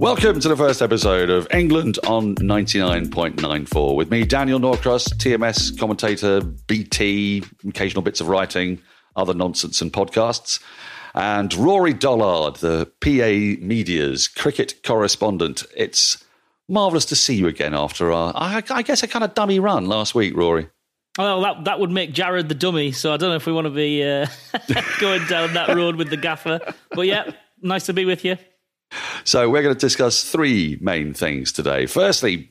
Welcome 0.00 0.38
to 0.38 0.48
the 0.48 0.56
first 0.56 0.80
episode 0.80 1.28
of 1.28 1.48
England 1.52 1.98
on 2.06 2.36
99.94 2.36 3.96
with 3.96 4.12
me, 4.12 4.24
Daniel 4.24 4.60
Norcross, 4.60 5.08
TMS 5.08 5.76
commentator, 5.76 6.40
BT, 6.40 7.42
occasional 7.68 8.02
bits 8.02 8.20
of 8.20 8.28
writing, 8.28 8.80
other 9.16 9.34
nonsense 9.34 9.82
and 9.82 9.92
podcasts, 9.92 10.60
and 11.16 11.52
Rory 11.52 11.94
Dollard, 11.94 12.54
the 12.56 12.86
PA 13.00 13.60
Media's 13.60 14.28
cricket 14.28 14.84
correspondent. 14.84 15.64
It's 15.76 16.24
marvellous 16.68 17.06
to 17.06 17.16
see 17.16 17.34
you 17.34 17.48
again 17.48 17.74
after 17.74 18.12
our, 18.12 18.32
I, 18.36 18.62
I 18.70 18.82
guess, 18.82 19.02
a 19.02 19.08
kind 19.08 19.24
of 19.24 19.34
dummy 19.34 19.58
run 19.58 19.86
last 19.86 20.14
week, 20.14 20.36
Rory. 20.36 20.68
Well, 21.18 21.40
that 21.40 21.64
that 21.64 21.80
would 21.80 21.90
make 21.90 22.12
Jared 22.12 22.48
the 22.48 22.54
dummy, 22.54 22.92
so 22.92 23.12
I 23.12 23.16
don't 23.16 23.30
know 23.30 23.36
if 23.36 23.46
we 23.46 23.52
want 23.52 23.64
to 23.64 23.72
be 23.72 24.04
uh, 24.04 24.28
going 25.00 25.26
down 25.26 25.54
that 25.54 25.74
road 25.74 25.96
with 25.96 26.08
the 26.08 26.16
gaffer. 26.16 26.60
But 26.92 27.08
yeah, 27.08 27.32
nice 27.60 27.86
to 27.86 27.92
be 27.92 28.04
with 28.04 28.24
you. 28.24 28.36
So 29.24 29.50
we're 29.50 29.62
going 29.62 29.74
to 29.74 29.80
discuss 29.80 30.24
three 30.24 30.78
main 30.80 31.14
things 31.14 31.52
today. 31.52 31.86
Firstly, 31.86 32.50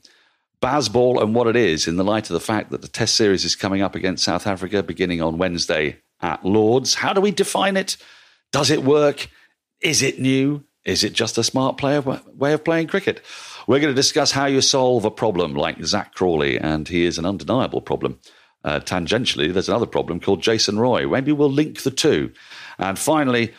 Bazball 0.61 1.21
and 1.21 1.35
what 1.35 1.47
it 1.47 1.55
is 1.55 1.87
in 1.87 1.97
the 1.97 2.03
light 2.03 2.29
of 2.29 2.33
the 2.33 2.39
fact 2.39 2.71
that 2.71 2.81
the 2.81 2.87
Test 2.87 3.15
series 3.15 3.45
is 3.45 3.55
coming 3.55 3.81
up 3.81 3.95
against 3.95 4.23
South 4.23 4.47
Africa 4.47 4.83
beginning 4.83 5.21
on 5.21 5.37
Wednesday 5.37 5.97
at 6.21 6.43
Lords. 6.43 6.95
How 6.95 7.13
do 7.13 7.21
we 7.21 7.31
define 7.31 7.77
it? 7.77 7.97
Does 8.51 8.71
it 8.71 8.83
work? 8.83 9.29
Is 9.81 10.01
it 10.01 10.19
new? 10.19 10.63
Is 10.83 11.03
it 11.03 11.13
just 11.13 11.37
a 11.37 11.43
smart 11.43 11.77
player 11.77 12.01
way 12.33 12.53
of 12.53 12.63
playing 12.63 12.87
cricket? 12.87 13.21
We're 13.67 13.79
going 13.79 13.93
to 13.93 14.01
discuss 14.01 14.31
how 14.31 14.45
you 14.45 14.61
solve 14.61 15.03
a 15.03 15.11
problem 15.11 15.53
like 15.53 15.83
Zak 15.83 16.15
Crawley, 16.15 16.57
and 16.57 16.87
he 16.87 17.05
is 17.05 17.17
an 17.17 17.25
undeniable 17.25 17.81
problem. 17.81 18.19
Uh, 18.63 18.79
tangentially, 18.79 19.53
there's 19.53 19.69
another 19.69 19.85
problem 19.85 20.19
called 20.19 20.41
Jason 20.41 20.79
Roy. 20.79 21.07
Maybe 21.07 21.33
we'll 21.33 21.51
link 21.51 21.83
the 21.83 21.91
two. 21.91 22.31
And 22.79 22.97
finally, 22.97 23.53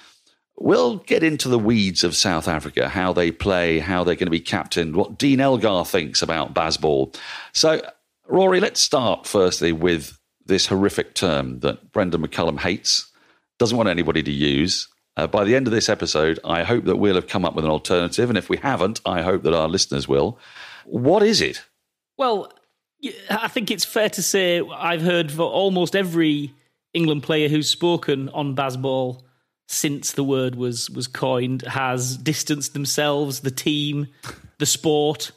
We'll 0.60 0.96
get 0.96 1.22
into 1.22 1.48
the 1.48 1.58
weeds 1.58 2.02
of 2.02 2.16
South 2.16 2.48
Africa, 2.48 2.88
how 2.88 3.12
they 3.12 3.30
play, 3.30 3.78
how 3.78 4.02
they're 4.02 4.16
going 4.16 4.26
to 4.26 4.30
be 4.30 4.40
captained, 4.40 4.96
what 4.96 5.18
Dean 5.18 5.40
Elgar 5.40 5.84
thinks 5.84 6.20
about 6.20 6.52
Bazball. 6.52 7.14
So, 7.52 7.80
Rory, 8.26 8.58
let's 8.58 8.80
start 8.80 9.26
firstly 9.26 9.70
with 9.72 10.18
this 10.46 10.66
horrific 10.66 11.14
term 11.14 11.60
that 11.60 11.92
Brendan 11.92 12.26
McCullum 12.26 12.58
hates, 12.58 13.10
doesn't 13.58 13.76
want 13.76 13.88
anybody 13.88 14.22
to 14.22 14.32
use. 14.32 14.88
Uh, 15.16 15.26
by 15.26 15.44
the 15.44 15.54
end 15.54 15.66
of 15.66 15.72
this 15.72 15.88
episode, 15.88 16.40
I 16.44 16.64
hope 16.64 16.84
that 16.84 16.96
we'll 16.96 17.16
have 17.16 17.28
come 17.28 17.44
up 17.44 17.54
with 17.54 17.64
an 17.64 17.70
alternative. 17.70 18.28
And 18.28 18.38
if 18.38 18.48
we 18.48 18.56
haven't, 18.56 19.00
I 19.04 19.22
hope 19.22 19.42
that 19.42 19.54
our 19.54 19.68
listeners 19.68 20.08
will. 20.08 20.38
What 20.84 21.22
is 21.22 21.40
it? 21.40 21.64
Well, 22.16 22.52
I 23.30 23.48
think 23.48 23.70
it's 23.70 23.84
fair 23.84 24.08
to 24.10 24.22
say 24.22 24.60
I've 24.60 25.02
heard 25.02 25.30
for 25.30 25.42
almost 25.42 25.94
every 25.94 26.54
England 26.94 27.22
player 27.22 27.48
who's 27.48 27.68
spoken 27.68 28.28
on 28.30 28.56
Bazball 28.56 29.22
since 29.68 30.12
the 30.12 30.24
word 30.24 30.54
was 30.56 30.90
was 30.90 31.06
coined 31.06 31.62
has 31.62 32.16
distanced 32.16 32.72
themselves, 32.72 33.40
the 33.40 33.50
team, 33.50 34.08
the 34.58 34.66
sport 34.66 35.30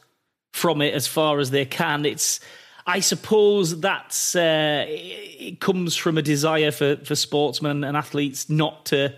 from 0.52 0.82
it 0.82 0.94
as 0.94 1.06
far 1.06 1.38
as 1.38 1.50
they 1.50 1.66
can. 1.66 2.04
It's 2.04 2.40
I 2.86 3.00
suppose 3.00 3.78
that's 3.78 4.34
uh, 4.34 4.86
it 4.88 5.60
comes 5.60 5.94
from 5.94 6.18
a 6.18 6.22
desire 6.22 6.72
for 6.72 6.96
for 6.96 7.14
sportsmen 7.14 7.84
and 7.84 7.96
athletes 7.96 8.48
not 8.48 8.86
to 8.86 9.14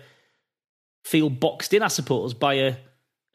feel 1.03 1.29
boxed 1.29 1.73
in. 1.73 1.81
I 1.81 1.87
suppose 1.87 2.33
by 2.33 2.53
a 2.55 2.75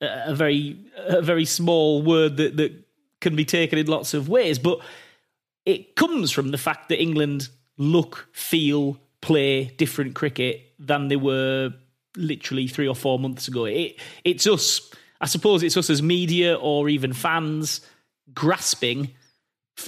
a 0.03 0.35
very 0.35 0.79
a 0.97 1.23
very 1.23 1.47
small 1.47 2.03
word 2.03 2.37
that 2.37 2.59
that 2.59 2.73
can 3.21 3.37
be 3.37 3.45
taken 3.47 3.79
in 3.79 3.87
lots 3.87 4.13
of 4.13 4.29
ways, 4.29 4.59
but 4.59 4.81
it 5.65 5.97
comes 5.97 6.31
from 6.31 6.51
the 6.51 6.59
fact 6.59 6.91
that 6.91 7.01
England 7.01 7.49
look, 7.77 8.29
feel, 8.33 8.99
play 9.21 9.65
different 9.65 10.15
cricket 10.15 10.73
than 10.79 11.09
they 11.09 11.17
were 11.17 11.73
literally 12.17 12.67
three 12.67 12.89
or 12.89 12.95
four 12.95 13.19
months 13.19 13.49
ago. 13.49 13.65
It, 13.67 13.97
it's 14.25 14.47
us, 14.47 14.91
I 15.21 15.27
suppose 15.27 15.63
it's 15.63 15.77
us 15.77 15.91
as 15.91 16.03
media 16.03 16.55
or 16.55 16.89
even 16.89 17.13
fans 17.13 17.81
grasping 18.33 19.11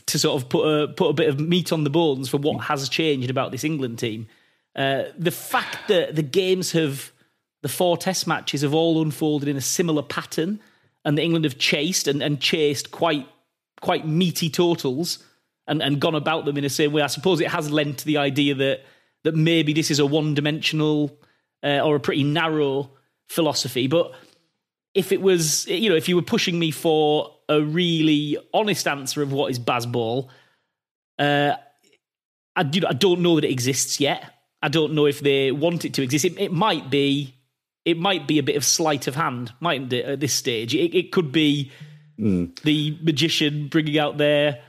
to 0.07 0.19
sort 0.19 0.41
of 0.41 0.49
put 0.49 0.63
a 0.63 0.89
put 0.89 1.11
a 1.11 1.13
bit 1.13 1.29
of 1.29 1.39
meat 1.39 1.73
on 1.73 1.85
the 1.85 1.91
bones 1.91 2.29
for 2.29 2.39
what 2.39 2.65
has 2.65 2.89
changed 2.89 3.31
about 3.31 3.53
this 3.53 3.65
England 3.65 3.99
team. 3.99 4.27
Uh, 4.75 5.05
the 5.19 5.31
fact 5.31 5.89
that 5.89 6.17
the 6.17 6.23
games 6.23 6.73
have 6.73 7.13
the 7.63 7.69
four 7.69 7.97
test 7.97 8.27
matches 8.27 8.63
have 8.63 8.75
all 8.75 9.03
unfolded 9.03 9.49
in 9.49 9.57
a 9.57 9.61
similar 9.61 10.03
pattern 10.03 10.61
and 11.05 11.19
the 11.19 11.23
England 11.23 11.45
have 11.45 11.59
chased 11.59 12.09
and, 12.09 12.23
and 12.23 12.41
chased 12.41 12.91
quite 12.91 13.29
quite 13.81 14.07
meaty 14.07 14.49
totals 14.49 15.19
and, 15.67 15.83
and 15.83 16.01
gone 16.01 16.15
about 16.15 16.45
them 16.45 16.57
in 16.57 16.63
the 16.63 16.71
same 16.71 16.93
way. 16.93 17.03
I 17.03 17.09
suppose 17.09 17.41
it 17.41 17.49
has 17.49 17.71
lent 17.71 17.99
to 17.99 18.07
the 18.07 18.17
idea 18.17 18.55
that 18.55 18.81
that 19.25 19.35
maybe 19.35 19.73
this 19.73 19.91
is 19.91 19.99
a 19.99 20.07
one 20.07 20.35
dimensional 20.35 21.17
uh, 21.63 21.81
or 21.81 21.97
a 21.97 22.01
pretty 22.01 22.25
narrow 22.25 22.91
philosophy. 23.29 23.87
But 23.87 24.13
if 24.95 25.13
it 25.13 25.23
was, 25.23 25.67
you 25.67 25.89
know, 25.89 25.97
if 25.97 26.09
you 26.09 26.17
were 26.17 26.23
pushing 26.23 26.59
me 26.59 26.71
for 26.71 27.35
a 27.49 27.61
really 27.63 28.37
honest 28.53 28.87
answer 28.87 29.23
of 29.23 29.33
what 29.33 29.51
is 29.51 29.59
Bazball, 29.59 30.29
uh, 31.19 31.55
I, 32.57 32.63
do, 32.63 32.83
I 32.87 32.93
don't 32.93 33.21
know 33.21 33.37
that 33.37 33.45
it 33.45 33.51
exists 33.51 34.01
yet. 34.01 34.25
I 34.61 34.69
don't 34.69 34.93
know 34.93 35.07
if 35.07 35.21
they 35.21 35.51
want 35.51 35.85
it 35.85 35.95
to 35.95 36.03
exist. 36.03 36.25
It, 36.25 36.39
it 36.39 36.53
might 36.53 36.91
be, 36.91 37.35
it 37.85 37.99
might 37.99 38.29
be 38.29 38.39
a 38.39 38.43
bit 38.43 38.57
of 38.57 38.65
sleight 38.65 39.07
of 39.07 39.15
hand, 39.15 39.53
mightn't 39.61 39.93
it? 39.93 40.05
At 40.05 40.21
this 40.21 40.35
stage, 40.35 40.75
it, 40.75 40.95
it 40.97 41.13
could 41.13 41.33
be 41.33 41.71
mm. 42.19 42.55
the 42.63 42.99
magician 43.03 43.69
bringing 43.69 43.99
out 43.99 44.19
their 44.19 44.61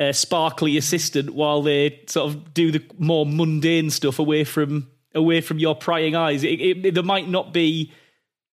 uh, 0.00 0.12
sparkly 0.12 0.76
assistant 0.78 1.30
while 1.30 1.62
they 1.62 2.02
sort 2.08 2.30
of 2.30 2.54
do 2.54 2.72
the 2.72 2.82
more 2.98 3.26
mundane 3.26 3.90
stuff 3.90 4.18
away 4.18 4.44
from 4.44 4.88
away 5.14 5.40
from 5.40 5.58
your 5.58 5.74
prying 5.74 6.16
eyes. 6.16 6.42
It, 6.42 6.60
it, 6.60 6.94
there 6.94 7.02
might 7.02 7.28
not 7.28 7.52
be 7.52 7.92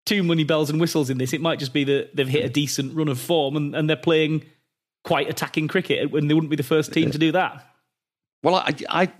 too 0.05 0.21
many 0.21 0.43
bells 0.43 0.69
and 0.69 0.79
whistles 0.79 1.09
in 1.09 1.17
this. 1.17 1.33
It 1.33 1.41
might 1.41 1.59
just 1.59 1.73
be 1.73 1.83
that 1.85 2.15
they've 2.15 2.27
hit 2.27 2.45
a 2.45 2.49
decent 2.49 2.95
run 2.95 3.07
of 3.07 3.19
form 3.19 3.55
and, 3.55 3.75
and 3.75 3.89
they're 3.89 3.95
playing 3.95 4.45
quite 5.03 5.29
attacking 5.29 5.67
cricket 5.67 6.11
when 6.11 6.27
they 6.27 6.33
wouldn't 6.33 6.49
be 6.49 6.55
the 6.55 6.63
first 6.63 6.93
team 6.93 7.09
to 7.11 7.17
do 7.17 7.31
that. 7.31 7.65
Well, 8.43 8.55
I, 8.55 8.75
I, 8.89 9.11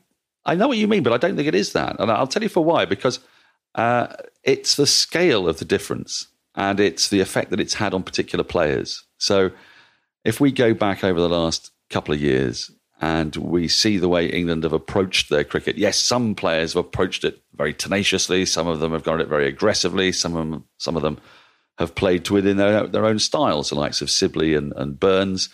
I 0.46 0.56
know 0.56 0.68
what 0.68 0.78
you 0.78 0.88
mean, 0.88 1.04
but 1.04 1.14
I 1.14 1.18
don't 1.18 1.36
think 1.36 1.48
it 1.48 1.56
is 1.56 1.74
that. 1.74 2.00
And 2.00 2.12
I'll 2.12 2.28
tell 2.28 2.44
you 2.44 2.50
for 2.50 2.64
why. 2.64 2.86
Because 2.86 3.20
uh, 3.76 4.08
it's 4.44 4.76
the 4.76 4.88
scale 4.88 5.48
of 5.48 5.60
the 5.60 5.66
difference 5.66 6.28
and 6.56 6.80
it's 6.80 7.10
the 7.10 7.22
effect 7.22 7.52
that 7.52 7.60
it's 7.60 7.76
had 7.76 7.94
on 7.94 8.04
particular 8.04 8.44
players. 8.44 9.06
So 9.18 9.52
if 10.26 10.40
we 10.42 10.52
go 10.52 10.74
back 10.74 11.04
over 11.04 11.20
the 11.20 11.30
last 11.30 11.72
couple 11.92 12.14
of 12.14 12.22
years, 12.22 12.72
and 13.00 13.36
we 13.36 13.68
see 13.68 13.98
the 13.98 14.10
way 14.10 14.28
England 14.28 14.64
have 14.64 14.74
approached 14.74 15.30
their 15.30 15.44
cricket. 15.44 15.78
Yes, 15.78 15.98
some 15.98 16.36
players 16.36 16.74
have 16.74 16.86
approached 16.86 17.24
it 17.24 17.42
very 17.56 17.74
tenaciously. 17.74 18.46
Some 18.46 18.68
of 18.68 18.80
them 18.80 18.92
have 18.92 19.04
gone 19.04 19.20
at 19.20 19.26
it 19.26 19.30
very 19.30 19.48
aggressively. 19.48 20.12
Some 20.12 20.36
of 20.36 20.50
them, 20.50 20.66
some 20.78 20.96
of 20.96 21.02
them 21.02 21.20
have 21.78 21.96
played 21.96 22.30
within 22.30 22.58
their, 22.58 22.86
their 22.88 23.06
own 23.06 23.20
styles, 23.20 23.70
the 23.70 23.76
likes 23.76 24.02
of 24.02 24.12
Sibley 24.12 24.54
and, 24.54 24.72
and 24.76 25.00
Burns. 25.00 25.50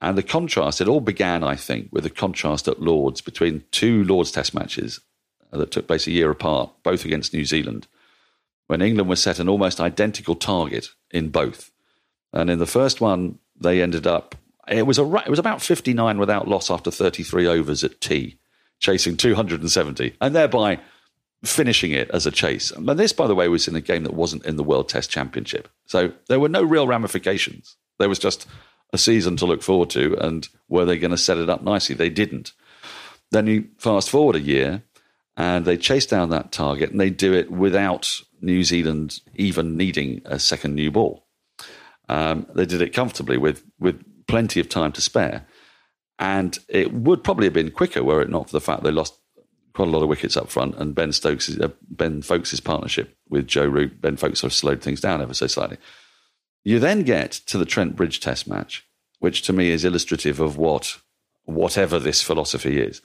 And 0.00 0.16
the 0.16 0.22
contrast, 0.22 0.80
it 0.80 0.88
all 0.88 1.00
began, 1.00 1.42
I 1.42 1.56
think, 1.56 1.88
with 1.90 2.06
a 2.06 2.10
contrast 2.10 2.68
at 2.68 2.80
Lords 2.80 3.20
between 3.20 3.64
two 3.70 4.04
Lords 4.04 4.30
Test 4.30 4.54
matches 4.54 5.00
that 5.50 5.70
took 5.70 5.86
place 5.86 6.06
a 6.06 6.12
year 6.12 6.30
apart, 6.30 6.70
both 6.82 7.04
against 7.04 7.32
New 7.32 7.44
Zealand, 7.44 7.86
when 8.66 8.82
England 8.82 9.08
was 9.08 9.22
set 9.22 9.38
an 9.38 9.48
almost 9.48 9.80
identical 9.80 10.34
target 10.34 10.90
in 11.10 11.30
both. 11.30 11.70
And 12.32 12.50
in 12.50 12.58
the 12.58 12.66
first 12.66 13.00
one, 13.00 13.38
they 13.58 13.82
ended 13.82 14.06
up 14.06 14.34
it 14.68 14.86
was 14.86 14.98
a 14.98 15.04
it 15.24 15.28
was 15.28 15.38
about 15.38 15.62
59 15.62 16.18
without 16.18 16.48
loss 16.48 16.70
after 16.70 16.90
33 16.90 17.46
overs 17.46 17.84
at 17.84 18.00
tea, 18.00 18.38
chasing 18.78 19.16
270, 19.16 20.16
and 20.20 20.34
thereby 20.34 20.80
finishing 21.44 21.92
it 21.92 22.10
as 22.10 22.26
a 22.26 22.30
chase. 22.30 22.70
And 22.70 22.88
this, 22.88 23.12
by 23.12 23.26
the 23.26 23.34
way, 23.34 23.48
was 23.48 23.68
in 23.68 23.76
a 23.76 23.80
game 23.80 24.04
that 24.04 24.14
wasn't 24.14 24.46
in 24.46 24.56
the 24.56 24.64
World 24.64 24.88
Test 24.88 25.10
Championship, 25.10 25.68
so 25.86 26.12
there 26.28 26.40
were 26.40 26.48
no 26.48 26.62
real 26.62 26.86
ramifications. 26.86 27.76
There 27.98 28.08
was 28.08 28.18
just 28.18 28.46
a 28.92 28.98
season 28.98 29.36
to 29.36 29.46
look 29.46 29.62
forward 29.62 29.90
to, 29.90 30.16
and 30.18 30.48
were 30.68 30.84
they 30.84 30.98
going 30.98 31.10
to 31.10 31.18
set 31.18 31.38
it 31.38 31.50
up 31.50 31.62
nicely? 31.62 31.94
They 31.94 32.10
didn't. 32.10 32.52
Then 33.30 33.46
you 33.46 33.68
fast 33.78 34.10
forward 34.10 34.36
a 34.36 34.40
year, 34.40 34.82
and 35.36 35.64
they 35.64 35.76
chase 35.76 36.06
down 36.06 36.30
that 36.30 36.52
target, 36.52 36.90
and 36.90 37.00
they 37.00 37.10
do 37.10 37.34
it 37.34 37.50
without 37.50 38.20
New 38.40 38.62
Zealand 38.62 39.20
even 39.34 39.76
needing 39.76 40.22
a 40.24 40.38
second 40.38 40.74
new 40.74 40.90
ball. 40.90 41.26
Um, 42.08 42.46
they 42.54 42.66
did 42.66 42.82
it 42.82 42.92
comfortably 42.92 43.38
with 43.38 43.64
with 43.78 44.02
plenty 44.26 44.60
of 44.60 44.68
time 44.68 44.92
to 44.92 45.00
spare. 45.00 45.46
And 46.18 46.58
it 46.68 46.92
would 46.92 47.24
probably 47.24 47.46
have 47.46 47.54
been 47.54 47.70
quicker 47.70 48.02
were 48.02 48.22
it 48.22 48.30
not 48.30 48.48
for 48.48 48.52
the 48.52 48.60
fact 48.60 48.82
they 48.82 48.90
lost 48.90 49.18
quite 49.74 49.88
a 49.88 49.90
lot 49.90 50.02
of 50.02 50.08
wickets 50.08 50.36
up 50.36 50.48
front, 50.48 50.76
and 50.76 50.94
Ben 50.94 51.12
Stokes, 51.12 51.58
uh, 51.58 51.68
Ben 51.90 52.22
Foakes' 52.22 52.60
partnership 52.60 53.16
with 53.28 53.48
Joe 53.48 53.66
Root, 53.66 54.00
Ben 54.00 54.16
Foakes 54.16 54.40
sort 54.40 54.52
of 54.52 54.56
slowed 54.56 54.80
things 54.80 55.00
down 55.00 55.20
ever 55.20 55.34
so 55.34 55.48
slightly. 55.48 55.78
You 56.62 56.78
then 56.78 57.02
get 57.02 57.32
to 57.46 57.58
the 57.58 57.66
Trent 57.66 57.96
Bridge 57.96 58.20
Test 58.20 58.48
match, 58.48 58.86
which 59.18 59.42
to 59.42 59.52
me 59.52 59.70
is 59.70 59.84
illustrative 59.84 60.40
of 60.40 60.56
what 60.56 60.98
whatever 61.44 61.98
this 61.98 62.22
philosophy 62.22 62.80
is. 62.80 63.02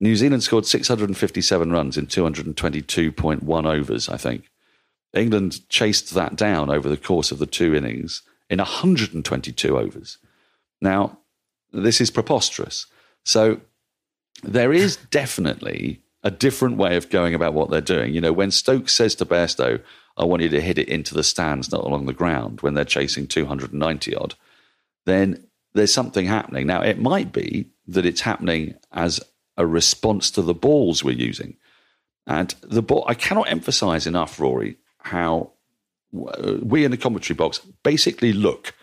New 0.00 0.16
Zealand 0.16 0.42
scored 0.42 0.66
657 0.66 1.72
runs 1.72 1.96
in 1.96 2.06
222.1 2.06 3.66
overs, 3.66 4.08
I 4.08 4.16
think. 4.16 4.50
England 5.14 5.68
chased 5.68 6.14
that 6.14 6.36
down 6.36 6.70
over 6.70 6.88
the 6.88 6.96
course 6.96 7.32
of 7.32 7.38
the 7.38 7.46
two 7.46 7.74
innings 7.74 8.22
in 8.50 8.58
122 8.58 9.78
overs. 9.78 10.18
Now, 10.80 11.18
this 11.72 12.00
is 12.00 12.10
preposterous. 12.10 12.86
So 13.24 13.60
there 14.42 14.72
is 14.72 14.96
definitely 15.10 16.02
a 16.22 16.30
different 16.30 16.76
way 16.76 16.96
of 16.96 17.10
going 17.10 17.34
about 17.34 17.54
what 17.54 17.70
they're 17.70 17.80
doing. 17.80 18.14
You 18.14 18.20
know, 18.20 18.32
when 18.32 18.50
Stokes 18.50 18.92
says 18.92 19.14
to 19.16 19.26
Bairstow, 19.26 19.80
I 20.16 20.24
want 20.24 20.42
you 20.42 20.48
to 20.48 20.60
hit 20.60 20.78
it 20.78 20.88
into 20.88 21.14
the 21.14 21.22
stands, 21.22 21.70
not 21.70 21.84
along 21.84 22.06
the 22.06 22.12
ground, 22.12 22.60
when 22.60 22.74
they're 22.74 22.84
chasing 22.84 23.26
290 23.28 24.14
odd, 24.16 24.34
then 25.06 25.46
there's 25.74 25.92
something 25.92 26.26
happening. 26.26 26.66
Now, 26.66 26.82
it 26.82 26.98
might 26.98 27.32
be 27.32 27.70
that 27.86 28.04
it's 28.04 28.22
happening 28.22 28.74
as 28.92 29.20
a 29.56 29.66
response 29.66 30.30
to 30.32 30.42
the 30.42 30.54
balls 30.54 31.04
we're 31.04 31.12
using. 31.12 31.56
And 32.26 32.54
the 32.62 32.82
ball, 32.82 33.04
I 33.06 33.14
cannot 33.14 33.50
emphasize 33.50 34.06
enough, 34.06 34.40
Rory, 34.40 34.76
how 34.98 35.52
we 36.12 36.84
in 36.84 36.90
the 36.90 36.96
commentary 36.96 37.36
box 37.36 37.60
basically 37.82 38.32
look 38.32 38.74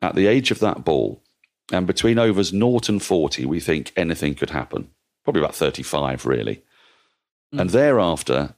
at 0.00 0.14
the 0.14 0.26
age 0.26 0.50
of 0.50 0.58
that 0.60 0.84
ball. 0.84 1.22
And 1.70 1.86
between 1.86 2.18
overs 2.18 2.50
0 2.50 2.80
and 2.88 3.02
40, 3.02 3.46
we 3.46 3.60
think 3.60 3.92
anything 3.96 4.34
could 4.34 4.50
happen. 4.50 4.90
Probably 5.24 5.40
about 5.42 5.54
35, 5.54 6.26
really. 6.26 6.62
Mm. 7.54 7.60
And 7.60 7.70
thereafter, 7.70 8.54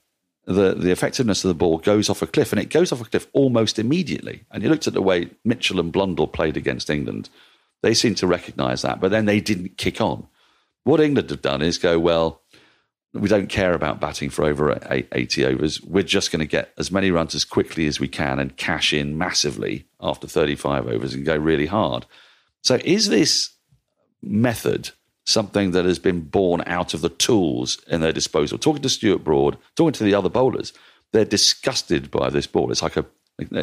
the, 0.46 0.75
the 0.75 0.90
effectiveness 0.90 1.44
of 1.44 1.49
the 1.49 1.55
ball 1.55 1.78
goes 1.78 2.08
off 2.08 2.22
a 2.22 2.26
cliff, 2.26 2.52
and 2.52 2.61
it 2.61 2.70
goes 2.70 2.93
off 2.93 3.00
a 3.00 3.05
cliff 3.05 3.26
almost 3.32 3.78
immediately. 3.78 4.44
And 4.50 4.62
you 4.62 4.69
looked 4.69 4.87
at 4.87 4.94
the 4.94 5.02
way 5.02 5.31
Mitchell 5.44 5.81
and 5.81 5.93
Blundell 5.93 6.26
played 6.26 6.56
against 6.56 6.90
England. 6.90 7.28
They 7.82 7.94
seemed 7.94 8.16
to 8.19 8.26
recognise 8.26 8.82
that, 8.82 9.00
but 9.00 9.11
then 9.11 9.26
they 9.26 9.40
didn't 9.40 9.76
kick 9.76 10.00
on. 10.00 10.26
What 10.84 11.00
England 11.00 11.31
have 11.31 11.43
done 11.43 11.62
is 11.62 11.78
go, 11.78 11.99
well, 11.99 12.43
we 13.14 13.28
don't 13.28 13.49
care 13.49 13.75
about 13.75 14.00
batting 14.00 14.28
for 14.28 14.44
over 14.44 14.76
80 14.90 15.46
overs. 15.46 15.81
We're 15.82 16.02
just 16.02 16.32
going 16.32 16.40
to 16.40 16.46
get 16.46 16.72
as 16.76 16.90
many 16.90 17.12
runs 17.12 17.34
as 17.34 17.44
quickly 17.44 17.87
as 17.87 18.00
we 18.00 18.08
can 18.08 18.40
and 18.40 18.56
cash 18.56 18.93
in 18.93 19.16
massively 19.16 19.87
after 20.00 20.26
35 20.26 20.88
overs 20.88 21.14
and 21.14 21.25
go 21.25 21.37
really 21.37 21.66
hard. 21.66 22.06
So, 22.62 22.81
is 22.84 23.08
this 23.08 23.50
method 24.20 24.90
something 25.26 25.70
that 25.70 25.84
has 25.84 26.00
been 26.00 26.22
born 26.22 26.64
out 26.66 26.93
of 26.93 27.02
the 27.02 27.08
tools 27.08 27.81
in 27.87 28.00
their 28.00 28.12
disposal? 28.12 28.58
Talking 28.58 28.82
to 28.82 28.88
Stuart 28.88 29.22
Broad, 29.22 29.58
talking 29.76 29.93
to 29.93 30.05
the 30.05 30.14
other 30.14 30.28
bowlers, 30.28 30.72
they're 31.12 31.25
disgusted 31.25 32.11
by 32.11 32.31
this 32.31 32.49
ball. 32.49 32.72
It's 32.72 32.82
like 32.82 32.96
a, 32.96 33.06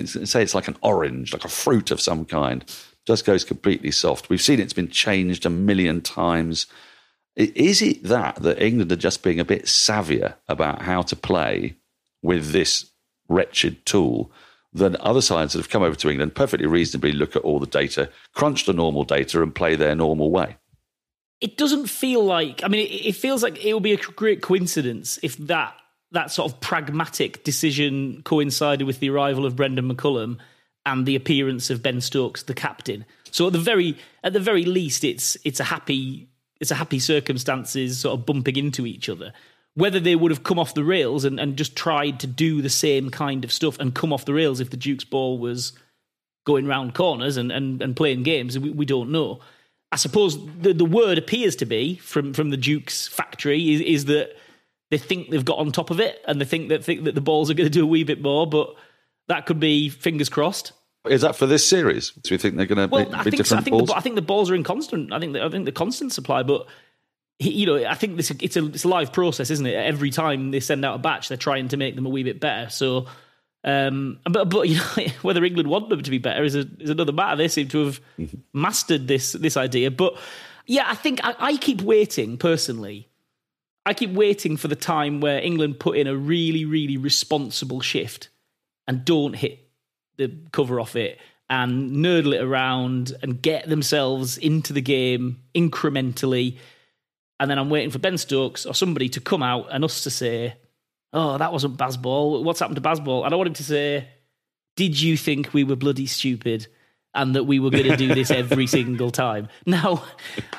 say, 0.05 0.41
it's 0.41 0.55
like 0.55 0.69
an 0.69 0.77
orange, 0.81 1.33
like 1.33 1.43
a 1.43 1.49
fruit 1.49 1.91
of 1.91 1.99
some 1.99 2.23
kind, 2.23 2.63
just 3.05 3.25
goes 3.25 3.43
completely 3.43 3.91
soft. 3.91 4.29
We've 4.29 4.41
seen 4.41 4.61
it's 4.61 4.71
been 4.71 4.87
changed 4.87 5.45
a 5.45 5.49
million 5.49 5.99
times 5.99 6.67
is 7.41 7.81
it 7.81 8.03
that 8.03 8.35
that 8.37 8.61
England 8.61 8.91
are 8.91 8.97
just 8.97 9.23
being 9.23 9.39
a 9.39 9.45
bit 9.45 9.65
savvier 9.65 10.35
about 10.47 10.81
how 10.81 11.01
to 11.01 11.15
play 11.15 11.75
with 12.21 12.51
this 12.51 12.91
wretched 13.27 13.85
tool 13.85 14.31
than 14.73 14.95
other 14.99 15.21
sides 15.21 15.53
that 15.53 15.59
have 15.59 15.69
come 15.69 15.83
over 15.83 15.95
to 15.95 16.09
England 16.09 16.35
perfectly 16.35 16.67
reasonably 16.67 17.11
look 17.11 17.35
at 17.35 17.41
all 17.41 17.59
the 17.59 17.65
data, 17.65 18.09
crunch 18.33 18.65
the 18.65 18.73
normal 18.73 19.03
data, 19.03 19.41
and 19.41 19.53
play 19.53 19.75
their 19.75 19.95
normal 19.95 20.31
way? 20.31 20.57
It 21.41 21.57
doesn't 21.57 21.87
feel 21.87 22.23
like. 22.23 22.61
I 22.63 22.67
mean, 22.67 22.87
it, 22.89 23.15
feels 23.15 23.41
like 23.41 23.63
it 23.63 23.73
would 23.73 23.83
be 23.83 23.93
a 23.93 23.97
great 23.97 24.41
coincidence 24.41 25.19
if 25.23 25.35
that 25.37 25.75
that 26.11 26.29
sort 26.29 26.51
of 26.51 26.59
pragmatic 26.59 27.43
decision 27.43 28.21
coincided 28.23 28.85
with 28.85 28.99
the 28.99 29.09
arrival 29.09 29.45
of 29.45 29.55
Brendan 29.55 29.89
McCullum 29.89 30.37
and 30.85 31.05
the 31.05 31.15
appearance 31.15 31.69
of 31.69 31.81
Ben 31.81 32.01
Stokes, 32.01 32.43
the 32.43 32.53
captain. 32.53 33.05
So 33.31 33.47
at 33.47 33.53
the 33.53 33.59
very 33.59 33.97
at 34.23 34.33
the 34.33 34.39
very 34.39 34.65
least, 34.65 35.03
it's 35.03 35.35
it's 35.43 35.59
a 35.59 35.65
happy 35.65 36.27
it's 36.61 36.71
a 36.71 36.75
happy 36.75 36.99
circumstances 36.99 37.99
sort 37.99 38.17
of 38.17 38.25
bumping 38.25 38.55
into 38.55 38.85
each 38.85 39.09
other. 39.09 39.33
Whether 39.73 39.99
they 39.99 40.15
would 40.15 40.31
have 40.31 40.43
come 40.43 40.59
off 40.59 40.75
the 40.75 40.83
rails 40.83 41.25
and, 41.25 41.39
and 41.39 41.57
just 41.57 41.75
tried 41.75 42.19
to 42.21 42.27
do 42.27 42.61
the 42.61 42.69
same 42.69 43.09
kind 43.09 43.43
of 43.43 43.51
stuff 43.51 43.79
and 43.79 43.95
come 43.95 44.13
off 44.13 44.25
the 44.25 44.33
rails 44.33 44.59
if 44.59 44.69
the 44.69 44.77
Duke's 44.77 45.03
ball 45.03 45.39
was 45.39 45.73
going 46.45 46.67
round 46.67 46.93
corners 46.93 47.37
and, 47.37 47.51
and, 47.51 47.81
and 47.81 47.95
playing 47.95 48.23
games, 48.23 48.57
we, 48.59 48.69
we 48.69 48.85
don't 48.85 49.11
know. 49.11 49.39
I 49.91 49.95
suppose 49.95 50.37
the, 50.59 50.73
the 50.73 50.85
word 50.85 51.17
appears 51.17 51.55
to 51.57 51.65
be 51.65 51.95
from, 51.95 52.33
from 52.33 52.51
the 52.51 52.57
Duke's 52.57 53.07
factory 53.07 53.73
is, 53.73 53.81
is 53.81 54.05
that 54.05 54.35
they 54.91 54.97
think 54.97 55.29
they've 55.29 55.43
got 55.43 55.57
on 55.57 55.71
top 55.71 55.89
of 55.89 55.99
it 55.99 56.21
and 56.27 56.39
they 56.39 56.45
think 56.45 56.69
that 56.69 56.83
think 56.83 57.05
that 57.05 57.15
the 57.15 57.21
balls 57.21 57.49
are 57.49 57.53
going 57.53 57.69
to 57.69 57.73
do 57.73 57.83
a 57.83 57.87
wee 57.87 58.03
bit 58.03 58.21
more, 58.21 58.45
but 58.45 58.75
that 59.27 59.45
could 59.45 59.59
be 59.59 59.89
fingers 59.89 60.29
crossed. 60.29 60.73
Is 61.09 61.21
that 61.21 61.35
for 61.35 61.47
this 61.47 61.65
series? 61.65 62.11
Do 62.11 62.33
you 62.33 62.37
think 62.37 62.57
they're 62.57 62.67
going 62.67 62.77
to 62.89 62.93
well, 62.93 63.05
be, 63.05 63.13
I 63.13 63.23
think, 63.23 63.37
different 63.37 63.61
I 63.61 63.63
think 63.63 63.77
balls? 63.77 63.89
The, 63.89 63.95
I 63.95 64.01
think 64.01 64.15
the 64.15 64.21
balls 64.21 64.51
are 64.51 64.55
in 64.55 64.63
constant. 64.63 65.11
I 65.11 65.19
think 65.19 65.33
the, 65.33 65.43
I 65.43 65.49
think 65.49 65.65
the 65.65 65.71
constant 65.71 66.13
supply, 66.13 66.43
but 66.43 66.67
he, 67.39 67.49
you 67.51 67.65
know, 67.65 67.83
I 67.85 67.95
think 67.95 68.17
this 68.17 68.29
it's 68.29 68.55
a 68.55 68.65
it's 68.67 68.83
a 68.83 68.87
live 68.87 69.11
process, 69.11 69.49
isn't 69.49 69.65
it? 69.65 69.73
Every 69.73 70.11
time 70.11 70.51
they 70.51 70.59
send 70.59 70.85
out 70.85 70.95
a 70.95 70.99
batch, 70.99 71.27
they're 71.27 71.37
trying 71.37 71.69
to 71.69 71.77
make 71.77 71.95
them 71.95 72.05
a 72.05 72.09
wee 72.09 72.23
bit 72.23 72.39
better. 72.39 72.69
So, 72.69 73.07
um, 73.63 74.19
but 74.29 74.49
but 74.49 74.61
you 74.69 74.75
know, 74.77 75.11
whether 75.23 75.43
England 75.43 75.69
want 75.69 75.89
them 75.89 76.03
to 76.03 76.11
be 76.11 76.19
better 76.19 76.43
is 76.43 76.55
a, 76.55 76.67
is 76.79 76.91
another 76.91 77.11
matter. 77.11 77.35
They 77.35 77.47
seem 77.47 77.67
to 77.69 77.85
have 77.85 78.01
mm-hmm. 78.19 78.37
mastered 78.53 79.07
this 79.07 79.31
this 79.31 79.57
idea, 79.57 79.89
but 79.89 80.15
yeah, 80.67 80.85
I 80.87 80.93
think 80.93 81.19
I, 81.23 81.35
I 81.39 81.57
keep 81.57 81.81
waiting 81.81 82.37
personally. 82.37 83.07
I 83.87 83.95
keep 83.95 84.11
waiting 84.11 84.57
for 84.57 84.67
the 84.67 84.75
time 84.75 85.21
where 85.21 85.39
England 85.39 85.79
put 85.79 85.97
in 85.97 86.05
a 86.05 86.15
really 86.15 86.65
really 86.65 86.97
responsible 86.97 87.81
shift 87.81 88.29
and 88.87 89.03
don't 89.03 89.33
hit 89.33 89.70
the 90.21 90.35
cover 90.51 90.79
off 90.79 90.95
it 90.95 91.19
and 91.49 91.97
nurdle 91.97 92.33
it 92.33 92.41
around 92.41 93.13
and 93.21 93.41
get 93.41 93.67
themselves 93.67 94.37
into 94.37 94.71
the 94.71 94.81
game 94.81 95.41
incrementally. 95.53 96.57
And 97.39 97.51
then 97.51 97.59
I'm 97.59 97.69
waiting 97.69 97.89
for 97.89 97.99
Ben 97.99 98.17
Stokes 98.17 98.65
or 98.65 98.73
somebody 98.73 99.09
to 99.09 99.19
come 99.19 99.43
out 99.43 99.67
and 99.69 99.83
us 99.83 100.03
to 100.03 100.09
say, 100.09 100.55
oh, 101.11 101.37
that 101.37 101.51
wasn't 101.51 101.77
Bazball. 101.77 102.43
What's 102.43 102.61
happened 102.61 102.77
to 102.77 102.81
Bazball? 102.81 103.25
And 103.25 103.33
I 103.33 103.37
want 103.37 103.47
him 103.47 103.53
to 103.55 103.63
say, 103.63 104.07
did 104.77 104.99
you 104.99 105.17
think 105.17 105.53
we 105.53 105.65
were 105.65 105.75
bloody 105.75 106.05
stupid 106.05 106.67
and 107.13 107.35
that 107.35 107.43
we 107.43 107.59
were 107.59 107.69
going 107.69 107.83
to 107.83 107.97
do 107.97 108.15
this 108.15 108.31
every 108.31 108.67
single 108.67 109.11
time? 109.11 109.49
Now, 109.65 110.05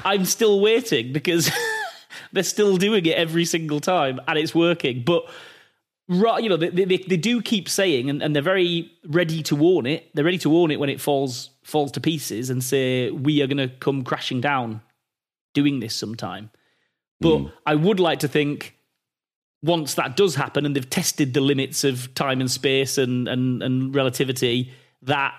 I'm 0.04 0.26
still 0.26 0.60
waiting 0.60 1.14
because 1.14 1.50
they're 2.32 2.42
still 2.42 2.76
doing 2.76 3.06
it 3.06 3.16
every 3.16 3.46
single 3.46 3.80
time 3.80 4.20
and 4.28 4.38
it's 4.38 4.54
working. 4.54 5.04
But 5.04 5.24
you 6.12 6.48
know, 6.48 6.56
they, 6.56 6.68
they, 6.70 6.96
they 6.98 7.16
do 7.16 7.40
keep 7.42 7.68
saying, 7.68 8.10
and, 8.10 8.22
and 8.22 8.34
they're 8.34 8.42
very 8.42 8.92
ready 9.06 9.42
to 9.44 9.56
warn 9.56 9.86
it. 9.86 10.10
They're 10.14 10.24
ready 10.24 10.38
to 10.38 10.50
warn 10.50 10.70
it 10.70 10.80
when 10.80 10.88
it 10.88 11.00
falls 11.00 11.50
falls 11.62 11.92
to 11.92 12.00
pieces 12.00 12.50
and 12.50 12.62
say 12.62 13.10
we 13.10 13.40
are 13.40 13.46
going 13.46 13.56
to 13.56 13.68
come 13.68 14.02
crashing 14.02 14.40
down 14.40 14.82
doing 15.54 15.78
this 15.78 15.94
sometime. 15.94 16.50
But 17.20 17.38
mm. 17.38 17.52
I 17.64 17.76
would 17.76 18.00
like 18.00 18.18
to 18.20 18.28
think 18.28 18.76
once 19.62 19.94
that 19.94 20.16
does 20.16 20.34
happen 20.34 20.66
and 20.66 20.74
they've 20.74 20.90
tested 20.90 21.34
the 21.34 21.40
limits 21.40 21.84
of 21.84 22.12
time 22.14 22.40
and 22.40 22.50
space 22.50 22.98
and 22.98 23.28
and, 23.28 23.62
and 23.62 23.94
relativity, 23.94 24.72
that 25.02 25.38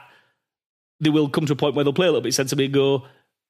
they 1.00 1.10
will 1.10 1.30
come 1.30 1.46
to 1.46 1.54
a 1.54 1.58
point 1.58 1.76
where 1.76 1.84
they'll 1.84 1.94
play 1.94 2.08
a 2.08 2.12
little 2.12 2.22
bit 2.22 2.34
sensibly 2.34 2.66
and 2.66 2.74
go, 2.74 3.06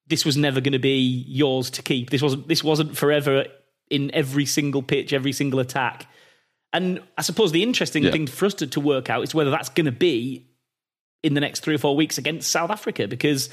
this 0.08 0.26
was 0.26 0.36
never 0.36 0.60
going 0.60 0.74
to 0.74 0.80
be 0.80 1.24
yours 1.28 1.70
to 1.70 1.82
keep. 1.82 2.10
This 2.10 2.22
wasn't 2.22 2.48
this 2.48 2.64
wasn't 2.64 2.98
forever 2.98 3.46
in 3.90 4.12
every 4.14 4.46
single 4.46 4.82
pitch, 4.82 5.14
every 5.14 5.32
single 5.32 5.60
attack. 5.60 6.08
And 6.74 7.02
I 7.18 7.22
suppose 7.22 7.52
the 7.52 7.64
interesting 7.64 8.04
yeah. 8.04 8.12
thing 8.12 8.28
for 8.28 8.46
us 8.46 8.56
to, 8.56 8.68
to 8.68 8.80
work 8.80 9.10
out 9.10 9.24
is 9.24 9.36
whether 9.36 9.52
that's 9.52 9.70
going 9.70 9.86
to 9.86 9.92
be 9.92 10.48
in 11.22 11.36
the 11.36 11.42
next 11.42 11.62
three 11.62 11.76
or 11.76 11.78
four 11.78 11.96
weeks 11.96 12.18
against 12.18 12.50
South 12.50 12.72
Africa. 12.72 13.08
Because 13.08 13.50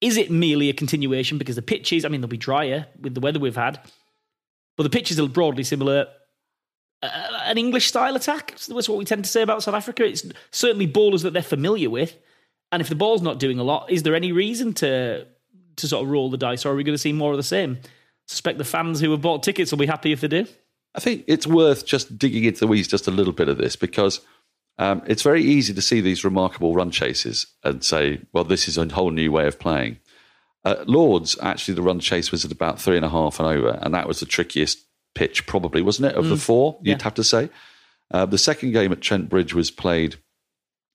is 0.00 0.16
it 0.16 0.30
merely 0.30 0.70
a 0.70 0.72
continuation? 0.72 1.38
Because 1.38 1.56
the 1.56 1.62
pitches, 1.62 2.04
I 2.04 2.08
mean, 2.08 2.20
they'll 2.20 2.28
be 2.28 2.36
drier 2.36 2.86
with 3.00 3.14
the 3.14 3.20
weather 3.20 3.38
we've 3.38 3.54
had, 3.54 3.80
but 4.76 4.82
the 4.82 4.90
pitches 4.90 5.20
are 5.20 5.28
broadly 5.28 5.62
similar. 5.62 6.08
Uh, 7.02 7.28
an 7.44 7.58
English 7.58 7.86
style 7.86 8.16
attack. 8.16 8.56
That's 8.66 8.88
what 8.88 8.98
we 8.98 9.04
tend 9.04 9.24
to 9.24 9.30
say 9.30 9.42
about 9.42 9.62
South 9.62 9.74
Africa. 9.74 10.04
It's 10.04 10.24
certainly 10.50 10.88
ballers 10.88 11.22
that 11.22 11.34
they're 11.34 11.42
familiar 11.42 11.90
with. 11.90 12.16
And 12.72 12.80
if 12.80 12.88
the 12.88 12.94
ball's 12.94 13.22
not 13.22 13.38
doing 13.38 13.58
a 13.58 13.62
lot, 13.62 13.90
is 13.90 14.02
there 14.02 14.14
any 14.14 14.32
reason 14.32 14.72
to 14.74 15.26
to 15.76 15.88
sort 15.88 16.04
of 16.04 16.10
roll 16.10 16.30
the 16.30 16.36
dice, 16.38 16.64
or 16.64 16.70
are 16.70 16.76
we 16.76 16.84
going 16.84 16.94
to 16.94 16.98
see 16.98 17.12
more 17.12 17.32
of 17.32 17.36
the 17.36 17.42
same? 17.42 17.78
suspect 18.26 18.58
the 18.58 18.64
fans 18.64 19.00
who 19.00 19.10
have 19.10 19.20
bought 19.20 19.42
tickets 19.42 19.70
will 19.70 19.78
be 19.78 19.86
happy 19.86 20.12
if 20.12 20.20
they 20.20 20.28
do. 20.28 20.46
I 20.94 21.00
think 21.00 21.24
it's 21.26 21.46
worth 21.46 21.84
just 21.84 22.18
digging 22.18 22.44
into 22.44 22.60
the 22.60 22.66
weeds 22.66 22.88
just 22.88 23.08
a 23.08 23.10
little 23.10 23.32
bit 23.32 23.48
of 23.48 23.58
this 23.58 23.76
because 23.76 24.20
um, 24.78 25.02
it's 25.06 25.22
very 25.22 25.42
easy 25.42 25.74
to 25.74 25.82
see 25.82 26.00
these 26.00 26.24
remarkable 26.24 26.74
run 26.74 26.90
chases 26.90 27.46
and 27.62 27.82
say, 27.82 28.20
well, 28.32 28.44
this 28.44 28.68
is 28.68 28.78
a 28.78 28.86
whole 28.88 29.10
new 29.10 29.32
way 29.32 29.46
of 29.46 29.58
playing. 29.58 29.98
Uh, 30.64 30.84
Lords, 30.86 31.36
actually, 31.42 31.74
the 31.74 31.82
run 31.82 32.00
chase 32.00 32.30
was 32.30 32.44
at 32.44 32.52
about 32.52 32.80
three 32.80 32.96
and 32.96 33.04
a 33.04 33.10
half 33.10 33.38
and 33.38 33.48
over, 33.48 33.78
and 33.82 33.94
that 33.94 34.08
was 34.08 34.20
the 34.20 34.26
trickiest 34.26 34.78
pitch, 35.14 35.46
probably, 35.46 35.82
wasn't 35.82 36.06
it, 36.06 36.16
of 36.16 36.24
mm. 36.24 36.30
the 36.30 36.36
four, 36.36 36.78
you'd 36.82 36.98
yeah. 36.98 37.04
have 37.04 37.14
to 37.14 37.24
say. 37.24 37.50
Uh, 38.10 38.24
the 38.26 38.38
second 38.38 38.72
game 38.72 38.90
at 38.92 39.00
Trent 39.00 39.28
Bridge 39.28 39.54
was 39.54 39.70
played 39.70 40.16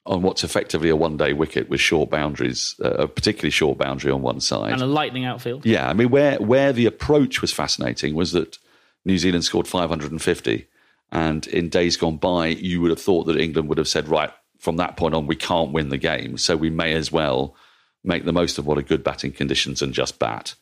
on 0.05 0.21
what's 0.23 0.43
effectively 0.43 0.89
a 0.89 0.95
one 0.95 1.17
day 1.17 1.33
wicket 1.33 1.69
with 1.69 1.79
short 1.79 2.09
boundaries, 2.09 2.75
uh, 2.83 2.89
a 2.91 3.07
particularly 3.07 3.51
short 3.51 3.77
boundary 3.77 4.11
on 4.11 4.21
one 4.21 4.39
side. 4.39 4.73
And 4.73 4.81
a 4.81 4.87
lightning 4.87 5.25
outfield. 5.25 5.65
Yeah, 5.65 5.87
I 5.87 5.93
mean, 5.93 6.09
where, 6.09 6.37
where 6.37 6.73
the 6.73 6.87
approach 6.87 7.41
was 7.41 7.53
fascinating 7.53 8.15
was 8.15 8.31
that 8.31 8.57
New 9.05 9.17
Zealand 9.17 9.43
scored 9.43 9.67
550. 9.67 10.67
And 11.11 11.47
in 11.47 11.69
days 11.69 11.97
gone 11.97 12.17
by, 12.17 12.47
you 12.47 12.81
would 12.81 12.91
have 12.91 13.01
thought 13.01 13.25
that 13.25 13.39
England 13.39 13.67
would 13.69 13.77
have 13.79 13.87
said, 13.87 14.07
right, 14.07 14.31
from 14.59 14.77
that 14.77 14.97
point 14.97 15.15
on, 15.15 15.25
we 15.25 15.35
can't 15.35 15.71
win 15.71 15.89
the 15.89 15.97
game. 15.97 16.37
So 16.37 16.55
we 16.55 16.69
may 16.69 16.93
as 16.93 17.11
well 17.11 17.55
make 18.03 18.25
the 18.25 18.33
most 18.33 18.57
of 18.57 18.65
what 18.65 18.77
are 18.77 18.83
good 18.83 19.03
batting 19.03 19.31
conditions 19.31 19.81
and 19.81 19.93
just 19.93 20.19
bat. 20.19 20.53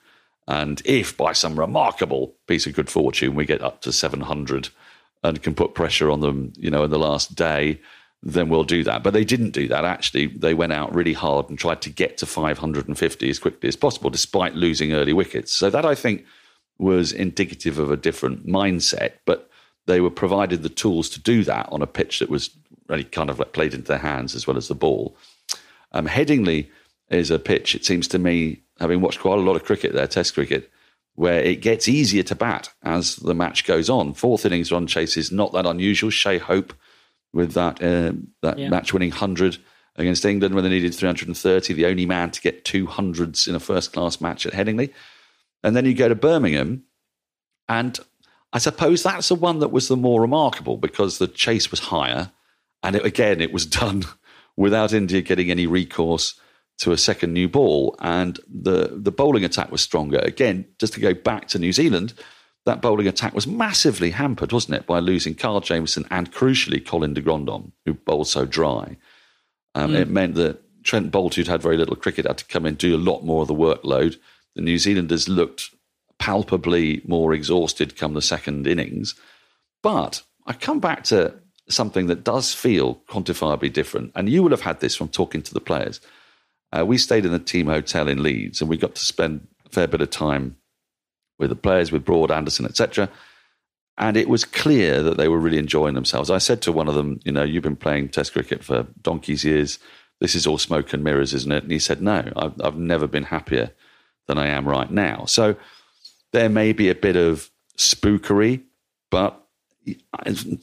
And 0.48 0.82
if 0.86 1.18
by 1.18 1.34
some 1.34 1.60
remarkable 1.60 2.36
piece 2.48 2.66
of 2.66 2.74
good 2.74 2.90
fortune 2.90 3.36
we 3.36 3.46
get 3.46 3.62
up 3.62 3.82
to 3.82 3.92
700 3.92 4.70
and 5.24 5.44
can 5.44 5.54
put 5.54 5.76
pressure 5.76 6.10
on 6.10 6.22
them, 6.22 6.54
you 6.56 6.70
know, 6.70 6.84
in 6.84 6.90
the 6.90 7.00
last 7.00 7.36
day, 7.36 7.82
then 8.24 8.50
we'll 8.50 8.64
do 8.64 8.84
that. 8.84 9.04
But 9.04 9.12
they 9.12 9.26
didn't 9.26 9.52
do 9.52 9.68
that. 9.68 9.84
Actually, 9.84 10.28
they 10.28 10.54
went 10.54 10.74
out 10.74 10.96
really 10.96 11.14
hard 11.14 11.50
and 11.50 11.60
tried 11.60 11.82
to 11.82 11.90
get 11.90 12.18
to 12.20 12.26
550 12.26 13.30
as 13.30 13.40
quickly 13.40 13.68
as 13.68 13.76
possible, 13.76 14.10
despite 14.10 14.56
losing 14.56 14.94
early 14.94 15.14
wickets. 15.14 15.54
So 15.54 15.70
that 15.70 15.86
I 15.86 15.96
think 15.96 16.26
was 16.80 17.12
indicative 17.12 17.80
of 17.80 17.92
a 17.92 17.98
different 17.98 18.48
mindset. 18.48 19.14
But 19.26 19.50
they 19.86 20.02
were 20.02 20.12
provided 20.12 20.64
the 20.64 20.70
tools 20.70 21.10
to 21.10 21.20
do 21.20 21.44
that 21.46 21.68
on 21.72 21.82
a 21.82 21.88
pitch 21.88 22.20
that 22.20 22.30
was 22.30 22.50
really 22.88 23.04
kind 23.04 23.30
of 23.30 23.40
like 23.40 23.54
played 23.54 23.74
into 23.74 23.88
their 23.88 23.98
hands 23.98 24.36
as 24.36 24.46
well 24.46 24.58
as 24.58 24.68
the 24.68 24.76
ball. 24.76 25.18
Um, 25.92 26.08
Headingley 26.08 26.68
is 27.10 27.32
a 27.32 27.40
pitch, 27.40 27.74
it 27.74 27.86
seems 27.86 28.08
to 28.10 28.20
me, 28.20 28.62
having 28.80 29.02
watched 29.02 29.22
quite 29.22 29.40
a 29.40 29.42
lot 29.42 29.56
of 29.56 29.64
cricket 29.64 29.94
there, 29.94 30.08
Test 30.08 30.34
cricket, 30.34 30.70
where 31.16 31.40
it 31.40 31.62
gets 31.62 31.88
easier 31.88 32.24
to 32.24 32.36
bat 32.36 32.70
as 32.84 33.16
the 33.16 33.34
match 33.34 33.66
goes 33.66 33.90
on. 33.90 34.14
Fourth 34.14 34.46
innings 34.46 34.72
run 34.72 34.88
chase 34.88 35.18
is 35.18 35.32
not 35.32 35.54
that 35.54 35.66
unusual. 35.66 36.10
Shai 36.10 36.38
Hope 36.38 36.74
with 37.34 37.54
that 37.54 37.82
uh, 37.82 38.14
that 38.42 38.60
yeah. 38.60 38.70
match 38.70 38.94
winning 38.94 39.12
hundred 39.12 39.58
against 39.96 40.26
England 40.26 40.54
when 40.54 40.64
they 40.64 40.70
needed 40.70 40.94
330, 40.94 41.74
the 41.74 41.86
only 41.88 42.06
man 42.06 42.30
to 42.30 42.42
get 42.42 42.64
two 42.64 42.86
hundreds 42.86 43.48
in 43.48 43.56
a 43.56 43.60
first 43.60 43.94
class 43.94 44.22
match 44.22 44.46
at 44.46 44.54
Headingley. 44.54 44.92
And 45.64 45.76
then 45.76 45.86
you 45.86 45.94
go 45.94 46.08
to 46.08 46.16
Birmingham, 46.16 46.84
and 47.68 48.00
I 48.54 48.60
suppose 48.60 49.04
that's 49.04 49.30
the 49.30 49.36
one 49.36 49.60
that 49.60 49.72
was 49.72 49.88
the 49.88 49.98
more 49.98 50.22
remarkable 50.22 50.78
because 50.78 51.18
the 51.18 51.28
chase 51.28 51.72
was 51.72 51.80
higher, 51.80 52.32
and 52.84 52.96
it, 52.96 53.06
again 53.06 53.42
it 53.42 53.52
was 53.52 53.66
done 53.82 54.04
without 54.56 54.94
India 54.94 55.22
getting 55.22 55.52
any 55.52 55.68
recourse 55.68 56.40
to 56.80 56.92
a 56.92 56.98
second 56.98 57.34
new 57.34 57.48
ball, 57.48 57.96
and 58.00 58.40
the 58.48 58.92
the 58.94 59.12
bowling 59.12 59.44
attack 59.44 59.72
was 59.72 59.82
stronger. 59.82 60.20
Again, 60.20 60.66
just 60.80 60.94
to 60.94 61.00
go 61.00 61.14
back 61.14 61.48
to 61.50 61.60
New 61.60 61.74
Zealand, 61.74 62.14
that 62.66 62.82
bowling 62.82 63.08
attack 63.08 63.34
was 63.34 63.48
massively 63.48 64.12
hampered, 64.12 64.52
wasn't 64.52 64.76
it, 64.76 64.86
by 64.86 65.00
losing 65.00 65.34
Kyle 65.34 65.60
Jamieson 65.60 66.06
and 66.12 66.32
crucially 66.32 66.86
Colin 66.86 67.14
de 67.14 67.22
Grandhomme, 67.22 67.72
who 67.86 67.94
bowled 67.94 68.28
so 68.28 68.46
dry. 68.46 68.98
Um, 69.74 69.92
mm. 69.92 70.00
It 70.02 70.10
meant 70.10 70.36
that 70.36 70.62
Trent 70.84 71.12
Boult, 71.12 71.36
who'd 71.36 71.48
had 71.48 71.62
very 71.62 71.78
little 71.78 71.96
cricket, 71.96 72.28
had 72.28 72.38
to 72.40 72.46
come 72.46 72.66
in 72.66 72.70
and 72.70 72.78
do 72.78 72.96
a 72.96 72.98
lot 72.98 73.24
more 73.24 73.42
of 73.42 73.48
the 73.48 73.56
workload. 73.56 74.18
The 74.58 74.64
New 74.64 74.80
Zealanders 74.80 75.30
looked 75.30 75.70
palpably 76.18 77.04
more 77.06 77.32
exhausted 77.32 77.96
come 77.96 78.16
the 78.16 78.24
second 78.24 78.66
innings. 78.66 79.14
But 79.84 80.24
I 80.48 80.54
come 80.54 80.80
back 80.80 81.04
to 81.06 81.36
something 81.70 82.08
that 82.08 82.24
does 82.24 82.56
feel 82.56 82.96
quantifiably 83.08 83.72
different. 83.72 84.14
And 84.16 84.28
you 84.28 84.42
will 84.42 84.50
have 84.50 84.62
had 84.62 84.80
this 84.80 84.96
from 84.96 85.10
talking 85.10 85.44
to 85.44 85.54
the 85.54 85.62
players. 85.62 86.02
Uh, 86.76 86.84
we 86.88 86.98
stayed 86.98 87.24
in 87.24 87.32
the 87.32 87.38
team 87.38 87.68
hotel 87.68 88.08
in 88.08 88.24
Leeds 88.24 88.60
and 88.60 88.68
we 88.68 88.78
got 88.78 88.96
to 88.96 89.06
spend 89.06 89.48
a 89.68 89.70
fair 89.70 89.88
bit 89.88 90.02
of 90.02 90.10
time 90.10 90.58
with 91.38 91.52
the 91.52 91.56
players, 91.56 91.92
with 91.92 92.04
Broad, 92.04 92.32
Anderson, 92.32 92.66
etc. 92.66 93.12
And 93.96 94.18
it 94.18 94.28
was 94.28 94.44
clear 94.44 95.04
that 95.04 95.18
they 95.18 95.28
were 95.28 95.38
really 95.38 95.60
enjoying 95.60 95.94
themselves. 95.94 96.32
I 96.32 96.40
said 96.40 96.64
to 96.64 96.72
one 96.72 96.88
of 96.88 96.96
them, 96.96 97.20
you 97.24 97.32
know, 97.32 97.44
you've 97.44 97.62
been 97.62 97.76
playing 97.76 98.10
Test 98.10 98.34
cricket 98.34 98.64
for 98.64 98.88
donkey's 99.04 99.44
years. 99.44 99.78
This 100.20 100.34
is 100.34 100.48
all 100.48 100.58
smoke 100.58 100.94
and 100.94 101.04
mirrors, 101.04 101.36
isn't 101.36 101.52
it? 101.52 101.62
And 101.62 101.72
he 101.72 101.78
said, 101.78 102.02
no, 102.02 102.34
I've, 102.36 102.60
I've 102.60 102.78
never 102.78 103.06
been 103.06 103.26
happier 103.26 103.72
than 104.28 104.38
I 104.38 104.48
am 104.48 104.68
right 104.68 104.90
now. 104.90 105.26
So 105.26 105.56
there 106.34 106.50
may 106.50 106.74
be 106.74 106.90
a 106.90 106.96
bit 106.96 107.16
of 107.16 107.50
spookery, 107.78 108.64
but 109.10 109.44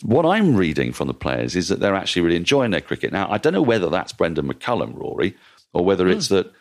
what 0.02 0.26
I'm 0.26 0.54
reading 0.54 0.92
from 0.92 1.08
the 1.08 1.14
players 1.14 1.56
is 1.56 1.68
that 1.68 1.80
they're 1.80 1.94
actually 1.94 2.22
really 2.22 2.36
enjoying 2.36 2.70
their 2.70 2.82
cricket. 2.82 3.12
Now, 3.12 3.30
I 3.30 3.38
don't 3.38 3.54
know 3.54 3.62
whether 3.62 3.88
that's 3.88 4.12
Brendan 4.12 4.46
McCullum, 4.46 4.94
Rory, 4.94 5.34
or 5.72 5.84
whether 5.84 6.06
mm. 6.06 6.12
it's 6.14 6.28
that, 6.28 6.52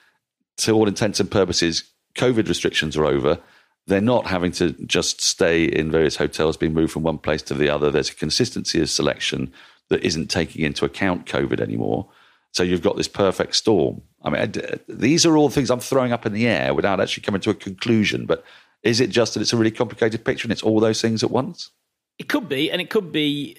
to 0.58 0.72
all 0.72 0.88
intents 0.88 1.20
and 1.20 1.30
purposes, 1.30 1.84
COVID 2.16 2.48
restrictions 2.48 2.96
are 2.96 3.06
over 3.06 3.40
they're 3.88 4.02
not 4.02 4.28
having 4.28 4.52
to 4.54 4.72
just 4.86 5.22
stay 5.22 5.66
in 5.66 5.92
various 5.92 6.16
hotels, 6.16 6.58
being 6.58 6.74
moved 6.74 6.94
from 6.94 7.04
one 7.04 7.18
place 7.18 7.42
to 7.44 7.54
the 7.54 7.70
other. 7.70 7.92
There's 7.92 8.10
a 8.10 8.16
consistency 8.16 8.82
of 8.82 8.90
selection 8.90 9.52
that 9.90 10.04
isn't 10.04 10.30
taking 10.30 10.64
into 10.64 10.86
account 10.86 11.26
COVID 11.26 11.60
anymore. 11.60 12.08
So 12.52 12.64
you've 12.64 12.82
got 12.82 12.96
this 12.96 13.08
perfect 13.08 13.56
storm. 13.56 14.02
I 14.24 14.30
mean, 14.30 14.54
these 14.88 15.26
are 15.26 15.36
all 15.36 15.50
things 15.50 15.70
I'm 15.70 15.80
throwing 15.80 16.14
up 16.14 16.26
in 16.26 16.34
the 16.34 16.48
air 16.48 16.74
without 16.74 17.00
actually 17.00 17.24
coming 17.24 17.42
to 17.42 17.50
a 17.50 17.56
conclusion. 17.56 18.26
But 18.26 18.46
is 18.82 19.00
it 19.00 19.10
just 19.10 19.34
that 19.34 19.42
it's 19.42 19.54
a 19.54 19.58
really 19.58 19.72
complicated 19.72 20.24
picture 20.24 20.46
and 20.46 20.52
it's 20.52 20.64
all 20.64 20.80
those 20.80 21.02
things 21.02 21.24
at 21.24 21.32
once? 21.32 21.72
It 22.20 22.30
could 22.30 22.48
be, 22.48 22.72
and 22.72 22.82
it 22.82 22.90
could 22.90 23.12
be. 23.12 23.58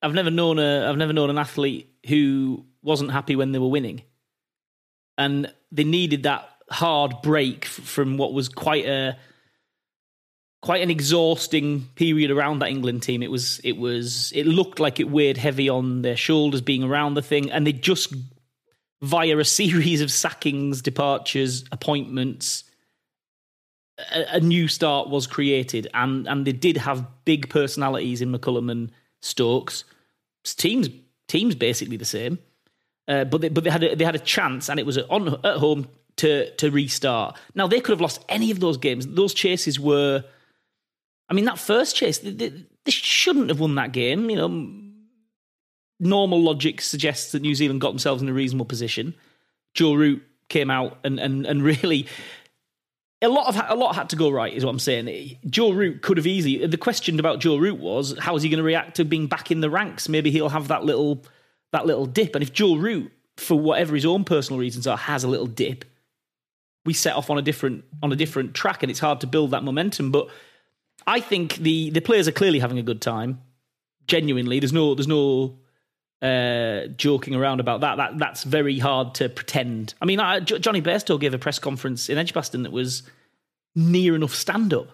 I've 0.00 0.14
never 0.14 0.30
known 0.30 0.58
a 0.58 0.88
I've 0.88 0.96
never 0.96 1.12
known 1.12 1.30
an 1.30 1.38
athlete 1.38 1.92
who 2.06 2.64
wasn't 2.82 3.10
happy 3.10 3.34
when 3.34 3.52
they 3.52 3.58
were 3.58 3.68
winning, 3.68 4.02
and 5.18 5.52
they 5.72 5.84
needed 5.84 6.22
that 6.22 6.48
hard 6.70 7.20
break 7.22 7.64
from 7.64 8.16
what 8.16 8.32
was 8.32 8.48
quite 8.48 8.86
a 8.86 9.16
quite 10.60 10.82
an 10.82 10.90
exhausting 10.90 11.88
period 11.94 12.30
around 12.30 12.60
that 12.60 12.70
England 12.70 13.02
team. 13.02 13.22
It 13.22 13.30
was 13.30 13.60
it 13.64 13.76
was 13.76 14.32
it 14.34 14.46
looked 14.46 14.78
like 14.80 15.00
it 15.00 15.10
weighed 15.10 15.36
heavy 15.36 15.68
on 15.68 16.02
their 16.02 16.16
shoulders 16.16 16.60
being 16.60 16.84
around 16.84 17.14
the 17.14 17.22
thing, 17.22 17.50
and 17.50 17.66
they 17.66 17.72
just 17.72 18.14
via 19.02 19.38
a 19.38 19.44
series 19.44 20.00
of 20.00 20.10
sackings, 20.10 20.82
departures, 20.82 21.64
appointments, 21.72 22.64
a, 24.12 24.36
a, 24.36 24.40
new 24.40 24.68
start 24.68 25.08
was 25.08 25.26
created, 25.26 25.88
and 25.94 26.26
and 26.28 26.46
they 26.46 26.52
did 26.52 26.76
have 26.76 27.06
big 27.24 27.50
personalities 27.50 28.22
in 28.22 28.32
McCullum 28.32 28.70
and 28.70 28.92
Stokes. 29.22 29.84
Teams 30.44 30.88
teams 31.26 31.54
basically 31.54 31.96
the 31.96 32.04
same, 32.04 32.38
uh, 33.08 33.24
but 33.24 33.40
they, 33.40 33.48
but 33.48 33.64
they 33.64 33.70
had 33.70 33.82
a, 33.82 33.96
they 33.96 34.04
had 34.04 34.14
a 34.14 34.20
chance, 34.20 34.68
and 34.68 34.78
it 34.78 34.86
was 34.86 34.98
on 34.98 35.34
at 35.44 35.56
home 35.56 35.88
to 36.16 36.50
to 36.56 36.70
restart. 36.70 37.36
Now 37.54 37.66
they 37.66 37.80
could 37.80 37.92
have 37.92 38.00
lost 38.00 38.24
any 38.28 38.50
of 38.50 38.60
those 38.60 38.76
games. 38.76 39.06
Those 39.06 39.34
chases 39.34 39.80
were 39.80 40.24
I 41.28 41.34
mean, 41.34 41.44
that 41.44 41.58
first 41.58 41.94
chase, 41.94 42.18
they, 42.18 42.30
they, 42.30 42.48
they 42.48 42.90
shouldn't 42.90 43.48
have 43.48 43.60
won 43.60 43.74
that 43.74 43.92
game. 43.92 44.30
You 44.30 44.36
know, 44.36 44.48
normal 46.00 46.42
logic 46.42 46.80
suggests 46.80 47.32
that 47.32 47.42
New 47.42 47.54
Zealand 47.54 47.80
got 47.80 47.90
themselves 47.90 48.22
in 48.22 48.28
a 48.28 48.32
reasonable 48.32 48.66
position. 48.66 49.14
Joe 49.74 49.94
Root 49.94 50.22
came 50.48 50.70
out 50.70 50.98
and 51.04 51.18
and 51.18 51.46
and 51.46 51.62
really 51.82 52.06
a 53.20 53.28
lot 53.28 53.48
of 53.48 53.70
a 53.70 53.74
lot 53.74 53.94
had 53.94 54.10
to 54.10 54.16
go 54.16 54.30
right, 54.30 54.52
is 54.52 54.64
what 54.64 54.70
I'm 54.70 54.78
saying. 54.78 55.38
Joe 55.46 55.72
Root 55.72 56.02
could 56.02 56.16
have 56.18 56.26
easily. 56.26 56.64
The 56.66 56.76
question 56.76 57.18
about 57.18 57.40
Joe 57.40 57.56
Root 57.56 57.78
was 57.78 58.16
how 58.18 58.36
is 58.36 58.42
he 58.42 58.48
going 58.48 58.58
to 58.58 58.64
react 58.64 58.96
to 58.96 59.04
being 59.04 59.26
back 59.26 59.50
in 59.50 59.60
the 59.60 59.70
ranks? 59.70 60.08
Maybe 60.08 60.30
he'll 60.30 60.48
have 60.48 60.68
that 60.68 60.84
little 60.84 61.24
that 61.72 61.86
little 61.86 62.06
dip, 62.06 62.34
and 62.34 62.42
if 62.42 62.52
Joe 62.52 62.76
Root, 62.76 63.12
for 63.36 63.58
whatever 63.58 63.94
his 63.94 64.06
own 64.06 64.24
personal 64.24 64.60
reasons 64.60 64.86
are, 64.86 64.96
has 64.96 65.24
a 65.24 65.28
little 65.28 65.46
dip, 65.46 65.84
we 66.84 66.94
set 66.94 67.16
off 67.16 67.28
on 67.28 67.38
a 67.38 67.42
different 67.42 67.84
on 68.02 68.12
a 68.12 68.16
different 68.16 68.54
track, 68.54 68.82
and 68.82 68.90
it's 68.90 69.00
hard 69.00 69.20
to 69.22 69.26
build 69.26 69.50
that 69.50 69.64
momentum. 69.64 70.12
But 70.12 70.28
I 71.06 71.18
think 71.20 71.56
the 71.56 71.90
the 71.90 72.00
players 72.00 72.28
are 72.28 72.32
clearly 72.32 72.60
having 72.60 72.78
a 72.78 72.82
good 72.84 73.00
time. 73.00 73.40
Genuinely, 74.06 74.60
there's 74.60 74.72
no 74.72 74.94
there's 74.94 75.08
no 75.08 75.58
uh, 76.22 76.86
joking 76.96 77.34
around 77.34 77.60
about 77.60 77.80
that. 77.82 77.96
That 77.96 78.18
that's 78.18 78.44
very 78.44 78.78
hard 78.78 79.14
to 79.16 79.28
pretend. 79.28 79.94
I 80.00 80.04
mean, 80.04 80.20
I, 80.20 80.40
Jonny 80.40 80.82
Bairstow 80.82 81.18
gave 81.20 81.34
a 81.34 81.38
press 81.38 81.58
conference 81.58 82.08
in 82.08 82.18
Edgbaston 82.18 82.64
that 82.64 82.72
was 82.72 83.02
near 83.74 84.14
enough 84.14 84.34
stand 84.34 84.74
up. 84.74 84.90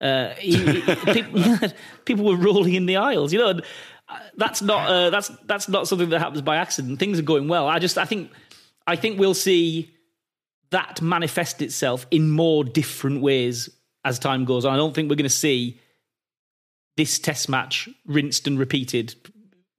Uh, 0.00 0.34
people, 0.40 1.68
people, 2.04 2.24
were 2.24 2.36
rolling 2.36 2.74
in 2.74 2.86
the 2.86 2.96
aisles. 2.96 3.32
You 3.32 3.40
know, 3.40 3.60
uh, 4.08 4.18
that's 4.36 4.62
not 4.62 4.88
uh, 4.88 5.10
that's 5.10 5.28
that's 5.44 5.68
not 5.68 5.88
something 5.88 6.08
that 6.10 6.20
happens 6.20 6.42
by 6.42 6.56
accident. 6.56 6.98
Things 6.98 7.18
are 7.18 7.22
going 7.22 7.48
well. 7.48 7.66
I 7.66 7.78
just 7.78 7.98
I 7.98 8.04
think 8.04 8.30
I 8.86 8.96
think 8.96 9.18
we'll 9.18 9.34
see 9.34 9.90
that 10.70 11.02
manifest 11.02 11.62
itself 11.62 12.06
in 12.10 12.30
more 12.30 12.64
different 12.64 13.20
ways 13.22 13.70
as 14.04 14.18
time 14.18 14.44
goes 14.44 14.64
on. 14.64 14.72
I 14.72 14.76
don't 14.76 14.94
think 14.94 15.10
we're 15.10 15.16
going 15.16 15.24
to 15.24 15.30
see 15.30 15.80
this 16.96 17.18
test 17.18 17.48
match 17.48 17.88
rinsed 18.06 18.46
and 18.46 18.58
repeated 18.58 19.14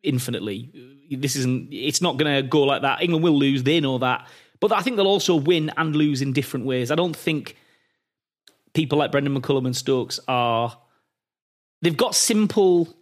infinitely. 0.03 0.71
This 1.11 1.35
isn't. 1.35 1.69
It's 1.71 2.01
not 2.01 2.17
going 2.17 2.35
to 2.35 2.47
go 2.47 2.63
like 2.63 2.83
that. 2.83 3.01
England 3.01 3.23
will 3.23 3.37
lose. 3.37 3.63
They 3.63 3.79
know 3.79 3.97
that, 3.99 4.27
but 4.59 4.71
I 4.71 4.81
think 4.81 4.95
they'll 4.95 5.07
also 5.07 5.35
win 5.35 5.71
and 5.77 5.95
lose 5.95 6.21
in 6.21 6.33
different 6.33 6.65
ways. 6.65 6.91
I 6.91 6.95
don't 6.95 7.15
think 7.15 7.55
people 8.73 8.97
like 8.97 9.11
Brendan 9.11 9.39
McCullum 9.39 9.65
and 9.65 9.75
Stokes 9.75 10.19
are. 10.27 10.77
They've 11.81 11.95
got 11.95 12.13
simple 12.13 12.93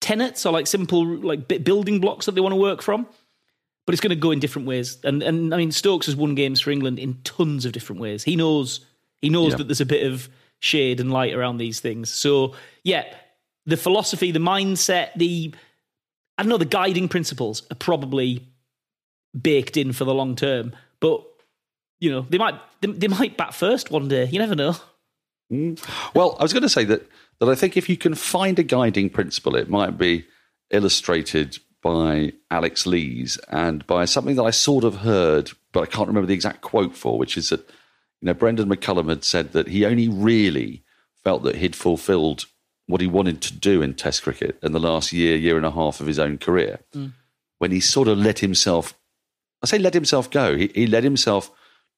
tenets 0.00 0.44
or 0.44 0.52
like 0.52 0.66
simple 0.66 1.04
like 1.04 1.48
building 1.64 2.00
blocks 2.00 2.26
that 2.26 2.32
they 2.32 2.40
want 2.40 2.52
to 2.52 2.60
work 2.60 2.82
from, 2.82 3.06
but 3.86 3.94
it's 3.94 4.00
going 4.00 4.10
to 4.10 4.16
go 4.16 4.32
in 4.32 4.40
different 4.40 4.66
ways. 4.66 4.98
And 5.04 5.22
and 5.22 5.54
I 5.54 5.56
mean, 5.56 5.72
Stokes 5.72 6.06
has 6.06 6.16
won 6.16 6.34
games 6.34 6.60
for 6.60 6.70
England 6.70 6.98
in 6.98 7.20
tons 7.24 7.64
of 7.64 7.72
different 7.72 8.00
ways. 8.00 8.24
He 8.24 8.36
knows 8.36 8.84
he 9.22 9.28
knows 9.28 9.52
yeah. 9.52 9.56
that 9.58 9.68
there's 9.68 9.80
a 9.80 9.86
bit 9.86 10.06
of 10.06 10.28
shade 10.58 11.00
and 11.00 11.12
light 11.12 11.34
around 11.34 11.58
these 11.58 11.80
things. 11.80 12.12
So, 12.12 12.54
yeah, 12.82 13.04
the 13.66 13.76
philosophy, 13.76 14.30
the 14.30 14.38
mindset, 14.38 15.10
the 15.16 15.54
I 16.38 16.42
know, 16.44 16.58
the 16.58 16.64
guiding 16.64 17.08
principles 17.08 17.62
are 17.70 17.76
probably 17.76 18.46
baked 19.40 19.76
in 19.76 19.92
for 19.92 20.04
the 20.04 20.14
long 20.14 20.36
term. 20.36 20.74
But 21.00 21.24
you 22.00 22.10
know, 22.10 22.26
they 22.28 22.38
might 22.38 22.54
they, 22.80 22.92
they 22.92 23.08
might 23.08 23.36
bat 23.36 23.54
first 23.54 23.90
one 23.90 24.08
day. 24.08 24.26
You 24.26 24.38
never 24.38 24.54
know. 24.54 24.76
Mm. 25.52 25.80
Well, 26.14 26.36
I 26.38 26.42
was 26.42 26.52
going 26.52 26.62
to 26.62 26.68
say 26.68 26.84
that 26.84 27.08
that 27.40 27.48
I 27.48 27.54
think 27.54 27.76
if 27.76 27.88
you 27.88 27.96
can 27.96 28.14
find 28.14 28.58
a 28.58 28.62
guiding 28.62 29.10
principle, 29.10 29.56
it 29.56 29.68
might 29.68 29.98
be 29.98 30.26
illustrated 30.70 31.58
by 31.82 32.32
Alex 32.50 32.86
Lees 32.86 33.38
and 33.48 33.86
by 33.86 34.04
something 34.06 34.36
that 34.36 34.42
I 34.42 34.50
sort 34.50 34.84
of 34.84 34.96
heard, 34.96 35.52
but 35.72 35.82
I 35.82 35.86
can't 35.86 36.08
remember 36.08 36.26
the 36.26 36.34
exact 36.34 36.62
quote 36.62 36.96
for, 36.96 37.18
which 37.18 37.36
is 37.36 37.50
that 37.50 37.60
you 38.20 38.26
know 38.26 38.34
Brendan 38.34 38.68
McCullum 38.68 39.08
had 39.08 39.24
said 39.24 39.52
that 39.52 39.68
he 39.68 39.84
only 39.84 40.08
really 40.08 40.82
felt 41.22 41.42
that 41.44 41.56
he'd 41.56 41.76
fulfilled 41.76 42.46
what 42.86 43.00
he 43.00 43.06
wanted 43.06 43.40
to 43.42 43.54
do 43.54 43.82
in 43.82 43.94
Test 43.94 44.22
cricket 44.22 44.58
in 44.62 44.72
the 44.72 44.80
last 44.80 45.12
year, 45.12 45.36
year 45.36 45.56
and 45.56 45.66
a 45.66 45.70
half 45.70 46.00
of 46.00 46.06
his 46.06 46.18
own 46.18 46.38
career, 46.38 46.80
mm. 46.94 47.12
when 47.58 47.70
he 47.70 47.80
sort 47.80 48.08
of 48.08 48.18
let 48.18 48.38
himself, 48.38 48.96
I 49.62 49.66
say 49.66 49.78
let 49.78 49.94
himself 49.94 50.30
go. 50.30 50.56
He, 50.56 50.70
he 50.74 50.86
let 50.86 51.04
himself 51.04 51.50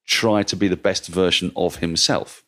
try 0.05 0.43
to 0.43 0.55
be 0.55 0.67
the 0.67 0.75
best 0.75 1.07
version 1.07 1.51
of 1.55 1.77
himself. 1.77 2.43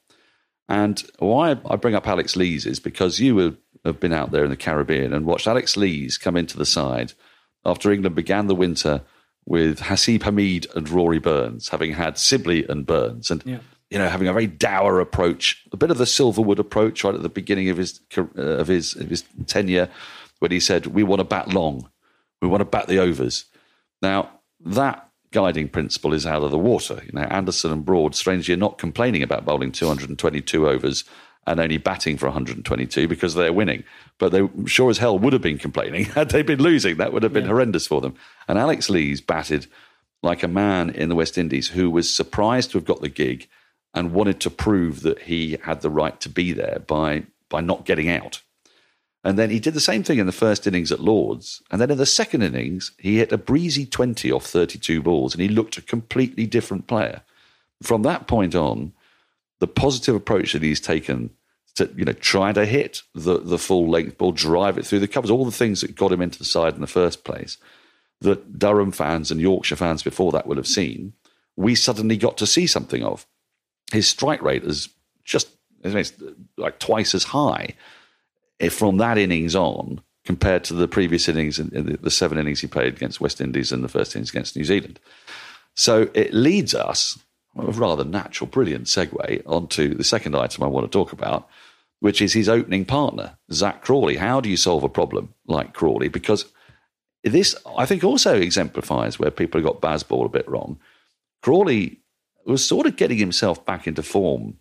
And 0.67 1.03
why 1.19 1.57
I 1.69 1.75
bring 1.75 1.95
up 1.95 2.07
Alex 2.07 2.35
Lees 2.35 2.65
is 2.65 2.79
because 2.79 3.19
you 3.19 3.57
have 3.85 3.99
been 3.99 4.13
out 4.13 4.31
there 4.31 4.43
in 4.43 4.49
the 4.49 4.57
Caribbean 4.57 5.13
and 5.13 5.25
watched 5.25 5.47
Alex 5.47 5.77
Lees 5.77 6.17
come 6.17 6.37
into 6.37 6.57
the 6.57 6.65
side 6.65 7.13
after 7.65 7.91
England 7.91 8.15
began 8.15 8.47
the 8.47 8.55
winter 8.55 9.01
with 9.45 9.79
Haseeb 9.81 10.19
Hameed 10.19 10.73
and 10.75 10.89
Rory 10.89 11.19
Burns, 11.19 11.69
having 11.69 11.93
had 11.93 12.17
Sibley 12.17 12.65
and 12.67 12.85
Burns, 12.85 13.29
and 13.29 13.43
yeah. 13.45 13.59
You 13.91 13.99
know 13.99 14.09
having 14.09 14.27
a 14.27 14.33
very 14.33 14.47
dour 14.47 14.99
approach, 14.99 15.63
a 15.71 15.77
bit 15.77 15.91
of 15.91 15.99
the 15.99 16.05
Silverwood 16.05 16.57
approach 16.57 17.03
right 17.03 17.13
at 17.13 17.21
the 17.21 17.29
beginning 17.29 17.69
of 17.69 17.77
his 17.77 17.99
uh, 18.17 18.23
of 18.41 18.67
his 18.67 18.95
of 18.95 19.09
his 19.09 19.23
tenure, 19.45 19.89
when 20.39 20.51
he 20.51 20.59
said, 20.59 20.87
"We 20.87 21.03
want 21.03 21.19
to 21.19 21.25
bat 21.25 21.49
long, 21.49 21.89
we 22.41 22.47
want 22.47 22.61
to 22.61 22.65
bat 22.65 22.87
the 22.87 22.97
overs." 22.97 23.45
Now 24.01 24.29
that 24.61 25.07
guiding 25.31 25.69
principle 25.69 26.13
is 26.13 26.25
out 26.25 26.43
of 26.43 26.51
the 26.51 26.57
water. 26.57 27.01
You 27.05 27.11
know, 27.13 27.21
Anderson 27.23 27.71
and 27.71 27.85
Broad, 27.85 28.15
strangely, 28.15 28.53
are 28.53 28.57
not 28.57 28.77
complaining 28.77 29.23
about 29.23 29.45
bowling 29.45 29.71
222 29.71 30.67
overs 30.67 31.03
and 31.47 31.59
only 31.59 31.77
batting 31.77 32.17
for 32.17 32.27
122 32.27 33.07
because 33.07 33.33
they're 33.33 33.53
winning. 33.53 33.83
But 34.19 34.31
they 34.31 34.47
sure 34.65 34.89
as 34.89 34.99
hell 34.99 35.17
would 35.17 35.33
have 35.33 35.41
been 35.41 35.57
complaining 35.57 36.05
had 36.15 36.29
they 36.29 36.43
been 36.43 36.61
losing. 36.61 36.97
That 36.97 37.13
would 37.13 37.23
have 37.23 37.33
been 37.33 37.43
yeah. 37.43 37.49
horrendous 37.49 37.87
for 37.87 38.01
them. 38.01 38.15
And 38.47 38.57
Alex 38.57 38.89
Lees 38.89 39.21
batted 39.21 39.67
like 40.23 40.43
a 40.43 40.47
man 40.47 40.91
in 40.91 41.09
the 41.09 41.15
West 41.15 41.37
Indies 41.37 41.69
who 41.69 41.89
was 41.89 42.13
surprised 42.13 42.71
to 42.71 42.77
have 42.77 42.85
got 42.85 43.01
the 43.01 43.09
gig 43.09 43.47
and 43.93 44.13
wanted 44.13 44.39
to 44.41 44.49
prove 44.49 45.01
that 45.01 45.23
he 45.23 45.57
had 45.63 45.81
the 45.81 45.89
right 45.89 46.19
to 46.21 46.29
be 46.29 46.53
there 46.53 46.79
by 46.87 47.23
by 47.49 47.61
not 47.61 47.85
getting 47.85 48.09
out. 48.09 48.41
And 49.23 49.37
then 49.37 49.51
he 49.51 49.59
did 49.59 49.75
the 49.75 49.79
same 49.79 50.03
thing 50.03 50.17
in 50.17 50.25
the 50.25 50.31
first 50.31 50.65
innings 50.65 50.91
at 50.91 50.99
Lords. 50.99 51.61
And 51.69 51.79
then 51.79 51.91
in 51.91 51.97
the 51.97 52.05
second 52.05 52.41
innings, 52.41 52.91
he 52.97 53.17
hit 53.17 53.31
a 53.31 53.37
breezy 53.37 53.85
20 53.85 54.31
off 54.31 54.45
32 54.45 55.01
balls 55.01 55.35
and 55.35 55.41
he 55.41 55.47
looked 55.47 55.77
a 55.77 55.81
completely 55.81 56.47
different 56.47 56.87
player. 56.87 57.21
From 57.83 58.01
that 58.03 58.27
point 58.27 58.55
on, 58.55 58.93
the 59.59 59.67
positive 59.67 60.15
approach 60.15 60.53
that 60.53 60.63
he's 60.63 60.81
taken 60.81 61.29
to, 61.75 61.89
you 61.95 62.03
know, 62.03 62.13
try 62.13 62.51
to 62.51 62.65
hit 62.65 63.03
the, 63.13 63.39
the 63.39 63.59
full 63.59 63.89
length 63.89 64.17
ball, 64.17 64.31
drive 64.31 64.77
it 64.77 64.85
through 64.85 64.99
the 64.99 65.07
covers, 65.07 65.29
all 65.29 65.45
the 65.45 65.51
things 65.51 65.81
that 65.81 65.95
got 65.95 66.11
him 66.11 66.21
into 66.21 66.39
the 66.39 66.45
side 66.45 66.73
in 66.73 66.81
the 66.81 66.87
first 66.87 67.23
place, 67.23 67.57
that 68.21 68.57
Durham 68.57 68.91
fans 68.91 69.29
and 69.29 69.39
Yorkshire 69.39 69.75
fans 69.75 70.03
before 70.03 70.31
that 70.31 70.47
would 70.47 70.57
have 70.57 70.67
seen, 70.67 71.13
we 71.55 71.75
suddenly 71.75 72.17
got 72.17 72.37
to 72.37 72.47
see 72.47 72.65
something 72.65 73.03
of. 73.03 73.27
His 73.91 74.07
strike 74.07 74.41
rate 74.41 74.63
is 74.63 74.89
just 75.23 75.49
like 76.57 76.79
twice 76.79 77.15
as 77.15 77.23
high 77.23 77.75
from 78.69 78.97
that 78.97 79.17
innings 79.17 79.55
on 79.55 80.01
compared 80.25 80.63
to 80.65 80.73
the 80.73 80.87
previous 80.87 81.27
innings 81.27 81.57
in, 81.59 81.97
the, 82.01 82.11
seven 82.11 82.37
innings 82.37 82.61
he 82.61 82.67
played 82.67 82.93
against 82.93 83.19
West 83.19 83.41
Indies 83.41 83.71
and 83.71 83.83
the 83.83 83.89
first 83.89 84.15
innings 84.15 84.29
against 84.29 84.55
New 84.55 84.63
Zealand. 84.63 84.99
So 85.75 86.09
it 86.13 86.33
leads 86.33 86.75
us, 86.75 87.17
a 87.57 87.65
rather 87.71 88.03
natural, 88.03 88.47
brilliant 88.47 88.85
segue, 88.85 89.41
onto 89.45 89.95
the 89.95 90.03
second 90.03 90.35
item 90.35 90.63
I 90.63 90.67
want 90.67 90.85
to 90.85 90.95
talk 90.95 91.11
about, 91.11 91.49
which 91.99 92.21
is 92.21 92.33
his 92.33 92.49
opening 92.49 92.85
partner, 92.85 93.37
Zak 93.51 93.81
Crawley. 93.81 94.17
How 94.17 94.41
do 94.41 94.49
you 94.49 94.57
solve 94.57 94.83
a 94.83 94.89
problem 94.89 95.33
like 95.47 95.73
Crawley? 95.73 96.07
Because 96.07 96.45
this, 97.23 97.55
I 97.77 97.85
think, 97.85 98.03
also 98.03 98.39
exemplifies 98.39 99.17
where 99.17 99.31
people 99.31 99.61
have 99.61 99.65
got 99.65 99.81
Bazball 99.81 100.25
a 100.25 100.29
bit 100.29 100.47
wrong. 100.47 100.79
Crawley 101.41 102.00
was 102.45 102.65
sort 102.65 102.87
of 102.87 102.95
getting 102.95 103.17
himself 103.17 103.65
back 103.65 103.87
into 103.87 104.03
form 104.03 104.57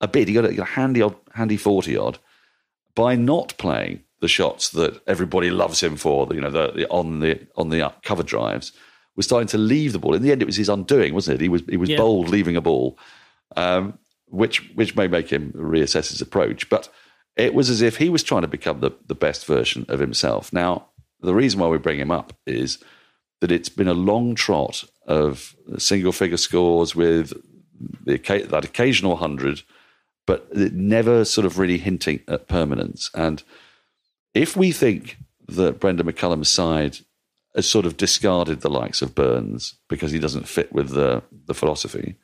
a 0.00 0.08
bit. 0.08 0.28
He 0.28 0.34
got 0.34 0.44
a, 0.44 0.64
handy 0.64 1.02
odd, 1.02 1.16
handy 1.34 1.56
40 1.56 1.96
odd 1.96 2.18
by 2.94 3.16
not 3.16 3.56
playing 3.58 4.02
the 4.20 4.28
shots 4.28 4.70
that 4.70 5.00
everybody 5.06 5.50
loves 5.50 5.82
him 5.82 5.96
for, 5.96 6.28
you 6.32 6.40
know, 6.40 6.50
the, 6.50 6.72
the 6.72 6.88
on 6.88 7.20
the 7.20 7.46
on 7.56 7.70
the 7.70 7.92
cover 8.02 8.22
drives, 8.22 8.72
was 9.16 9.26
starting 9.26 9.48
to 9.48 9.58
leave 9.58 9.92
the 9.92 9.98
ball. 9.98 10.14
In 10.14 10.22
the 10.22 10.32
end, 10.32 10.42
it 10.42 10.46
was 10.46 10.56
his 10.56 10.68
undoing, 10.68 11.14
wasn't 11.14 11.36
it? 11.36 11.42
He 11.42 11.48
was 11.48 11.62
he 11.68 11.76
was 11.76 11.88
yeah. 11.88 11.96
bold 11.96 12.28
leaving 12.28 12.56
a 12.56 12.60
ball, 12.60 12.98
um, 13.56 13.98
which 14.26 14.70
which 14.74 14.94
may 14.96 15.08
make 15.08 15.30
him 15.30 15.52
reassess 15.52 16.10
his 16.10 16.20
approach. 16.20 16.68
But 16.68 16.88
it 17.36 17.54
was 17.54 17.70
as 17.70 17.80
if 17.80 17.96
he 17.96 18.10
was 18.10 18.22
trying 18.22 18.42
to 18.42 18.48
become 18.48 18.80
the, 18.80 18.92
the 19.06 19.14
best 19.14 19.46
version 19.46 19.86
of 19.88 20.00
himself. 20.00 20.52
Now, 20.52 20.88
the 21.20 21.34
reason 21.34 21.60
why 21.60 21.68
we 21.68 21.78
bring 21.78 21.98
him 21.98 22.10
up 22.10 22.34
is 22.46 22.82
that 23.40 23.52
it's 23.52 23.68
been 23.68 23.88
a 23.88 23.94
long 23.94 24.34
trot 24.34 24.84
of 25.06 25.54
single 25.78 26.12
figure 26.12 26.36
scores 26.36 26.94
with 26.94 27.32
the, 28.04 28.18
that 28.50 28.64
occasional 28.64 29.16
hundred 29.16 29.62
but 30.30 30.46
it 30.52 30.72
never 30.74 31.24
sort 31.24 31.44
of 31.44 31.58
really 31.58 31.76
hinting 31.76 32.20
at 32.28 32.46
permanence. 32.46 33.10
And 33.14 33.42
if 34.32 34.56
we 34.56 34.70
think 34.70 35.16
that 35.48 35.80
Brendan 35.80 36.06
McCullum's 36.06 36.48
side 36.48 36.98
has 37.56 37.68
sort 37.68 37.84
of 37.84 37.96
discarded 37.96 38.60
the 38.60 38.70
likes 38.70 39.02
of 39.02 39.16
Burns 39.16 39.74
because 39.88 40.12
he 40.12 40.20
doesn't 40.20 40.46
fit 40.46 40.72
with 40.72 40.90
the, 40.90 41.24
the 41.46 41.54
philosophy, 41.54 42.14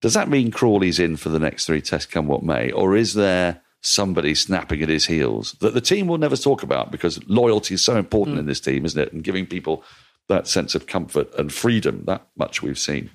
does 0.00 0.14
that 0.14 0.28
mean 0.28 0.50
Crawley's 0.50 0.98
in 0.98 1.16
for 1.16 1.28
the 1.28 1.38
next 1.38 1.66
three 1.66 1.80
tests, 1.80 2.10
come 2.10 2.26
what 2.26 2.42
may? 2.42 2.72
Or 2.72 2.96
is 2.96 3.14
there 3.14 3.62
somebody 3.80 4.34
snapping 4.34 4.82
at 4.82 4.88
his 4.88 5.06
heels 5.06 5.52
that 5.60 5.72
the 5.72 5.80
team 5.80 6.08
will 6.08 6.18
never 6.18 6.36
talk 6.36 6.64
about 6.64 6.90
because 6.90 7.24
loyalty 7.28 7.74
is 7.74 7.84
so 7.84 7.96
important 7.96 8.38
mm. 8.38 8.40
in 8.40 8.46
this 8.46 8.58
team, 8.58 8.84
isn't 8.84 9.00
it? 9.00 9.12
And 9.12 9.22
giving 9.22 9.46
people 9.46 9.84
that 10.28 10.46
sense 10.48 10.74
of 10.74 10.86
comfort 10.86 11.32
and 11.38 11.52
freedom, 11.52 12.04
that 12.06 12.26
much 12.36 12.62
we've 12.62 12.78
seen. 12.78 13.10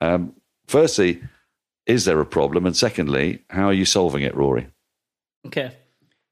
Um, 0.00 0.34
firstly, 0.66 1.22
is 1.86 2.04
there 2.04 2.20
a 2.20 2.26
problem? 2.26 2.66
And 2.66 2.76
secondly, 2.76 3.42
how 3.50 3.66
are 3.66 3.72
you 3.72 3.84
solving 3.84 4.22
it, 4.22 4.34
Rory? 4.36 4.68
Okay, 5.46 5.72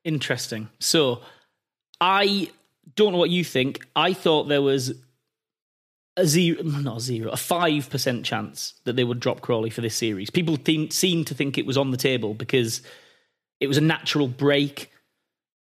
interesting. 0.04 0.68
So 0.78 1.22
I 2.00 2.50
don't 2.94 3.12
know 3.12 3.18
what 3.18 3.30
you 3.30 3.44
think. 3.44 3.86
I 3.96 4.12
thought 4.12 4.44
there 4.44 4.62
was 4.62 4.94
a 6.16 6.26
zero, 6.26 6.62
not 6.62 6.98
a 6.98 7.00
zero, 7.00 7.30
a 7.30 7.36
five 7.36 7.90
percent 7.90 8.24
chance 8.24 8.74
that 8.84 8.96
they 8.96 9.04
would 9.04 9.20
drop 9.20 9.40
Crawley 9.40 9.70
for 9.70 9.80
this 9.80 9.96
series. 9.96 10.30
People 10.30 10.56
think, 10.56 10.92
seem 10.92 11.24
to 11.24 11.34
think 11.34 11.58
it 11.58 11.66
was 11.66 11.76
on 11.76 11.90
the 11.90 11.96
table 11.96 12.34
because 12.34 12.82
it 13.58 13.66
was 13.66 13.78
a 13.78 13.82
natural 13.82 14.28
break. 14.28 14.90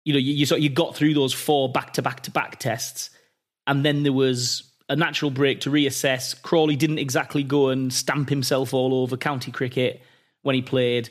You 0.06 0.14
know, 0.14 0.20
you 0.20 0.34
you, 0.34 0.58
you 0.58 0.70
got 0.70 0.96
through 0.96 1.14
those 1.14 1.34
four 1.34 1.72
back 1.72 1.94
to 1.94 2.02
back 2.02 2.22
to 2.22 2.32
back 2.32 2.60
tests, 2.60 3.10
and 3.68 3.86
then 3.86 4.04
there 4.04 4.14
was 4.14 4.64
a 4.90 4.96
natural 4.96 5.32
break 5.32 5.62
to 5.62 5.72
reassess. 5.72 6.40
Crawley 6.42 6.76
didn't 6.76 7.00
exactly 7.00 7.44
go 7.44 7.70
and 7.70 7.94
stamp 7.94 8.30
himself 8.30 8.74
all 8.74 8.94
over 8.94 9.18
county 9.18 9.52
cricket 9.52 10.02
when 10.42 10.56
he 10.56 10.62
played. 10.62 11.10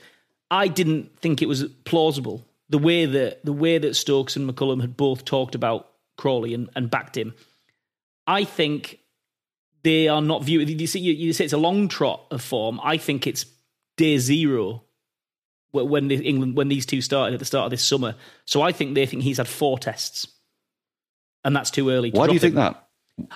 I 0.50 0.68
didn't 0.68 1.18
think 1.18 1.40
it 1.40 1.48
was 1.48 1.64
plausible 1.84 2.46
the 2.68 2.78
way 2.78 3.06
that 3.06 3.44
the 3.44 3.52
way 3.52 3.78
that 3.78 3.96
Stokes 3.96 4.36
and 4.36 4.48
McCullum 4.48 4.80
had 4.80 4.96
both 4.96 5.24
talked 5.24 5.54
about 5.54 5.88
Crawley 6.16 6.54
and, 6.54 6.68
and 6.74 6.90
backed 6.90 7.16
him. 7.16 7.34
I 8.26 8.44
think 8.44 9.00
they 9.82 10.08
are 10.08 10.22
not 10.22 10.44
viewing. 10.44 10.68
You, 10.68 10.76
you, 10.76 11.12
you 11.12 11.32
say 11.32 11.44
it's 11.44 11.52
a 11.52 11.58
long 11.58 11.88
trot 11.88 12.24
of 12.30 12.42
form. 12.42 12.80
I 12.82 12.96
think 12.96 13.26
it's 13.26 13.46
day 13.96 14.18
zero 14.18 14.82
when 15.72 16.08
the 16.08 16.16
England 16.16 16.56
when 16.56 16.68
these 16.68 16.86
two 16.86 17.00
started 17.00 17.34
at 17.34 17.38
the 17.38 17.44
start 17.44 17.64
of 17.64 17.70
this 17.70 17.82
summer. 17.82 18.14
So 18.44 18.62
I 18.62 18.72
think 18.72 18.94
they 18.94 19.06
think 19.06 19.22
he's 19.22 19.38
had 19.38 19.48
four 19.48 19.78
tests, 19.78 20.26
and 21.44 21.55
that's 21.55 21.70
too 21.70 21.90
early. 21.90 22.11
To 22.11 22.18
Why 22.18 22.26
do 22.26 22.35
you 22.35 22.38
think 22.38 22.55
that? 22.55 22.88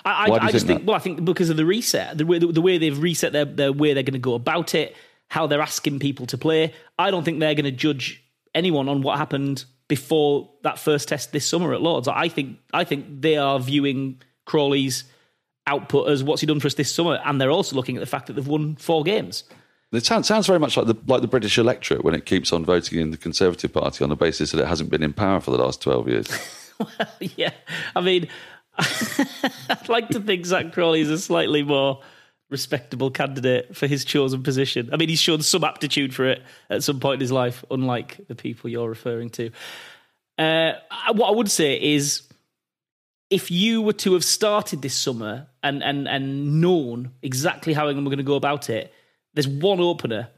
I, 0.03 0.29
I, 0.29 0.45
I 0.45 0.51
just 0.51 0.65
think, 0.65 0.79
think 0.79 0.87
well, 0.87 0.95
I 0.95 0.99
think 0.99 1.23
because 1.23 1.49
of 1.49 1.57
the 1.57 1.65
reset, 1.65 2.17
the 2.17 2.25
way, 2.25 2.39
the, 2.39 2.47
the 2.47 2.61
way 2.61 2.77
they've 2.77 2.97
reset 2.97 3.31
their, 3.31 3.45
their 3.45 3.71
way 3.71 3.93
they're 3.93 4.03
going 4.03 4.13
to 4.13 4.19
go 4.19 4.33
about 4.33 4.73
it, 4.73 4.95
how 5.29 5.47
they're 5.47 5.61
asking 5.61 5.99
people 5.99 6.25
to 6.27 6.37
play. 6.37 6.73
I 6.97 7.11
don't 7.11 7.23
think 7.23 7.39
they're 7.39 7.55
going 7.55 7.65
to 7.65 7.71
judge 7.71 8.23
anyone 8.55 8.89
on 8.89 9.01
what 9.01 9.17
happened 9.17 9.65
before 9.87 10.51
that 10.63 10.79
first 10.79 11.09
test 11.09 11.31
this 11.31 11.45
summer 11.45 11.73
at 11.73 11.81
Lords. 11.81 12.07
I 12.07 12.27
think 12.27 12.57
I 12.73 12.83
think 12.83 13.21
they 13.21 13.37
are 13.37 13.59
viewing 13.59 14.21
Crawley's 14.45 15.03
output 15.65 16.09
as 16.09 16.23
what's 16.23 16.41
he 16.41 16.47
done 16.47 16.59
for 16.59 16.67
us 16.67 16.73
this 16.73 16.93
summer, 16.93 17.19
and 17.25 17.39
they're 17.39 17.51
also 17.51 17.75
looking 17.75 17.97
at 17.97 17.99
the 17.99 18.05
fact 18.05 18.27
that 18.27 18.33
they've 18.33 18.47
won 18.47 18.75
four 18.77 19.03
games. 19.03 19.43
It 19.93 20.05
sounds, 20.05 20.27
sounds 20.27 20.47
very 20.47 20.59
much 20.59 20.75
like 20.75 20.87
the 20.87 20.97
like 21.05 21.21
the 21.21 21.27
British 21.27 21.57
electorate 21.57 22.03
when 22.03 22.13
it 22.13 22.25
keeps 22.25 22.51
on 22.51 22.65
voting 22.65 22.99
in 22.99 23.11
the 23.11 23.17
Conservative 23.17 23.71
Party 23.71 24.03
on 24.03 24.09
the 24.09 24.15
basis 24.15 24.51
that 24.51 24.61
it 24.61 24.67
hasn't 24.67 24.89
been 24.89 25.03
in 25.03 25.13
power 25.13 25.39
for 25.39 25.51
the 25.51 25.57
last 25.57 25.81
twelve 25.81 26.09
years. 26.09 26.27
well, 26.79 27.07
yeah, 27.19 27.51
I 27.95 28.01
mean, 28.01 28.27
I'd 28.77 29.89
like 29.89 30.09
to 30.09 30.19
think 30.19 30.45
Zak 30.45 30.73
Crawley 30.73 31.01
is 31.01 31.09
a 31.09 31.17
slightly 31.17 31.63
more 31.63 32.01
respectable 32.49 33.11
candidate 33.11 33.75
for 33.75 33.87
his 33.87 34.05
chosen 34.05 34.43
position. 34.43 34.89
I 34.93 34.97
mean, 34.97 35.09
he's 35.09 35.19
shown 35.19 35.41
some 35.41 35.63
aptitude 35.63 36.13
for 36.13 36.25
it 36.25 36.41
at 36.69 36.83
some 36.83 36.99
point 36.99 37.15
in 37.15 37.21
his 37.21 37.31
life, 37.31 37.65
unlike 37.69 38.27
the 38.27 38.35
people 38.35 38.69
you're 38.69 38.87
referring 38.87 39.29
to. 39.31 39.51
Uh, 40.37 40.73
what 41.13 41.29
I 41.29 41.31
would 41.31 41.51
say 41.51 41.81
is 41.81 42.23
if 43.29 43.51
you 43.51 43.81
were 43.81 43.93
to 43.93 44.13
have 44.13 44.23
started 44.23 44.81
this 44.81 44.95
summer 44.95 45.47
and, 45.63 45.83
and, 45.83 46.07
and 46.07 46.61
known 46.61 47.11
exactly 47.21 47.73
how 47.73 47.85
we're 47.85 47.93
going 47.93 48.17
to 48.17 48.23
go 48.23 48.35
about 48.35 48.69
it, 48.69 48.93
there's 49.33 49.47
one 49.47 49.79
opener 49.79 50.29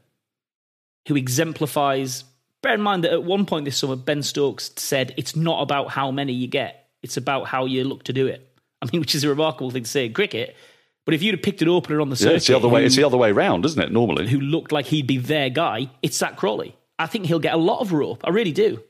who 1.06 1.16
exemplifies 1.16 2.24
bear 2.62 2.74
in 2.74 2.80
mind 2.80 3.04
that 3.04 3.12
at 3.12 3.24
one 3.24 3.46
point 3.46 3.64
this 3.64 3.76
summer, 3.78 3.96
Ben 3.96 4.22
Stokes 4.22 4.70
said 4.76 5.14
it's 5.16 5.34
not 5.36 5.62
about 5.62 5.90
how 5.90 6.10
many 6.10 6.32
you 6.32 6.46
get, 6.46 6.88
it's 7.02 7.16
about 7.16 7.46
how 7.46 7.64
you 7.66 7.84
look 7.84 8.04
to 8.04 8.12
do 8.12 8.26
it. 8.26 8.46
I 8.82 8.88
mean, 8.92 9.00
which 9.00 9.14
is 9.14 9.24
a 9.24 9.28
remarkable 9.28 9.70
thing 9.70 9.84
to 9.84 9.88
say 9.90 10.06
in 10.06 10.12
cricket. 10.12 10.56
But 11.06 11.14
if 11.14 11.22
you'd 11.22 11.34
have 11.34 11.42
picked 11.42 11.62
an 11.62 11.68
opener 11.68 12.00
on 12.00 12.10
the 12.10 12.16
circuit, 12.16 12.30
Yeah, 12.30 12.36
it's 12.36 12.46
the 12.46 12.56
other 12.56 12.68
way. 12.68 12.80
who- 12.82 12.86
It's 12.86 12.96
the 12.96 13.04
other 13.04 13.16
way 13.16 13.32
round, 13.32 13.64
isn't 13.64 13.82
it? 13.82 13.90
Normally, 13.90 14.28
who 14.28 14.38
looked 14.40 14.70
like 14.70 14.86
he'd 14.86 15.06
be 15.06 15.16
their 15.18 15.48
guy, 15.50 15.90
it's 16.02 16.16
Zak 16.18 16.36
Crawley. 16.36 16.76
I 16.98 17.06
think 17.06 17.24
he'll 17.26 17.38
get 17.38 17.54
a 17.54 17.58
lot 17.58 17.80
of 17.80 17.92
rope. 17.92 18.20
I 18.24 18.30
really 18.30 18.52
do. 18.52 18.82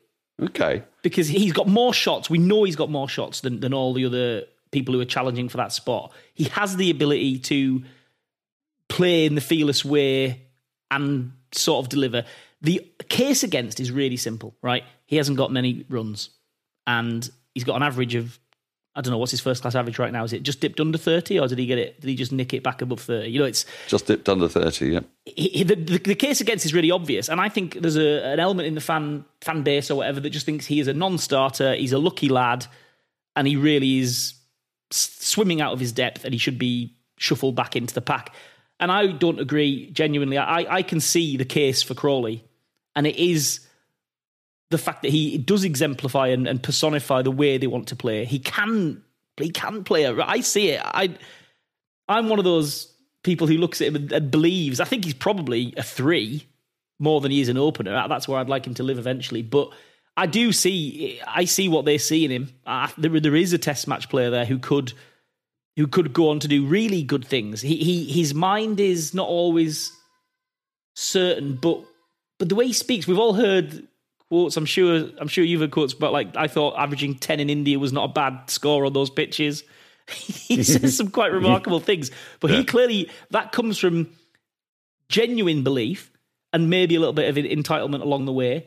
okay. 0.43 0.83
Because 1.03 1.29
he's 1.29 1.53
got 1.53 1.67
more 1.67 1.95
shots. 1.95 2.29
We 2.29 2.37
know 2.39 2.65
he's 2.65 2.77
got 2.77 2.91
more 2.91 3.09
shots 3.09 3.41
than, 3.41 3.61
than 3.61 3.73
all 3.73 3.95
the 3.95 4.05
other 4.05 4.43
people 4.71 4.93
who 4.95 5.01
are 5.01 5.05
challenging 5.07 5.49
for 5.49 5.57
that 5.57 5.73
spot. 5.73 6.13
He 6.35 6.45
has 6.45 6.77
the 6.77 6.91
ability 6.91 7.39
to 7.39 7.83
play 8.89 9.25
in 9.25 9.35
the 9.35 9.41
fearless 9.41 9.83
way 9.85 10.43
and 10.91 11.33
sort 11.53 11.85
of 11.85 11.89
deliver. 11.89 12.25
The 12.63 12.87
case 13.09 13.43
against 13.43 13.81
is 13.81 13.91
really 13.91 14.17
simple, 14.17 14.55
right? 14.63 14.85
He 15.07 15.17
hasn't 15.17 15.39
got 15.39 15.51
many 15.53 15.85
runs 15.89 16.31
and 16.87 17.29
he's 17.55 17.65
got 17.65 17.77
an 17.77 17.83
average 17.83 18.15
of 18.15 18.39
I 18.97 19.03
don't 19.03 19.13
know 19.13 19.19
what's 19.19 19.31
his 19.31 19.41
first 19.41 19.63
class 19.63 19.77
average 19.77 20.01
right 20.01 20.13
now. 20.13 20.25
Is 20.25 20.33
it 20.33 20.43
just 20.43 20.61
dipped 20.61 20.81
under 20.81 20.99
thirty, 20.99 21.39
or 21.39 21.47
did 21.47 21.59
he 21.59 21.67
get 21.67 21.79
it? 21.79 22.01
Did 22.01 22.09
he 22.11 22.17
just 22.17 22.33
nick 22.33 22.53
it 22.53 22.65
back 22.65 22.83
above 22.83 23.01
thirty? 23.01 23.31
You 23.31 23.39
know, 23.39 23.45
it's 23.45 23.65
Just 23.87 24.07
dipped 24.07 24.29
under 24.29 24.49
thirty. 24.49 24.89
Yeah. 24.89 25.01
he, 25.25 25.49
he- 25.49 25.63
the, 25.63 25.77
the, 25.77 25.99
the 25.99 26.15
case 26.17 26.41
against 26.41 26.67
is 26.67 26.75
really 26.75 26.91
obvious, 26.91 27.29
and 27.29 27.41
I 27.41 27.49
think 27.49 27.81
there's 27.81 27.97
a, 27.97 28.25
an 28.33 28.41
element 28.41 28.67
in 28.67 28.75
the 28.75 28.81
fan 28.81 29.25
fan 29.43 29.63
base 29.63 29.93
or 29.93 29.95
whatever 29.95 30.19
that 30.19 30.31
just 30.31 30.45
thinks 30.45 30.67
he 30.67 30.81
is 30.81 30.89
a 30.89 30.93
non-starter. 30.93 31.77
He's 31.77 31.93
a 31.93 31.99
lucky 31.99 32.29
lad, 32.29 32.67
and 33.37 33.47
he 33.47 33.55
really 33.55 34.01
is 34.01 34.35
swimming 34.91 35.61
out 35.61 35.73
of 35.73 35.79
his 35.81 35.93
depth, 35.93 36.25
and 36.25 36.35
he 36.35 36.39
should 36.39 36.59
be 36.59 36.97
shuffled 37.17 37.55
back 37.55 37.77
into 37.77 37.95
the 37.95 38.01
pack. 38.03 38.35
And 38.81 38.91
I 38.91 39.07
don't 39.13 39.39
agree 39.39 39.91
genuinely. 39.93 40.37
I, 40.37 40.79
I 40.79 40.83
can 40.83 40.99
see 41.01 41.37
the 41.37 41.45
case 41.45 41.83
for 41.83 41.95
Crawley, 41.95 42.45
and 42.97 43.07
it 43.07 43.17
is 43.17 43.61
the 44.71 44.79
fact 44.79 45.03
that 45.03 45.11
he 45.11 45.37
does 45.39 45.65
exemplify 45.65 46.29
and, 46.29 46.47
and 46.47 46.63
personify 46.63 47.23
the 47.23 47.31
way 47.31 47.59
they 47.59 47.67
want 47.67 47.89
to 47.89 47.97
play. 47.97 48.25
He 48.25 48.39
can 48.39 49.03
he 49.37 49.51
can 49.51 49.85
play 49.85 50.05
it. 50.05 50.19
I 50.19 50.41
see 50.41 50.71
it. 50.71 50.81
I 50.85 51.17
I'm 52.09 52.29
one 52.29 52.39
of 52.39 52.45
those 52.45 52.93
people 53.23 53.47
who 53.47 53.59
looks 53.59 53.81
at 53.81 53.89
him 53.89 53.97
and, 53.97 54.13
and 54.13 54.31
believes. 54.31 54.81
I 54.81 54.85
think 54.85 55.05
he's 55.05 55.15
probably 55.15 55.75
a 55.77 55.83
three 55.83 56.47
more 56.99 57.21
than 57.21 57.31
he 57.31 57.41
is 57.41 57.49
an 57.49 57.59
opener. 57.59 58.07
That's 58.09 58.29
where 58.29 58.39
I'd 58.39 58.49
like 58.49 58.67
him 58.67 58.75
to 58.75 58.83
live 58.83 58.99
eventually. 58.99 59.43
But 59.43 59.71
I 60.17 60.27
do 60.27 60.53
see 60.53 61.21
I 61.27 61.45
see 61.45 61.69
what 61.69 61.85
they 61.85 61.99
see 61.99 62.25
in 62.25 62.31
him. 62.31 62.53
Uh, 62.67 62.89
there, 62.99 63.19
there 63.21 63.37
is 63.37 63.53
a 63.53 63.59
test 63.59 63.89
match 63.89 64.09
player 64.09 64.31
there 64.31 64.45
who 64.45 64.59
could 64.59 64.93
who 65.77 65.87
could 65.87 66.13
go 66.13 66.31
on 66.31 66.41
to 66.41 66.49
do 66.49 66.67
really 66.67 67.03
good 67.03 67.25
things. 67.25 67.61
He, 67.61 67.77
he 67.77 68.05
his 68.05 68.35
mind 68.35 68.81
is 68.81 69.15
not 69.15 69.29
always 69.29 69.93
certain, 70.95 71.57
but 71.57 71.83
but 72.41 72.49
the 72.49 72.55
way 72.55 72.67
he 72.67 72.73
speaks, 72.73 73.07
we've 73.07 73.19
all 73.19 73.35
heard 73.35 73.87
quotes. 74.29 74.57
I'm 74.57 74.65
sure 74.65 75.11
I'm 75.19 75.29
sure 75.29 75.45
you've 75.45 75.61
heard 75.61 75.71
quotes 75.71 75.93
but 75.93 76.11
like 76.11 76.35
I 76.35 76.49
thought 76.49 76.75
averaging 76.79 77.17
ten 77.17 77.39
in 77.39 77.51
India 77.51 77.79
was 77.79 77.93
not 77.93 78.11
a 78.11 78.13
bad 78.13 78.49
score 78.49 78.87
on 78.87 78.95
those 78.95 79.11
pitches. 79.11 79.63
he 80.09 80.63
says 80.63 80.97
some 80.97 81.11
quite 81.11 81.33
remarkable 81.33 81.81
things, 81.81 82.11
but 82.41 82.51
he 82.51 82.65
clearly 82.65 83.11
that 83.31 83.53
comes 83.53 83.79
from 83.79 84.09
genuine 85.11 85.63
belief 85.63 86.11
and 86.53 86.71
maybe 86.71 86.97
a 86.97 86.99
little 86.99 87.13
bit 87.13 87.29
of 87.29 87.37
entitlement 87.45 88.01
along 88.01 88.25
the 88.25 88.33
way. 88.33 88.67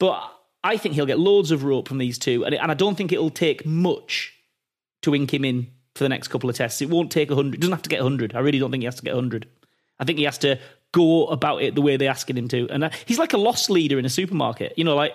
But 0.00 0.20
I 0.64 0.76
think 0.76 0.96
he'll 0.96 1.06
get 1.06 1.20
loads 1.20 1.52
of 1.52 1.62
rope 1.62 1.86
from 1.86 1.98
these 1.98 2.18
two, 2.18 2.44
and, 2.44 2.56
and 2.56 2.72
I 2.72 2.74
don't 2.74 2.96
think 2.96 3.12
it'll 3.12 3.30
take 3.30 3.64
much 3.64 4.34
to 5.02 5.14
ink 5.14 5.32
him 5.32 5.44
in 5.44 5.68
for 5.94 6.02
the 6.02 6.08
next 6.08 6.28
couple 6.28 6.50
of 6.50 6.56
tests. 6.56 6.82
It 6.82 6.90
won't 6.90 7.12
take 7.12 7.30
100. 7.30 7.54
He 7.54 7.60
doesn't 7.60 7.72
have 7.72 7.82
to 7.82 7.88
get 7.88 8.02
100. 8.02 8.34
I 8.34 8.40
really 8.40 8.58
don't 8.58 8.72
think 8.72 8.82
he 8.82 8.86
has 8.86 8.96
to 8.96 9.02
get 9.02 9.14
100. 9.14 9.48
I 9.98 10.04
think 10.04 10.18
he 10.18 10.24
has 10.24 10.38
to 10.38 10.58
go 10.96 11.26
about 11.26 11.62
it 11.62 11.74
the 11.74 11.82
way 11.82 11.98
they're 11.98 12.10
asking 12.10 12.38
him 12.38 12.48
to. 12.48 12.66
And 12.70 12.90
he's 13.04 13.18
like 13.18 13.34
a 13.34 13.38
loss 13.38 13.68
leader 13.68 13.98
in 13.98 14.06
a 14.06 14.08
supermarket. 14.08 14.72
You 14.76 14.84
know, 14.84 14.96
like 14.96 15.14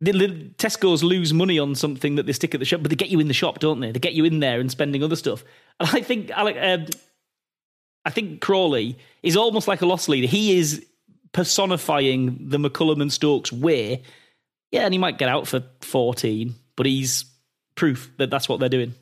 the, 0.00 0.12
the 0.12 0.28
Tesco's 0.56 1.04
lose 1.04 1.34
money 1.34 1.58
on 1.58 1.74
something 1.74 2.14
that 2.14 2.24
they 2.24 2.32
stick 2.32 2.54
at 2.54 2.60
the 2.60 2.66
shop, 2.66 2.80
but 2.82 2.88
they 2.88 2.96
get 2.96 3.10
you 3.10 3.20
in 3.20 3.28
the 3.28 3.34
shop, 3.34 3.58
don't 3.58 3.80
they? 3.80 3.92
They 3.92 4.00
get 4.00 4.14
you 4.14 4.24
in 4.24 4.40
there 4.40 4.58
and 4.58 4.70
spending 4.70 5.04
other 5.04 5.16
stuff. 5.16 5.44
And 5.78 5.88
I 5.92 6.00
think 6.00 6.30
Alec, 6.30 6.56
um, 6.60 6.86
I 8.04 8.10
think 8.10 8.40
Crawley 8.40 8.98
is 9.22 9.36
almost 9.36 9.68
like 9.68 9.82
a 9.82 9.86
loss 9.86 10.08
leader. 10.08 10.26
He 10.26 10.58
is 10.58 10.84
personifying 11.32 12.38
the 12.48 12.58
McCullum 12.58 13.02
and 13.02 13.12
Stokes 13.12 13.52
way. 13.52 14.02
Yeah, 14.72 14.84
and 14.84 14.94
he 14.94 14.98
might 14.98 15.18
get 15.18 15.28
out 15.28 15.46
for 15.46 15.62
14, 15.80 16.54
but 16.76 16.86
he's 16.86 17.24
proof 17.74 18.10
that 18.18 18.30
that's 18.30 18.48
what 18.48 18.60
they're 18.60 18.68
doing. 18.68 18.94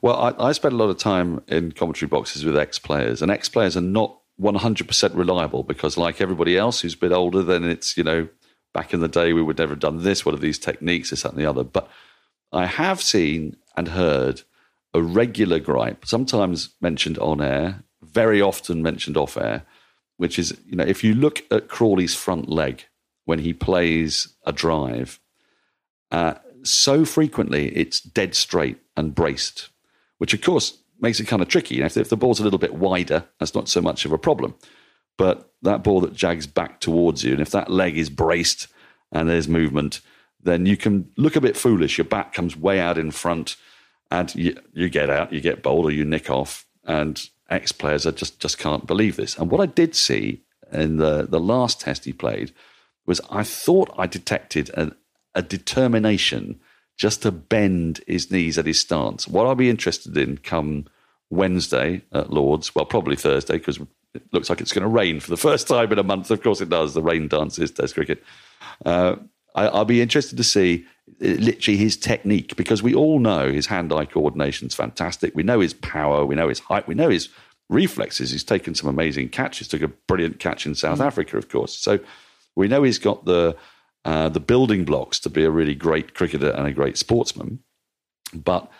Well, 0.00 0.16
I, 0.16 0.48
I 0.48 0.52
spend 0.52 0.74
a 0.74 0.76
lot 0.76 0.90
of 0.90 0.98
time 0.98 1.42
in 1.48 1.72
commentary 1.72 2.08
boxes 2.08 2.44
with 2.44 2.56
ex 2.56 2.78
players, 2.78 3.20
and 3.20 3.30
ex 3.30 3.48
players 3.48 3.76
are 3.76 3.82
not 3.82 4.18
100% 4.40 5.16
reliable 5.16 5.62
because, 5.62 5.96
like 5.96 6.20
everybody 6.20 6.56
else 6.56 6.80
who's 6.80 6.94
a 6.94 6.98
bit 6.98 7.12
older, 7.12 7.42
then 7.42 7.64
it's, 7.64 7.96
you 7.96 8.04
know, 8.04 8.28
back 8.74 8.92
in 8.92 9.00
the 9.00 9.08
day 9.08 9.32
we 9.32 9.42
would 9.42 9.58
never 9.58 9.72
have 9.72 9.80
done 9.80 10.02
this. 10.02 10.24
What 10.24 10.34
are 10.34 10.38
these 10.38 10.58
techniques, 10.58 11.10
this, 11.10 11.22
that, 11.22 11.32
and 11.32 11.40
the 11.40 11.46
other? 11.46 11.64
But 11.64 11.88
I 12.52 12.66
have 12.66 13.00
seen 13.00 13.56
and 13.76 13.88
heard 13.88 14.42
a 14.94 15.02
regular 15.02 15.58
gripe, 15.58 16.06
sometimes 16.06 16.74
mentioned 16.80 17.18
on 17.18 17.40
air, 17.40 17.82
very 18.02 18.40
often 18.40 18.82
mentioned 18.82 19.16
off 19.16 19.36
air, 19.36 19.64
which 20.16 20.38
is, 20.38 20.56
you 20.66 20.76
know, 20.76 20.84
if 20.84 21.04
you 21.04 21.14
look 21.14 21.42
at 21.50 21.68
Crawley's 21.68 22.14
front 22.14 22.48
leg 22.48 22.84
when 23.24 23.38
he 23.38 23.52
plays 23.52 24.28
a 24.46 24.52
drive, 24.52 25.20
uh, 26.10 26.34
so 26.62 27.04
frequently 27.04 27.68
it's 27.76 28.00
dead 28.00 28.34
straight 28.34 28.78
and 28.96 29.14
braced, 29.14 29.68
which 30.18 30.34
of 30.34 30.40
course 30.40 30.78
makes 31.00 31.20
it 31.20 31.26
kind 31.26 31.42
of 31.42 31.48
tricky. 31.48 31.80
If, 31.82 31.96
if 31.96 32.08
the 32.08 32.16
ball's 32.16 32.40
a 32.40 32.44
little 32.44 32.58
bit 32.58 32.74
wider, 32.74 33.24
that's 33.38 33.54
not 33.54 33.68
so 33.68 33.80
much 33.80 34.04
of 34.04 34.12
a 34.12 34.18
problem. 34.18 34.54
But 35.16 35.50
that 35.62 35.82
ball 35.82 36.00
that 36.02 36.14
jags 36.14 36.46
back 36.46 36.80
towards 36.80 37.24
you, 37.24 37.32
and 37.32 37.40
if 37.40 37.50
that 37.50 37.70
leg 37.70 37.96
is 37.96 38.10
braced 38.10 38.68
and 39.12 39.28
there's 39.28 39.48
movement, 39.48 40.00
then 40.42 40.66
you 40.66 40.76
can 40.76 41.10
look 41.16 41.36
a 41.36 41.40
bit 41.40 41.56
foolish. 41.56 41.98
Your 41.98 42.04
back 42.04 42.32
comes 42.32 42.56
way 42.56 42.80
out 42.80 42.98
in 42.98 43.10
front, 43.10 43.56
and 44.10 44.34
you, 44.34 44.56
you 44.72 44.88
get 44.88 45.10
out, 45.10 45.32
you 45.32 45.40
get 45.40 45.62
bowled, 45.62 45.86
or 45.86 45.90
you 45.90 46.04
nick 46.04 46.30
off. 46.30 46.66
And 46.84 47.20
ex 47.48 47.72
players 47.72 48.06
are 48.06 48.12
just 48.12 48.38
just 48.38 48.58
can't 48.58 48.86
believe 48.86 49.16
this. 49.16 49.36
And 49.36 49.50
what 49.50 49.60
I 49.60 49.66
did 49.66 49.94
see 49.94 50.42
in 50.72 50.96
the 50.96 51.26
the 51.28 51.40
last 51.40 51.80
test 51.80 52.04
he 52.04 52.12
played 52.12 52.52
was 53.06 53.20
I 53.30 53.42
thought 53.42 53.94
I 53.96 54.06
detected 54.06 54.70
a 55.34 55.42
determination 55.42 56.60
just 56.96 57.22
to 57.22 57.30
bend 57.30 58.00
his 58.06 58.30
knees 58.30 58.58
at 58.58 58.66
his 58.66 58.80
stance. 58.80 59.28
What 59.28 59.46
I'll 59.46 59.54
be 59.54 59.70
interested 59.70 60.16
in 60.16 60.38
come 60.38 60.86
Wednesday 61.30 62.02
at 62.12 62.32
Lords, 62.32 62.74
well, 62.74 62.86
probably 62.86 63.16
Thursday, 63.16 63.58
because 63.58 63.78
it 64.14 64.22
looks 64.32 64.48
like 64.48 64.60
it's 64.60 64.72
going 64.72 64.82
to 64.82 64.88
rain 64.88 65.20
for 65.20 65.30
the 65.30 65.36
first 65.48 65.68
time 65.68 65.92
in 65.92 65.98
a 65.98 66.02
month. 66.02 66.30
Of 66.30 66.42
course, 66.42 66.60
it 66.60 66.68
does. 66.68 66.94
The 66.94 67.02
rain 67.02 67.28
dances, 67.28 67.70
Test 67.70 67.94
cricket. 67.94 68.22
Uh, 68.84 69.16
I, 69.54 69.68
I'll 69.68 69.84
be 69.84 70.00
interested 70.00 70.36
to 70.36 70.44
see 70.44 70.86
uh, 71.22 71.26
literally 71.26 71.76
his 71.76 71.96
technique 71.96 72.56
because 72.56 72.82
we 72.82 72.94
all 72.94 73.18
know 73.18 73.50
his 73.52 73.66
hand-eye 73.66 74.06
coordination 74.06 74.68
is 74.68 74.74
fantastic. 74.74 75.34
We 75.34 75.42
know 75.42 75.60
his 75.60 75.74
power. 75.74 76.24
We 76.24 76.34
know 76.34 76.48
his 76.48 76.60
height. 76.60 76.88
We 76.88 76.94
know 76.94 77.10
his 77.10 77.28
reflexes. 77.68 78.30
He's 78.30 78.44
taken 78.44 78.74
some 78.74 78.88
amazing 78.88 79.30
catches. 79.30 79.68
Took 79.68 79.82
a 79.82 79.88
brilliant 79.88 80.38
catch 80.38 80.66
in 80.66 80.74
South 80.74 81.00
Africa, 81.00 81.36
of 81.36 81.48
course. 81.48 81.76
So 81.76 81.98
we 82.54 82.68
know 82.68 82.82
he's 82.82 82.98
got 82.98 83.24
the 83.24 83.56
uh, 84.06 84.28
the 84.28 84.38
building 84.38 84.84
blocks 84.84 85.18
to 85.18 85.28
be 85.28 85.42
a 85.42 85.50
really 85.50 85.74
great 85.74 86.14
cricketer 86.14 86.50
and 86.50 86.64
a 86.64 86.72
great 86.72 86.96
sportsman. 86.96 87.58
But 88.32 88.70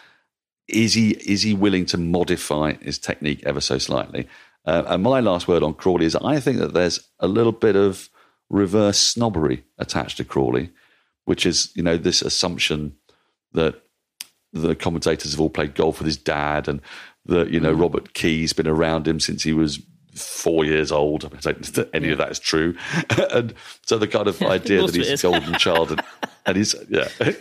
is 0.68 0.94
he 0.94 1.10
is 1.10 1.42
he 1.42 1.52
willing 1.52 1.84
to 1.86 1.98
modify 1.98 2.74
his 2.74 2.96
technique 2.96 3.42
ever 3.44 3.60
so 3.60 3.76
slightly? 3.78 4.28
Uh, 4.64 4.84
and 4.86 5.02
my 5.02 5.18
last 5.18 5.48
word 5.48 5.64
on 5.64 5.74
Crawley 5.74 6.06
is 6.06 6.14
I 6.14 6.38
think 6.38 6.58
that 6.58 6.74
there's 6.74 7.10
a 7.18 7.26
little 7.26 7.50
bit 7.50 7.74
of 7.74 8.08
reverse 8.50 8.98
snobbery 8.98 9.64
attached 9.78 10.16
to 10.18 10.24
Crawley, 10.24 10.70
which 11.24 11.44
is 11.44 11.72
you 11.74 11.82
know 11.82 11.96
this 11.96 12.22
assumption 12.22 12.94
that 13.50 13.82
the 14.52 14.76
commentators 14.76 15.32
have 15.32 15.40
all 15.40 15.50
played 15.50 15.74
golf 15.74 15.98
with 15.98 16.06
his 16.06 16.16
dad 16.16 16.68
and 16.68 16.80
that 17.24 17.50
you 17.50 17.58
know 17.58 17.72
Robert 17.72 18.14
Key's 18.14 18.52
been 18.52 18.68
around 18.68 19.08
him 19.08 19.18
since 19.18 19.42
he 19.42 19.52
was 19.52 19.80
four 20.16 20.64
years 20.64 20.90
old. 20.92 21.24
I 21.24 21.28
don't 21.28 21.64
think 21.64 21.88
any 21.94 22.10
of 22.10 22.18
that 22.18 22.30
is 22.30 22.38
true. 22.38 22.76
and 23.32 23.54
so 23.84 23.98
the 23.98 24.08
kind 24.08 24.26
of 24.28 24.40
idea 24.42 24.82
that 24.82 24.94
he's 24.94 25.22
a 25.22 25.28
golden 25.28 25.54
child 25.54 25.92
and, 25.92 26.02
and 26.46 26.56
he's 26.56 26.74
yeah, 26.88 27.08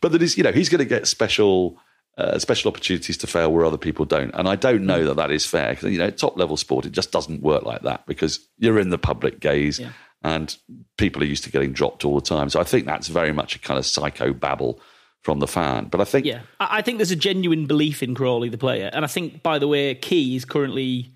but 0.00 0.12
that 0.12 0.20
he's 0.20 0.36
you 0.36 0.44
know 0.44 0.52
he's 0.52 0.68
going 0.68 0.80
to 0.80 0.84
get 0.84 1.06
special. 1.06 1.78
Uh, 2.18 2.38
special 2.38 2.68
opportunities 2.68 3.16
to 3.16 3.26
fail 3.26 3.50
where 3.50 3.64
other 3.64 3.78
people 3.78 4.04
don't, 4.04 4.34
and 4.34 4.46
I 4.46 4.54
don't 4.54 4.84
know 4.84 5.06
that 5.06 5.14
that 5.16 5.30
is 5.30 5.46
fair 5.46 5.70
because 5.70 5.90
you 5.90 5.96
know 5.96 6.10
top 6.10 6.36
level 6.36 6.58
sport 6.58 6.84
it 6.84 6.92
just 6.92 7.12
doesn't 7.12 7.40
work 7.40 7.62
like 7.62 7.80
that 7.82 8.04
because 8.04 8.46
you're 8.58 8.78
in 8.78 8.90
the 8.90 8.98
public 8.98 9.40
gaze 9.40 9.78
Yeah. 9.78 9.92
and 10.22 10.54
people 10.98 11.22
are 11.22 11.26
used 11.26 11.44
to 11.44 11.50
getting 11.50 11.72
dropped 11.72 12.04
all 12.04 12.16
the 12.16 12.20
time. 12.26 12.50
So 12.50 12.60
I 12.60 12.64
think 12.64 12.84
that's 12.84 13.08
very 13.08 13.32
much 13.32 13.54
a 13.56 13.58
kind 13.58 13.78
of 13.78 13.86
psycho 13.86 14.34
babble 14.34 14.80
from 15.22 15.38
the 15.38 15.46
fan. 15.46 15.86
But 15.86 16.02
I 16.02 16.04
think 16.04 16.26
Yeah, 16.26 16.40
I 16.58 16.78
I 16.78 16.82
think 16.82 16.98
there's 16.98 17.12
a 17.12 17.16
genuine 17.16 17.64
belief 17.66 18.02
in 18.02 18.14
Crawley, 18.14 18.50
the 18.50 18.58
player, 18.58 18.90
and 18.92 19.02
I 19.02 19.08
think, 19.08 19.42
by 19.42 19.58
the 19.58 19.68
way, 19.68 19.94
Key 19.94 20.36
is 20.36 20.44
currently, 20.44 21.12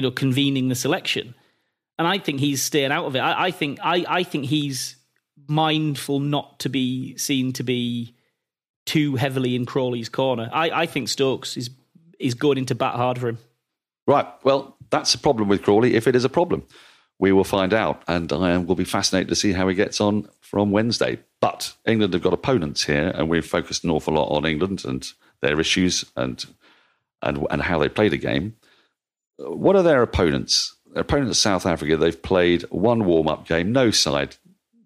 you 0.00 0.02
know, 0.02 0.10
convening 0.10 0.68
the 0.68 0.74
selection, 0.74 1.34
and 1.98 2.08
I 2.08 2.16
think 2.16 2.40
he's 2.40 2.62
staying 2.62 2.90
out 2.90 3.04
of 3.04 3.14
it. 3.14 3.18
I, 3.18 3.48
I 3.48 3.50
think 3.50 3.78
I, 3.82 4.06
I 4.08 4.22
think 4.22 4.46
he's 4.46 4.96
mindful 5.46 6.20
not 6.20 6.58
to 6.60 6.70
be 6.70 7.18
seen 7.18 7.52
to 7.52 7.62
be 7.62 8.14
too 8.86 9.16
heavily 9.16 9.54
in 9.54 9.66
Crawley's 9.66 10.08
corner. 10.08 10.48
I, 10.54 10.70
I 10.70 10.86
think 10.86 11.10
Stokes 11.10 11.58
is 11.58 11.68
is 12.18 12.32
going 12.32 12.56
into 12.56 12.74
bat 12.74 12.94
hard 12.94 13.18
for 13.18 13.28
him. 13.28 13.38
Right. 14.06 14.26
Well, 14.42 14.74
that's 14.88 15.12
a 15.12 15.18
problem 15.18 15.48
with 15.48 15.60
Crawley 15.60 15.94
if 15.96 16.06
it 16.06 16.16
is 16.16 16.24
a 16.24 16.30
problem. 16.30 16.62
we 17.20 17.30
will 17.30 17.44
find 17.44 17.72
out. 17.72 18.02
And 18.08 18.32
I 18.32 18.56
will 18.56 18.74
be 18.74 18.84
fascinated 18.84 19.28
to 19.28 19.36
see 19.36 19.52
how 19.52 19.68
he 19.68 19.74
gets 19.76 20.00
on 20.00 20.28
from 20.40 20.72
Wednesday. 20.72 21.20
But 21.40 21.74
England 21.86 22.14
have 22.14 22.22
got 22.22 22.32
opponents 22.32 22.84
here, 22.84 23.12
and 23.14 23.28
we've 23.28 23.46
focused 23.46 23.84
an 23.84 23.90
awful 23.90 24.14
lot 24.14 24.34
on 24.34 24.44
England 24.44 24.84
and 24.84 25.06
their 25.40 25.60
issues 25.60 26.04
and 26.16 26.44
and 27.22 27.46
and 27.50 27.62
how 27.62 27.78
they 27.78 27.88
play 27.88 28.08
the 28.08 28.18
game. 28.18 28.56
What 29.40 29.76
are 29.76 29.82
their 29.82 30.02
opponents? 30.02 30.76
Their 30.92 31.02
opponents, 31.02 31.38
South 31.38 31.66
Africa. 31.66 31.96
They've 31.96 32.20
played 32.20 32.62
one 32.70 33.04
warm 33.04 33.28
up 33.28 33.46
game. 33.46 33.72
No 33.72 33.90
side 33.90 34.36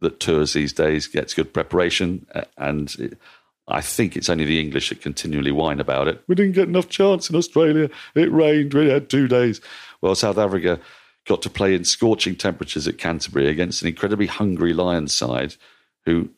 that 0.00 0.20
tours 0.20 0.52
these 0.52 0.72
days 0.72 1.06
gets 1.06 1.34
good 1.34 1.52
preparation, 1.52 2.26
and 2.56 2.94
it, 2.98 3.18
I 3.66 3.80
think 3.80 4.16
it's 4.16 4.28
only 4.28 4.44
the 4.44 4.60
English 4.60 4.90
that 4.90 5.00
continually 5.00 5.50
whine 5.50 5.80
about 5.80 6.08
it. 6.08 6.22
We 6.28 6.34
didn't 6.34 6.52
get 6.52 6.68
enough 6.68 6.88
chance 6.88 7.30
in 7.30 7.36
Australia. 7.36 7.88
It 8.14 8.30
rained. 8.30 8.74
We 8.74 8.88
had 8.88 9.08
two 9.08 9.26
days. 9.26 9.60
Well, 10.02 10.14
South 10.14 10.36
Africa 10.36 10.78
got 11.26 11.40
to 11.42 11.50
play 11.50 11.74
in 11.74 11.84
scorching 11.84 12.36
temperatures 12.36 12.86
at 12.86 12.98
Canterbury 12.98 13.48
against 13.48 13.80
an 13.80 13.88
incredibly 13.88 14.26
hungry 14.26 14.74
Lions 14.74 15.14
side 15.14 15.56
who 16.04 16.28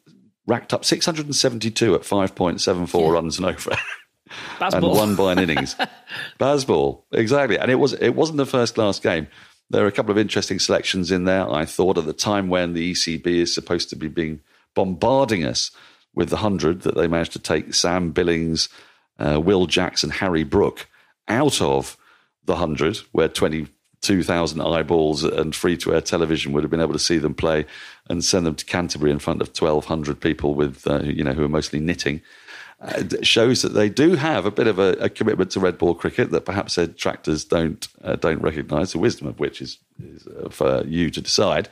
racked 0.46 0.72
up 0.72 0.84
672 0.84 1.94
at 1.96 2.02
5.74 2.02 3.00
yeah. 3.00 3.10
runs 3.10 3.38
and 3.38 3.46
over. 3.46 3.76
And 4.60 4.82
won 4.82 5.16
by 5.16 5.32
an 5.32 5.38
innings. 5.38 5.76
Bazball, 6.40 7.02
exactly. 7.12 7.58
And 7.58 7.70
it 7.70 7.76
was 7.76 7.92
it 7.94 8.10
wasn't 8.10 8.38
the 8.38 8.46
first 8.46 8.74
class 8.74 8.98
game. 8.98 9.26
There 9.70 9.84
are 9.84 9.88
a 9.88 9.92
couple 9.92 10.12
of 10.12 10.18
interesting 10.18 10.58
selections 10.58 11.10
in 11.10 11.24
there. 11.24 11.50
I 11.50 11.64
thought 11.64 11.98
at 11.98 12.06
the 12.06 12.12
time 12.12 12.48
when 12.48 12.72
the 12.72 12.92
ECB 12.92 13.26
is 13.26 13.54
supposed 13.54 13.90
to 13.90 13.96
be 13.96 14.08
being 14.08 14.40
bombarding 14.74 15.44
us 15.44 15.70
with 16.14 16.30
the 16.30 16.36
hundred 16.36 16.82
that 16.82 16.94
they 16.94 17.08
managed 17.08 17.32
to 17.32 17.38
take 17.38 17.74
Sam 17.74 18.12
Billings, 18.12 18.68
uh, 19.18 19.40
Will 19.40 19.66
Jackson, 19.66 20.10
Harry 20.10 20.44
Brook 20.44 20.88
out 21.28 21.60
of 21.60 21.96
the 22.44 22.56
hundred, 22.56 22.98
where 23.12 23.28
twenty 23.28 23.66
two 24.02 24.22
thousand 24.22 24.60
eyeballs 24.60 25.24
and 25.24 25.54
free 25.54 25.76
to 25.78 25.94
air 25.94 26.00
television 26.00 26.52
would 26.52 26.62
have 26.62 26.70
been 26.70 26.80
able 26.80 26.92
to 26.92 26.98
see 26.98 27.18
them 27.18 27.34
play, 27.34 27.66
and 28.08 28.24
send 28.24 28.46
them 28.46 28.54
to 28.54 28.64
Canterbury 28.64 29.10
in 29.10 29.18
front 29.18 29.40
of 29.40 29.52
twelve 29.52 29.86
hundred 29.86 30.20
people 30.20 30.54
with 30.54 30.86
uh, 30.86 31.00
you 31.02 31.24
know 31.24 31.32
who 31.32 31.44
are 31.44 31.48
mostly 31.48 31.80
knitting. 31.80 32.22
Uh, 32.78 33.04
shows 33.22 33.62
that 33.62 33.70
they 33.70 33.88
do 33.88 34.16
have 34.16 34.44
a 34.44 34.50
bit 34.50 34.66
of 34.66 34.78
a, 34.78 34.92
a, 35.00 35.08
commitment 35.08 35.50
to 35.50 35.58
red 35.58 35.78
ball 35.78 35.94
cricket 35.94 36.30
that 36.30 36.44
perhaps 36.44 36.74
their 36.74 36.86
detractors 36.86 37.42
don't 37.42 37.88
uh, 38.04 38.16
don't 38.16 38.42
recognise. 38.42 38.92
The 38.92 38.98
wisdom 38.98 39.26
of 39.26 39.40
which 39.40 39.62
is, 39.62 39.78
is 39.98 40.26
uh, 40.26 40.50
for 40.50 40.84
you 40.84 41.08
to 41.10 41.22
decide. 41.22 41.70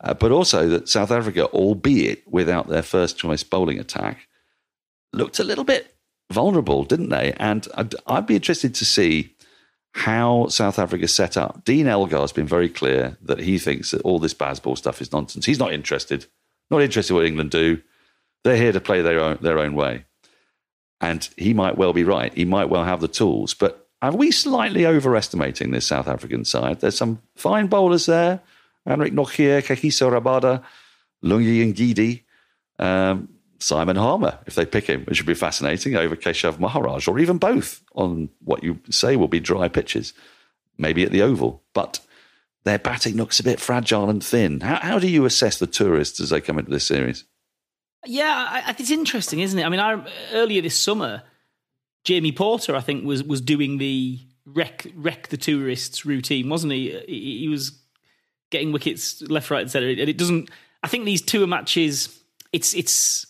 Uh, 0.00 0.12
but 0.12 0.30
also 0.30 0.68
that 0.68 0.90
South 0.90 1.10
Africa, 1.10 1.46
albeit 1.46 2.22
without 2.30 2.68
their 2.68 2.82
first 2.82 3.16
choice 3.16 3.42
bowling 3.42 3.78
attack, 3.78 4.28
looked 5.14 5.38
a 5.38 5.44
little 5.44 5.64
bit 5.64 5.96
vulnerable, 6.30 6.84
didn't 6.84 7.08
they? 7.08 7.32
And 7.38 7.66
I'd, 7.74 7.94
I'd 8.06 8.26
be 8.26 8.36
interested 8.36 8.74
to 8.74 8.84
see 8.84 9.34
how 9.92 10.48
South 10.48 10.78
Africa 10.78 11.08
set 11.08 11.38
up. 11.38 11.64
Dean 11.64 11.86
Elgar 11.86 12.20
has 12.20 12.32
been 12.32 12.46
very 12.46 12.68
clear 12.68 13.16
that 13.22 13.40
he 13.40 13.58
thinks 13.58 13.92
that 13.92 14.02
all 14.02 14.18
this 14.18 14.34
Bazball 14.34 14.76
stuff 14.76 15.00
is 15.00 15.12
nonsense. 15.12 15.46
He's 15.46 15.58
not 15.58 15.72
interested, 15.72 16.26
not 16.70 16.82
interested 16.82 17.14
in 17.14 17.16
what 17.16 17.24
England 17.24 17.50
do. 17.50 17.80
They're 18.44 18.56
here 18.56 18.72
to 18.72 18.80
play 18.80 19.00
their 19.00 19.18
own, 19.18 19.38
their 19.40 19.58
own 19.58 19.74
way. 19.74 20.04
And 21.00 21.28
he 21.36 21.52
might 21.52 21.76
well 21.76 21.92
be 21.92 22.04
right. 22.04 22.32
He 22.32 22.44
might 22.44 22.70
well 22.70 22.84
have 22.84 23.00
the 23.00 23.08
tools. 23.08 23.54
But 23.54 23.86
are 24.02 24.14
we 24.14 24.30
slightly 24.30 24.86
overestimating 24.86 25.70
this 25.70 25.86
South 25.86 26.08
African 26.08 26.44
side? 26.44 26.80
There's 26.80 26.96
some 26.96 27.20
fine 27.34 27.66
bowlers 27.66 28.06
there. 28.06 28.40
Anrich 28.86 29.12
Nortje, 29.12 29.62
Kagiso 29.62 30.10
Rabada, 30.10 30.62
Lungi 31.24 31.74
Ngidi, 31.74 32.22
um, 32.78 33.28
Simon 33.58 33.96
Harmer, 33.96 34.38
if 34.46 34.54
they 34.54 34.66
pick 34.66 34.86
him, 34.86 35.04
which 35.04 35.20
would 35.20 35.26
be 35.26 35.34
fascinating, 35.34 35.96
over 35.96 36.14
Keshav 36.14 36.58
Maharaj, 36.58 37.08
or 37.08 37.18
even 37.18 37.38
both 37.38 37.82
on 37.94 38.28
what 38.44 38.62
you 38.62 38.78
say 38.90 39.16
will 39.16 39.28
be 39.28 39.40
dry 39.40 39.68
pitches, 39.68 40.12
maybe 40.78 41.02
at 41.04 41.10
the 41.10 41.22
Oval. 41.22 41.62
But 41.72 42.00
their 42.64 42.78
batting 42.78 43.16
looks 43.16 43.40
a 43.40 43.44
bit 43.44 43.60
fragile 43.60 44.10
and 44.10 44.22
thin. 44.22 44.60
How, 44.60 44.76
how 44.76 44.98
do 44.98 45.08
you 45.08 45.24
assess 45.24 45.58
the 45.58 45.66
tourists 45.66 46.20
as 46.20 46.30
they 46.30 46.40
come 46.40 46.58
into 46.58 46.70
this 46.70 46.86
series? 46.86 47.24
Yeah, 48.06 48.62
I, 48.66 48.74
it's 48.78 48.90
interesting, 48.90 49.40
isn't 49.40 49.58
it? 49.58 49.64
I 49.64 49.68
mean, 49.68 49.80
I, 49.80 50.04
earlier 50.32 50.62
this 50.62 50.78
summer, 50.78 51.22
Jamie 52.04 52.32
Porter, 52.32 52.74
I 52.74 52.80
think, 52.80 53.04
was 53.04 53.22
was 53.24 53.40
doing 53.40 53.78
the 53.78 54.20
wreck 54.46 54.86
wreck 54.94 55.28
the 55.28 55.36
tourists 55.36 56.06
routine, 56.06 56.48
wasn't 56.48 56.72
he? 56.72 56.90
He, 57.06 57.38
he 57.40 57.48
was 57.48 57.78
getting 58.50 58.72
wickets 58.72 59.22
left, 59.22 59.50
right, 59.50 59.62
and 59.62 59.70
centre, 59.70 59.88
and 59.88 59.98
it 59.98 60.18
doesn't. 60.18 60.50
I 60.82 60.88
think 60.88 61.04
these 61.04 61.22
tour 61.22 61.46
matches, 61.46 62.20
it's 62.52 62.74
it's 62.74 63.26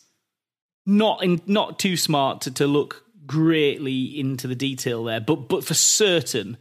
not 0.85 1.23
in, 1.25 1.41
not 1.47 1.79
too 1.79 1.97
smart 1.97 2.43
to, 2.43 2.51
to 2.53 2.67
look 2.67 3.05
greatly 3.27 4.19
into 4.21 4.47
the 4.47 4.55
detail 4.55 5.05
there, 5.05 5.21
but 5.21 5.49
but 5.49 5.65
for 5.65 5.75
certain, 5.75 6.59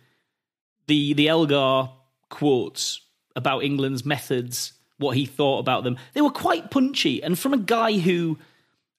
the 0.87 1.13
the 1.13 1.27
Elgar 1.27 1.89
quotes 2.29 3.01
about 3.35 3.63
England's 3.63 4.05
methods 4.05 4.71
what 4.97 5.17
he 5.17 5.25
thought 5.25 5.59
about 5.59 5.83
them. 5.83 5.97
They 6.13 6.21
were 6.21 6.29
quite 6.29 6.71
punchy, 6.71 7.23
and 7.23 7.37
from 7.37 7.53
a 7.53 7.57
guy 7.57 7.97
who 7.97 8.37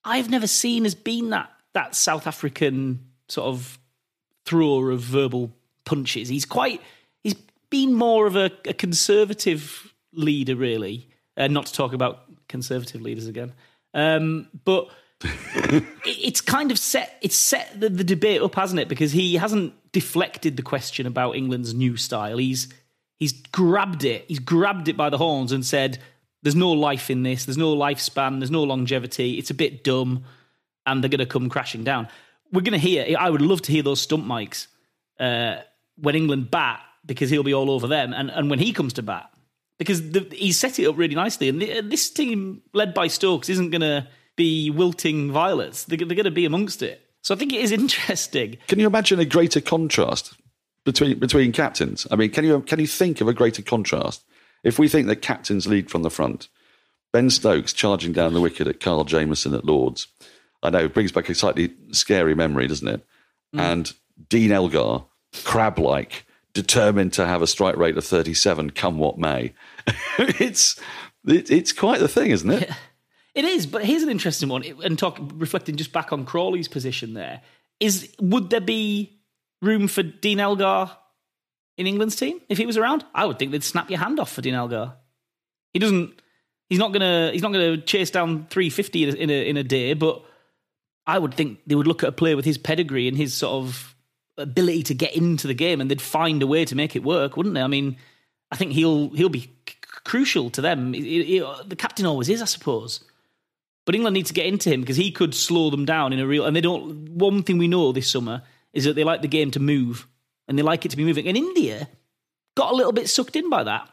I've 0.05 0.31
never 0.31 0.47
seen 0.47 0.87
as 0.87 0.95
being 0.95 1.31
that 1.31 1.51
that 1.75 1.95
South 1.95 2.27
African 2.27 3.01
sort 3.29 3.49
of 3.49 3.79
thrower 4.47 4.91
of 4.91 5.01
verbal 5.01 5.53
punches. 5.85 6.29
He's 6.29 6.47
quite 6.47 6.81
he's 7.23 7.35
been 7.71 7.93
more 7.93 8.27
of 8.27 8.37
a, 8.37 8.51
a 8.65 8.73
conservative 8.73 9.93
leader, 10.13 10.57
really. 10.57 11.09
Uh, 11.37 11.49
not 11.49 11.67
to 11.67 11.73
talk 11.73 11.93
about 11.93 12.23
conservative 12.49 13.03
leaders 13.03 13.27
again, 13.27 13.53
um, 13.95 14.49
but. 14.65 14.89
it's 16.05 16.43
kind 16.43 16.71
of 16.71 16.79
set 16.79 17.17
it's 17.23 17.35
set 17.35 17.81
the, 17.81 17.89
the 17.89 18.05
debate 18.05 18.43
up 18.43 18.55
hasn't 18.55 18.79
it 18.79 18.87
because 18.87 19.13
he 19.13 19.37
hasn't 19.37 19.73
deflected 19.91 20.59
the 20.59 20.63
question 20.63 21.07
about 21.07 21.35
england's 21.35 21.73
new 21.73 21.97
style 21.97 22.37
he's 22.37 22.69
He's 23.19 23.33
grabbed 23.33 24.05
it. 24.05 24.25
He's 24.29 24.39
grabbed 24.39 24.89
it 24.89 24.97
by 24.97 25.11
the 25.11 25.19
horns 25.19 25.53
and 25.53 25.65
said, 25.65 25.99
"There's 26.43 26.55
no 26.55 26.73
life 26.73 27.11
in 27.11 27.23
this. 27.23 27.45
There's 27.45 27.57
no 27.57 27.75
lifespan. 27.75 28.41
There's 28.41 28.51
no 28.51 28.63
longevity. 28.63 29.39
It's 29.39 29.51
a 29.51 29.55
bit 29.55 29.85
dumb, 29.85 30.25
and 30.85 31.03
they're 31.03 31.11
going 31.11 31.19
to 31.21 31.27
come 31.27 31.49
crashing 31.49 31.85
down." 31.85 32.09
We're 32.53 32.61
going 32.61 32.73
to 32.73 32.79
hear. 32.79 33.17
I 33.19 33.31
would 33.31 33.43
love 33.43 33.63
to 33.63 33.73
hear 33.73 33.83
those 33.83 34.01
stump 34.01 34.25
mics 34.25 34.69
uh, 35.19 35.57
when 35.97 36.15
England 36.15 36.51
bat 36.51 36.81
because 37.05 37.31
he'll 37.31 37.43
be 37.43 37.55
all 37.55 37.71
over 37.71 37.87
them, 37.87 38.13
and 38.13 38.31
and 38.31 38.51
when 38.51 38.59
he 38.59 38.73
comes 38.73 38.93
to 38.95 39.03
bat 39.03 39.31
because 39.79 40.11
the, 40.11 40.27
he's 40.33 40.59
set 40.59 40.79
it 40.79 40.87
up 40.87 40.97
really 40.97 41.15
nicely. 41.15 41.49
And 41.49 41.61
the, 41.61 41.81
this 41.83 42.11
team 42.11 42.63
led 42.73 42.95
by 42.95 43.09
Stokes 43.09 43.49
isn't 43.49 43.71
going 43.71 43.83
to 43.83 44.07
be 44.37 44.71
wilting 44.71 45.33
violets. 45.33 45.85
They're, 45.85 45.99
they're 45.99 46.09
going 46.09 46.25
to 46.25 46.31
be 46.31 46.45
amongst 46.45 46.83
it. 46.83 47.03
So 47.23 47.35
I 47.35 47.39
think 47.39 47.53
it 47.53 47.61
is 47.61 47.73
interesting. 47.73 48.59
Can 48.69 48.79
you 48.79 48.87
imagine 48.87 49.19
a 49.19 49.25
greater 49.25 49.61
contrast 49.61 50.35
between 50.87 51.19
between 51.19 51.53
captains. 51.53 52.07
I 52.11 52.17
mean, 52.17 52.31
can 52.31 52.45
you 52.45 52.63
can 52.63 52.81
you 52.81 52.87
think 52.87 53.21
of 53.21 53.29
a 53.29 53.35
greater 53.35 53.61
contrast? 53.61 54.25
If 54.65 54.79
we 54.79 54.89
think 54.89 55.09
that 55.09 55.17
captains 55.17 55.67
lead 55.67 55.91
from 55.91 56.03
the 56.03 56.11
front, 56.11 56.49
Ben 57.13 57.29
Stokes 57.29 57.75
charging 57.75 58.13
down 58.13 58.33
the 58.33 58.41
wicket 58.41 58.69
at 58.69 58.81
Kyle 58.81 59.05
Jamieson 59.05 59.53
at 59.53 59.67
Lords, 59.67 60.07
I 60.63 60.71
know 60.71 60.85
it 60.85 60.95
brings 60.95 61.13
back 61.13 61.29
a 61.29 61.35
slightly 61.35 61.75
scary 61.91 62.35
memory, 62.35 62.69
doesn't 62.69 62.89
it? 62.89 63.07
Mm. 63.55 63.61
And 63.61 63.93
Dean 64.29 64.53
Elgar, 64.53 65.05
crab 65.45 65.79
like, 65.79 66.25
determined 66.55 67.13
to 67.15 67.27
have 67.27 67.43
a 67.43 67.47
strike 67.47 67.77
rate 67.77 67.99
of 67.99 68.05
thirty 68.05 68.33
seven, 68.33 68.71
come 68.71 68.97
what 68.99 69.19
may. 69.19 69.53
it's 70.19 70.81
it, 71.27 71.51
it's 71.51 71.73
quite 71.73 71.99
the 71.99 72.09
thing, 72.09 72.31
isn't 72.31 72.51
it? 72.51 72.71
It 73.37 73.45
is, 73.45 73.67
but 73.67 73.85
here's 73.85 74.03
an 74.03 74.09
interesting 74.09 74.49
one. 74.49 74.65
And 74.83 74.99
talk 74.99 75.19
reflecting 75.35 75.77
just 75.77 75.93
back 75.93 76.11
on 76.11 76.25
Crawley's 76.25 76.69
position 76.69 77.13
there 77.13 77.43
is 77.81 78.15
would 78.19 78.49
there 78.49 78.63
be 78.63 79.16
room 79.63 79.89
for 79.89 80.03
Dean 80.03 80.41
Elgar 80.41 80.91
in 81.77 81.87
England's 81.87 82.17
team 82.17 82.41
if 82.49 82.59
he 82.59 82.67
was 82.67 82.77
around? 82.77 83.05
I 83.15 83.25
would 83.25 83.39
think 83.39 83.53
they'd 83.53 83.65
snap 83.65 83.91
your 83.91 83.99
hand 83.99 84.21
off 84.21 84.33
for 84.33 84.43
Dean 84.43 84.55
Elgar. 84.55 84.95
He 85.73 85.79
doesn't. 85.79 86.21
He's 86.69 86.79
not 86.79 86.93
gonna. 86.93 87.31
He's 87.33 87.43
not 87.43 87.53
gonna 87.53 87.79
chase 87.79 88.11
down 88.11 88.47
three 88.51 88.71
fifty 88.71 89.09
in 89.09 89.31
a 89.31 89.49
in 89.49 89.57
a 89.57 89.63
day. 89.63 89.95
But 89.95 90.25
I 91.07 91.19
would 91.19 91.35
think 91.35 91.61
they 91.67 91.75
would 91.75 91.87
look 91.87 92.03
at 92.03 92.09
a 92.09 92.13
player 92.13 92.37
with 92.37 92.45
his 92.45 92.59
pedigree 92.59 93.09
and 93.09 93.17
his 93.17 93.35
sort 93.35 93.53
of 93.53 93.95
ability 94.39 94.83
to 94.85 94.95
get 94.95 95.17
into 95.17 95.47
the 95.47 95.55
game, 95.55 95.81
and 95.81 95.91
they'd 95.91 96.03
find 96.03 96.43
a 96.43 96.47
way 96.47 96.65
to 96.65 96.75
make 96.75 96.97
it 96.97 97.05
work, 97.05 97.37
wouldn't 97.37 97.55
they? 97.55 97.63
I 97.63 97.69
mean, 97.69 97.97
I 98.51 98.57
think 98.57 98.73
he'll 98.73 99.11
he'll 99.11 99.29
be 99.29 99.53
c- 99.69 99.77
crucial 99.83 100.51
to 100.51 100.61
them. 100.61 100.93
the 100.93 101.77
captain 101.77 102.07
always 102.07 102.29
is, 102.29 102.43
I 102.43 102.47
suppose. 102.47 103.01
But 103.85 103.95
England 103.95 104.15
need 104.15 104.27
to 104.27 104.35
get 104.35 104.47
into 104.47 104.69
him 104.69 104.81
because 104.81 104.97
he 104.97 105.13
could 105.13 105.33
slow 105.33 105.71
them 105.71 105.85
down 105.85 106.13
in 106.13 106.19
a 106.19 106.27
real. 106.27 106.45
And 106.45 106.57
they 106.57 106.61
don't. 106.61 107.11
One 107.11 107.45
thing 107.45 107.59
we 107.59 107.69
know 107.69 107.93
this 107.93 108.11
summer 108.11 108.43
is 108.77 108.85
that 108.85 108.95
they 108.95 109.05
like 109.05 109.23
the 109.23 109.29
game 109.29 109.51
to 109.53 109.61
move 109.61 110.07
and 110.47 110.59
they 110.59 110.63
like 110.63 110.85
it 110.85 110.91
to 110.91 110.97
be 110.97 111.05
moving. 111.05 111.27
And 111.27 111.37
India 111.37 111.89
got 112.57 112.73
a 112.73 112.77
little 112.77 112.93
bit 112.93 113.09
sucked 113.09 113.37
in 113.37 113.51
by 113.51 113.65
that. 113.65 113.89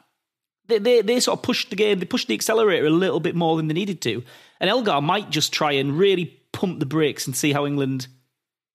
They, 0.68 0.80
they, 0.80 1.02
they 1.02 1.20
sort 1.20 1.40
of 1.40 1.44
pushed 1.44 1.70
the 1.70 1.76
game, 1.76 2.00
they 2.00 2.06
pushed 2.06 2.28
the 2.28 2.34
accelerator 2.34 2.86
a 2.86 2.92
little 2.92 3.20
bit 3.20 3.36
more 3.36 3.58
than 3.58 3.68
they 3.68 3.74
needed 3.74 4.02
to. 4.02 4.24
And 4.60 4.70
Elgar 4.70 5.02
might 5.02 5.30
just 5.30 5.52
try 5.52 5.74
and 5.74 5.98
really 5.98 6.26
pump 6.52 6.80
the 6.80 6.86
brakes 6.86 7.26
and 7.28 7.36
see 7.36 7.52
how 7.52 7.66
England 7.66 8.08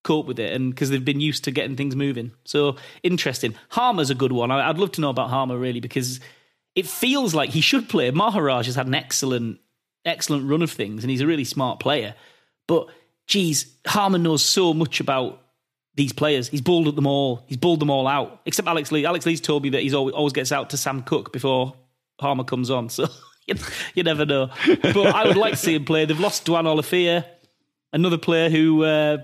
cope 0.05 0.27
with 0.27 0.39
it, 0.39 0.53
and 0.53 0.71
because 0.71 0.91
they've 0.91 1.05
been 1.05 1.21
used 1.21 1.45
to 1.45 1.51
getting 1.51 1.77
things 1.77 1.97
moving. 1.97 2.33
So 2.45 2.77
interesting. 3.03 3.55
Harmer's 3.69 4.11
a 4.11 4.15
good 4.15 4.33
one. 4.33 4.51
I'd 4.51 4.79
love 4.79 4.93
to 4.93 5.01
know 5.01 5.11
about 5.11 5.31
Harmer 5.31 5.59
really 5.59 5.81
because 5.81 6.21
it 6.75 6.87
feels 6.87 7.35
like 7.35 7.51
he 7.51 7.61
should 7.61 7.89
play. 7.89 8.11
Maharaj 8.11 8.67
has 8.67 8.77
had 8.77 8.87
an 8.87 8.95
excellent, 8.95 9.59
excellent 10.05 10.49
run 10.49 10.63
of 10.63 10.71
things, 10.71 11.05
and 11.05 11.11
he's 11.11 11.21
a 11.21 11.27
really 11.27 11.45
smart 11.45 11.81
player. 11.81 12.15
But 12.67 12.89
geez, 13.27 13.75
Harmer 13.87 14.19
knows 14.19 14.45
so 14.45 14.73
much 14.73 15.01
about 15.01 15.43
these 15.99 16.13
players. 16.13 16.49
He's 16.49 16.61
bowled 16.61 16.87
at 16.87 16.95
them 16.95 17.09
all. 17.09 17.43
He's 17.47 17.57
bowled 17.57 17.81
them 17.81 17.91
all 17.91 18.07
out, 18.07 18.41
except 18.47 18.69
Alex 18.69 18.93
Lee. 18.93 19.05
Alex 19.05 19.27
Lee's 19.27 19.41
told 19.41 19.65
me 19.65 19.71
that 19.71 19.83
he's 19.83 19.93
always, 19.93 20.15
always 20.15 20.33
gets 20.33 20.53
out 20.53 20.71
to 20.71 20.77
Sam 20.77 21.03
Cook 21.03 21.33
before 21.33 21.75
Harmer 22.21 22.45
comes 22.45 22.71
on. 22.71 22.89
So 22.99 23.07
you 23.95 24.03
never 24.03 24.27
know. 24.27 24.51
But 24.83 25.07
I 25.07 25.27
would 25.27 25.39
like 25.39 25.53
to 25.53 25.57
see 25.57 25.75
him 25.75 25.87
play. 25.87 26.05
They've 26.05 26.21
lost 26.21 26.47
Duanne 26.47 26.67
Olivier, 26.67 27.25
another 27.95 28.19
player 28.19 28.51
who 28.51 28.85
uh, 28.85 29.19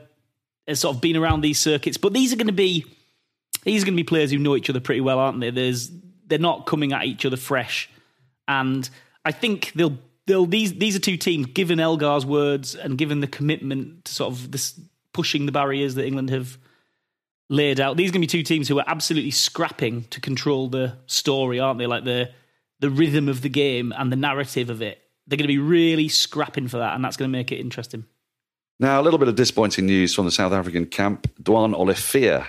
has 0.67 0.81
sort 0.81 0.97
of 0.97 1.03
been 1.03 1.17
around 1.17 1.43
these 1.43 1.59
circuits. 1.59 1.99
But 1.99 2.15
these 2.15 2.33
are 2.33 2.37
going 2.37 2.47
to 2.47 2.53
be 2.55 2.87
these 3.65 3.83
are 3.83 3.87
going 3.87 3.95
to 3.95 4.03
be 4.03 4.05
players 4.05 4.31
who 4.31 4.39
know 4.39 4.57
each 4.57 4.71
other 4.71 4.81
pretty 4.81 5.03
well, 5.03 5.19
aren't 5.19 5.41
they? 5.41 5.51
There's 5.51 5.91
they're 6.27 6.39
not 6.39 6.65
coming 6.65 6.95
at 6.95 7.05
each 7.05 7.27
other 7.27 7.37
fresh, 7.37 7.91
and 8.49 8.89
I 9.27 9.33
think 9.33 9.73
they'll 9.75 9.99
they'll 10.27 10.47
these 10.47 10.73
these 10.73 10.97
are 10.97 11.01
two 11.01 11.19
teams. 11.19 11.47
Given 11.49 11.79
Elgar's 11.79 12.25
words 12.25 12.75
and 12.75 12.97
given 12.97 13.21
the 13.21 13.27
commitment 13.27 14.07
to 14.07 14.15
sort 14.15 14.33
of 14.33 14.51
this 14.51 14.81
pushing 15.15 15.47
the 15.47 15.53
barriers 15.53 15.95
that 15.95 16.05
England 16.05 16.29
have 16.29 16.59
laid 17.49 17.81
out, 17.81 17.97
these 17.97 18.11
are 18.11 18.13
going 18.13 18.21
to 18.21 18.27
be 18.27 18.39
two 18.39 18.43
teams 18.43 18.69
who 18.69 18.79
are 18.79 18.85
absolutely 18.87 19.31
scrapping 19.31 20.05
to 20.11 20.21
control 20.21 20.69
the 20.69 20.99
story, 21.07 21.59
aren't 21.59 21.79
they? 21.79 21.87
Like 21.87 22.05
the 22.05 22.31
the 22.81 22.91
rhythm 22.91 23.31
of 23.31 23.41
the 23.41 23.49
game 23.49 23.95
and 23.97 24.13
the 24.13 24.17
narrative 24.17 24.69
of 24.69 24.83
it. 24.83 25.01
They're 25.27 25.39
going 25.39 25.49
to 25.49 25.49
be 25.49 25.59
really 25.59 26.09
scrapping 26.09 26.69
for 26.69 26.77
that, 26.77 26.95
and 26.95 27.03
that's 27.03 27.17
going 27.17 27.31
to 27.31 27.33
make 27.33 27.51
it 27.51 27.57
interesting. 27.57 28.05
Now, 28.79 29.01
a 29.01 29.03
little 29.03 29.19
bit 29.19 29.29
of 29.29 29.37
disappointing 29.37 29.87
news 29.87 30.15
from 30.15 30.27
the 30.27 30.31
South 30.31 30.53
African 30.53 30.85
camp. 30.85 31.31
Duanne 31.43 31.75
Olivier 31.75 32.45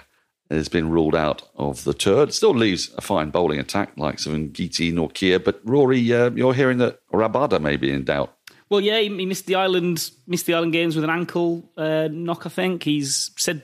has 0.49 0.67
been 0.67 0.89
ruled 0.89 1.15
out 1.15 1.43
of 1.55 1.83
the 1.83 1.93
tour. 1.93 2.23
It 2.23 2.33
still 2.33 2.53
leaves 2.53 2.93
a 2.97 3.01
fine 3.01 3.29
bowling 3.29 3.59
attack 3.59 3.93
like 3.97 4.17
Ngidi 4.17 4.91
Nortje, 4.91 5.43
but 5.43 5.61
Rory, 5.63 6.13
uh, 6.13 6.31
you're 6.31 6.53
hearing 6.53 6.79
that 6.79 6.99
Rabada 7.13 7.61
may 7.61 7.77
be 7.77 7.91
in 7.91 8.03
doubt. 8.03 8.35
Well, 8.75 8.83
yeah, 8.83 8.99
he 8.99 9.07
missed 9.07 9.45
the 9.45 9.55
Ireland, 9.55 10.11
missed 10.27 10.47
the 10.47 10.53
Ireland 10.53 10.73
games 10.73 10.95
with 10.95 11.05
an 11.05 11.09
ankle 11.09 11.63
uh, 11.77 12.09
knock. 12.11 12.45
I 12.45 12.49
think 12.49 12.83
he's 12.83 13.31
said 13.37 13.61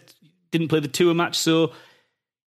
didn't 0.52 0.69
play 0.69 0.80
the 0.80 0.88
tour 0.88 1.13
match. 1.13 1.38
So 1.38 1.74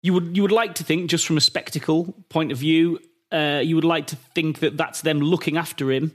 you 0.03 0.13
would 0.13 0.37
you 0.37 0.43
would 0.43 0.53
like 0.53 0.75
to 0.75 0.85
think, 0.85 1.09
just 1.09 1.27
from 1.27 1.39
a 1.39 1.41
spectacle 1.41 2.15
point 2.29 2.53
of 2.53 2.59
view, 2.59 2.99
uh, 3.33 3.63
you 3.65 3.77
would 3.77 3.85
like 3.85 4.09
to 4.09 4.17
think 4.35 4.59
that 4.59 4.77
that's 4.77 5.01
them 5.01 5.21
looking 5.21 5.57
after 5.57 5.91
him, 5.91 6.13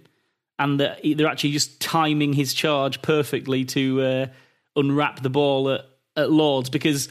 and 0.59 0.79
that 0.79 0.99
they're 1.03 1.25
actually 1.25 1.49
just 1.49 1.81
timing 1.81 2.31
his 2.31 2.53
charge 2.53 3.01
perfectly 3.01 3.65
to 3.65 4.01
uh, 4.03 4.27
unwrap 4.75 5.23
the 5.23 5.31
ball 5.31 5.71
at, 5.71 5.85
at 6.15 6.31
Lords 6.31 6.69
because 6.69 7.09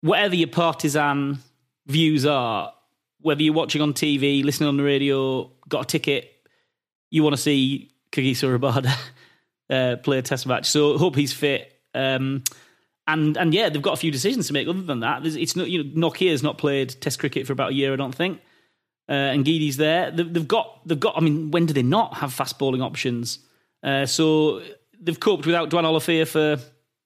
whatever 0.00 0.34
your 0.34 0.48
partisan 0.48 1.38
views 1.86 2.26
are, 2.26 2.72
whether 3.20 3.44
you're 3.44 3.54
watching 3.54 3.82
on 3.82 3.92
TV, 3.92 4.42
listening 4.42 4.68
on 4.68 4.78
the 4.78 4.82
radio, 4.82 5.48
got 5.68 5.82
a 5.82 5.86
ticket, 5.86 6.32
you 7.12 7.22
want 7.22 7.36
to 7.36 7.40
see 7.40 7.92
Kagiso 8.12 8.56
Rabada 8.56 8.94
uh, 9.70 9.96
play 9.96 10.18
a 10.18 10.22
test 10.22 10.46
match. 10.46 10.66
So 10.66 10.98
hope 10.98 11.16
he's 11.16 11.32
fit. 11.32 11.72
Um, 11.94 12.44
and 13.06 13.36
and 13.36 13.54
yeah, 13.54 13.68
they've 13.68 13.82
got 13.82 13.94
a 13.94 13.96
few 13.96 14.10
decisions 14.10 14.48
to 14.48 14.52
make. 14.52 14.68
Other 14.68 14.82
than 14.82 15.00
that, 15.00 15.24
it's 15.24 15.56
not 15.56 15.68
you 15.68 15.84
know 15.84 16.08
Nortje's 16.08 16.42
not 16.42 16.58
played 16.58 17.00
Test 17.00 17.18
cricket 17.18 17.46
for 17.46 17.52
about 17.52 17.70
a 17.70 17.74
year, 17.74 17.92
I 17.92 17.96
don't 17.96 18.14
think. 18.14 18.40
Uh, 19.08 19.12
and 19.12 19.44
Ngidi's 19.44 19.76
there. 19.76 20.10
They've, 20.10 20.32
they've, 20.32 20.48
got 20.48 20.86
they've 20.86 20.98
got. 20.98 21.16
I 21.16 21.20
mean, 21.20 21.52
when 21.52 21.66
do 21.66 21.72
they 21.72 21.84
not 21.84 22.14
have 22.14 22.32
fast 22.32 22.58
bowling 22.58 22.82
options? 22.82 23.38
Uh, 23.82 24.06
so 24.06 24.62
they've 25.00 25.18
coped 25.18 25.46
without 25.46 25.70
Duanne 25.70 25.84
Olivier 25.84 26.24
for 26.24 26.58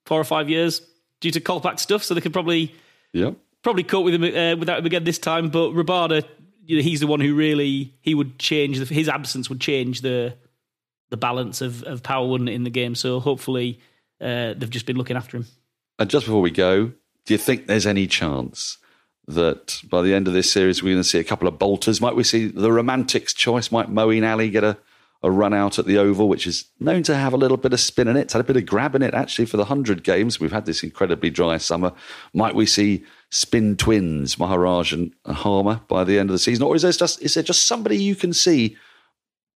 four 0.05 0.19
or 0.19 0.23
five 0.23 0.49
years 0.49 0.81
due 1.19 1.29
to 1.31 1.39
Kolpak 1.39 1.79
stuff. 1.79 2.03
So 2.03 2.15
they 2.15 2.21
could 2.21 2.33
probably 2.33 2.73
yeah 3.13 3.31
Probably 3.63 3.83
cope 3.83 4.05
with 4.05 4.15
him 4.15 4.23
uh, 4.23 4.55
without 4.57 4.79
him 4.79 4.85
again 4.87 5.03
this 5.03 5.19
time, 5.19 5.49
but 5.49 5.71
Rabada, 5.73 6.25
you 6.65 6.77
know, 6.77 6.81
he's 6.81 6.99
the 6.99 7.05
one 7.05 7.19
who 7.19 7.35
really 7.35 7.93
he 8.01 8.15
would 8.15 8.39
change 8.39 8.79
the, 8.79 8.91
his 8.91 9.07
absence 9.07 9.49
would 9.49 9.61
change 9.61 10.01
the 10.01 10.35
the 11.11 11.17
balance 11.17 11.61
of, 11.61 11.83
of 11.83 12.01
power, 12.01 12.27
wouldn't 12.27 12.49
in 12.49 12.63
the 12.63 12.71
game? 12.71 12.95
So 12.95 13.19
hopefully 13.19 13.79
uh, 14.19 14.55
they've 14.57 14.69
just 14.69 14.87
been 14.87 14.97
looking 14.97 15.15
after 15.15 15.37
him. 15.37 15.45
And 15.99 16.09
just 16.09 16.25
before 16.25 16.41
we 16.41 16.49
go, 16.49 16.91
do 17.25 17.33
you 17.33 17.37
think 17.37 17.67
there's 17.67 17.85
any 17.85 18.07
chance 18.07 18.79
that 19.27 19.79
by 19.87 20.01
the 20.01 20.15
end 20.15 20.27
of 20.27 20.33
this 20.33 20.51
series 20.51 20.81
we're 20.81 20.93
going 20.93 21.03
to 21.03 21.07
see 21.07 21.19
a 21.19 21.23
couple 21.23 21.47
of 21.47 21.59
bolters? 21.59 22.01
Might 22.01 22.15
we 22.15 22.23
see 22.23 22.47
the 22.47 22.71
romantics 22.71 23.35
choice? 23.35 23.71
Might 23.71 23.89
Moeen 23.89 24.27
Ali 24.27 24.49
get 24.49 24.63
a 24.63 24.77
a 25.23 25.29
run 25.29 25.53
out 25.53 25.77
at 25.77 25.85
the 25.85 25.97
Oval, 25.97 26.27
which 26.27 26.47
is 26.47 26.65
known 26.79 27.03
to 27.03 27.15
have 27.15 27.33
a 27.33 27.37
little 27.37 27.57
bit 27.57 27.73
of 27.73 27.79
spin 27.79 28.07
in 28.07 28.17
it. 28.17 28.21
It's 28.21 28.33
had 28.33 28.41
a 28.41 28.45
bit 28.45 28.57
of 28.57 28.65
grab 28.65 28.95
in 28.95 29.03
it, 29.03 29.13
actually, 29.13 29.45
for 29.45 29.57
the 29.57 29.63
100 29.63 30.03
games. 30.03 30.39
We've 30.39 30.51
had 30.51 30.65
this 30.65 30.81
incredibly 30.81 31.29
dry 31.29 31.57
summer. 31.57 31.93
Might 32.33 32.55
we 32.55 32.65
see 32.65 33.05
spin 33.29 33.77
twins, 33.77 34.39
Maharaj 34.39 34.93
and 34.93 35.13
Harmer, 35.27 35.81
by 35.87 36.03
the 36.03 36.17
end 36.17 36.29
of 36.29 36.33
the 36.33 36.39
season? 36.39 36.63
Or 36.63 36.75
is 36.75 36.81
there 36.81 36.91
just, 36.91 37.21
is 37.21 37.35
there 37.35 37.43
just 37.43 37.67
somebody 37.67 37.97
you 37.97 38.15
can 38.15 38.33
see, 38.33 38.75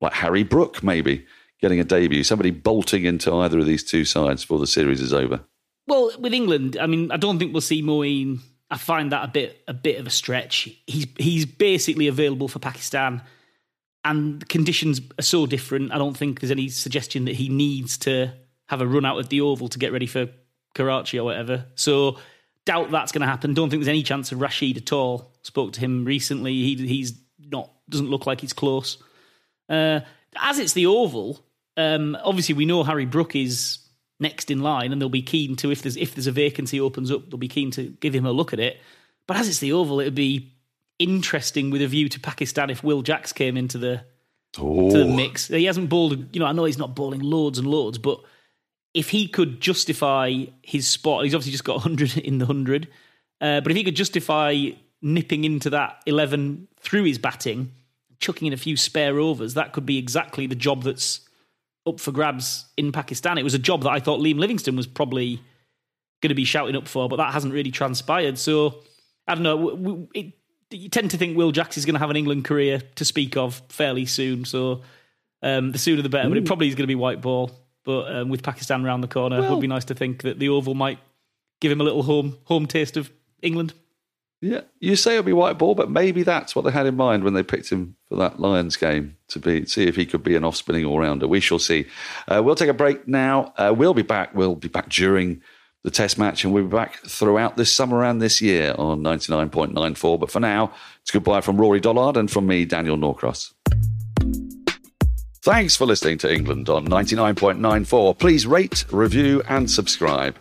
like 0.02 0.12
Harry 0.12 0.42
Brook, 0.42 0.82
maybe, 0.82 1.24
getting 1.60 1.80
a 1.80 1.84
debut, 1.84 2.24
somebody 2.24 2.50
bolting 2.50 3.04
into 3.04 3.34
either 3.34 3.58
of 3.58 3.66
these 3.66 3.84
two 3.84 4.04
sides 4.04 4.42
before 4.42 4.58
the 4.58 4.66
series 4.66 5.00
is 5.00 5.12
over? 5.12 5.40
Well, 5.86 6.10
with 6.18 6.32
England, 6.32 6.76
I 6.80 6.86
mean, 6.86 7.10
I 7.10 7.16
don't 7.16 7.38
think 7.38 7.52
we'll 7.52 7.60
see 7.60 7.82
Moeen. 7.82 8.40
I 8.70 8.78
find 8.78 9.12
that 9.12 9.24
a 9.24 9.28
bit 9.28 9.62
a 9.68 9.74
bit 9.74 10.00
of 10.00 10.06
a 10.06 10.10
stretch. 10.10 10.68
He's 10.86 11.06
he's 11.18 11.46
basically 11.46 12.08
available 12.08 12.48
for 12.48 12.58
Pakistan 12.58 13.22
and 14.04 14.40
the 14.40 14.46
conditions 14.46 15.00
are 15.18 15.22
so 15.22 15.46
different. 15.46 15.92
I 15.92 15.98
don't 15.98 16.16
think 16.16 16.40
there's 16.40 16.50
any 16.50 16.68
suggestion 16.68 17.24
that 17.24 17.34
he 17.34 17.48
needs 17.48 17.96
to 17.98 18.32
have 18.68 18.80
a 18.80 18.86
run 18.86 19.04
out 19.04 19.18
at 19.18 19.30
the 19.30 19.40
Oval 19.40 19.68
to 19.68 19.78
get 19.78 19.92
ready 19.92 20.06
for 20.06 20.28
Karachi 20.74 21.18
or 21.18 21.24
whatever. 21.24 21.66
So 21.74 22.18
doubt 22.66 22.90
that's 22.90 23.12
going 23.12 23.22
to 23.22 23.26
happen. 23.26 23.54
Don't 23.54 23.70
think 23.70 23.80
there's 23.80 23.88
any 23.88 24.02
chance 24.02 24.30
of 24.30 24.40
Rashid 24.40 24.76
at 24.76 24.92
all. 24.92 25.32
Spoke 25.42 25.72
to 25.72 25.80
him 25.80 26.04
recently. 26.04 26.52
He 26.52 26.86
he's 26.86 27.18
not 27.38 27.70
doesn't 27.88 28.10
look 28.10 28.26
like 28.26 28.40
he's 28.40 28.52
close. 28.52 28.98
Uh, 29.68 30.00
as 30.40 30.58
it's 30.58 30.72
the 30.72 30.86
Oval, 30.86 31.44
um, 31.76 32.16
obviously 32.22 32.54
we 32.54 32.66
know 32.66 32.82
Harry 32.84 33.06
Brook 33.06 33.34
is 33.34 33.78
next 34.20 34.50
in 34.50 34.60
line, 34.60 34.92
and 34.92 35.00
they'll 35.00 35.08
be 35.08 35.22
keen 35.22 35.56
to 35.56 35.70
if 35.70 35.82
there's 35.82 35.96
if 35.96 36.14
there's 36.14 36.26
a 36.26 36.32
vacancy 36.32 36.80
opens 36.80 37.10
up, 37.10 37.28
they'll 37.28 37.38
be 37.38 37.48
keen 37.48 37.70
to 37.72 37.84
give 38.00 38.14
him 38.14 38.26
a 38.26 38.32
look 38.32 38.52
at 38.52 38.60
it. 38.60 38.80
But 39.26 39.38
as 39.38 39.48
it's 39.48 39.58
the 39.58 39.72
Oval, 39.72 40.00
it 40.00 40.04
would 40.04 40.14
be 40.14 40.52
interesting 40.98 41.70
with 41.70 41.82
a 41.82 41.86
view 41.86 42.08
to 42.08 42.20
Pakistan 42.20 42.70
if 42.70 42.84
Will 42.84 43.02
Jacks 43.02 43.32
came 43.32 43.56
into 43.56 43.78
the 43.78 44.04
oh. 44.58 44.90
to 44.90 44.98
the 44.98 45.04
mix. 45.04 45.48
He 45.48 45.64
hasn't 45.64 45.88
bowled, 45.88 46.34
you 46.34 46.40
know, 46.40 46.46
I 46.46 46.52
know 46.52 46.64
he's 46.64 46.78
not 46.78 46.94
bowling 46.94 47.20
loads 47.20 47.58
and 47.58 47.66
loads, 47.66 47.98
but 47.98 48.20
if 48.92 49.10
he 49.10 49.26
could 49.26 49.60
justify 49.60 50.44
his 50.62 50.86
spot, 50.86 51.24
he's 51.24 51.34
obviously 51.34 51.52
just 51.52 51.64
got 51.64 51.74
100 51.84 52.18
in 52.18 52.38
the 52.38 52.46
100, 52.46 52.88
uh, 53.40 53.60
but 53.60 53.70
if 53.70 53.76
he 53.76 53.84
could 53.84 53.96
justify 53.96 54.70
nipping 55.02 55.44
into 55.44 55.70
that 55.70 56.02
11 56.06 56.68
through 56.80 57.04
his 57.04 57.18
batting, 57.18 57.72
chucking 58.20 58.46
in 58.46 58.52
a 58.52 58.56
few 58.56 58.76
spare 58.76 59.18
overs, 59.18 59.54
that 59.54 59.72
could 59.72 59.86
be 59.86 59.98
exactly 59.98 60.46
the 60.46 60.54
job 60.54 60.82
that's 60.82 61.20
up 61.86 62.00
for 62.00 62.12
grabs 62.12 62.66
in 62.76 62.92
Pakistan. 62.92 63.38
It 63.38 63.42
was 63.42 63.54
a 63.54 63.58
job 63.58 63.82
that 63.82 63.90
I 63.90 64.00
thought 64.00 64.20
Liam 64.20 64.38
Livingstone 64.38 64.76
was 64.76 64.86
probably 64.86 65.36
going 66.22 66.30
to 66.30 66.34
be 66.34 66.44
shouting 66.44 66.76
up 66.76 66.88
for, 66.88 67.08
but 67.08 67.16
that 67.16 67.32
hasn't 67.32 67.52
really 67.52 67.70
transpired. 67.70 68.38
So 68.38 68.82
I 69.28 69.34
don't 69.34 69.42
know. 69.42 70.08
It, 70.14 70.32
you 70.70 70.88
tend 70.88 71.10
to 71.10 71.18
think 71.18 71.36
Will 71.36 71.52
Jacks 71.52 71.76
is 71.76 71.84
going 71.84 71.94
to 71.94 72.00
have 72.00 72.10
an 72.10 72.16
England 72.16 72.44
career 72.44 72.80
to 72.94 73.04
speak 73.04 73.36
of 73.36 73.60
fairly 73.68 74.06
soon. 74.06 74.44
So 74.44 74.82
um, 75.42 75.72
the 75.72 75.78
sooner 75.78 76.02
the 76.02 76.08
better. 76.08 76.26
Ooh. 76.26 76.30
But 76.30 76.38
it 76.38 76.46
probably 76.46 76.68
is 76.68 76.74
going 76.74 76.84
to 76.84 76.88
be 76.88 76.94
white 76.94 77.20
ball. 77.20 77.50
But 77.84 78.16
um, 78.16 78.28
with 78.30 78.42
Pakistan 78.42 78.84
around 78.84 79.02
the 79.02 79.08
corner, 79.08 79.40
well, 79.40 79.46
it 79.46 79.54
would 79.54 79.60
be 79.60 79.66
nice 79.66 79.84
to 79.86 79.94
think 79.94 80.22
that 80.22 80.38
the 80.38 80.48
Oval 80.48 80.74
might 80.74 80.98
give 81.60 81.70
him 81.70 81.82
a 81.82 81.84
little 81.84 82.02
home 82.02 82.38
home 82.44 82.66
taste 82.66 82.96
of 82.96 83.10
England. 83.42 83.74
Yeah, 84.44 84.60
you 84.78 84.94
say 84.94 85.12
it'll 85.12 85.22
be 85.22 85.32
white 85.32 85.56
ball, 85.56 85.74
but 85.74 85.90
maybe 85.90 86.22
that's 86.22 86.54
what 86.54 86.66
they 86.66 86.70
had 86.70 86.84
in 86.84 86.98
mind 86.98 87.24
when 87.24 87.32
they 87.32 87.42
picked 87.42 87.70
him 87.70 87.96
for 88.10 88.16
that 88.16 88.38
Lions 88.38 88.76
game 88.76 89.16
to 89.28 89.38
be 89.38 89.64
see 89.64 89.84
if 89.84 89.96
he 89.96 90.04
could 90.04 90.22
be 90.22 90.36
an 90.36 90.44
off 90.44 90.54
spinning 90.54 90.84
all 90.84 90.98
rounder. 90.98 91.26
We 91.26 91.40
shall 91.40 91.58
see. 91.58 91.86
Uh, 92.28 92.42
we'll 92.42 92.54
take 92.54 92.68
a 92.68 92.74
break 92.74 93.08
now. 93.08 93.54
Uh, 93.56 93.72
we'll 93.74 93.94
be 93.94 94.02
back. 94.02 94.34
We'll 94.34 94.54
be 94.54 94.68
back 94.68 94.90
during 94.90 95.40
the 95.82 95.90
test 95.90 96.18
match, 96.18 96.44
and 96.44 96.52
we'll 96.52 96.64
be 96.64 96.76
back 96.76 96.98
throughout 97.06 97.56
this 97.56 97.72
summer 97.72 98.04
and 98.04 98.20
this 98.20 98.42
year 98.42 98.74
on 98.76 99.00
99.94. 99.02 100.20
But 100.20 100.30
for 100.30 100.40
now, 100.40 100.74
it's 101.00 101.10
goodbye 101.10 101.40
from 101.40 101.56
Rory 101.56 101.80
Dollard 101.80 102.18
and 102.18 102.30
from 102.30 102.46
me, 102.46 102.66
Daniel 102.66 102.98
Norcross. 102.98 103.54
Thanks 105.40 105.74
for 105.74 105.86
listening 105.86 106.18
to 106.18 106.30
England 106.30 106.68
on 106.68 106.86
99.94. 106.86 108.18
Please 108.18 108.46
rate, 108.46 108.84
review, 108.90 109.42
and 109.48 109.70
subscribe. 109.70 110.36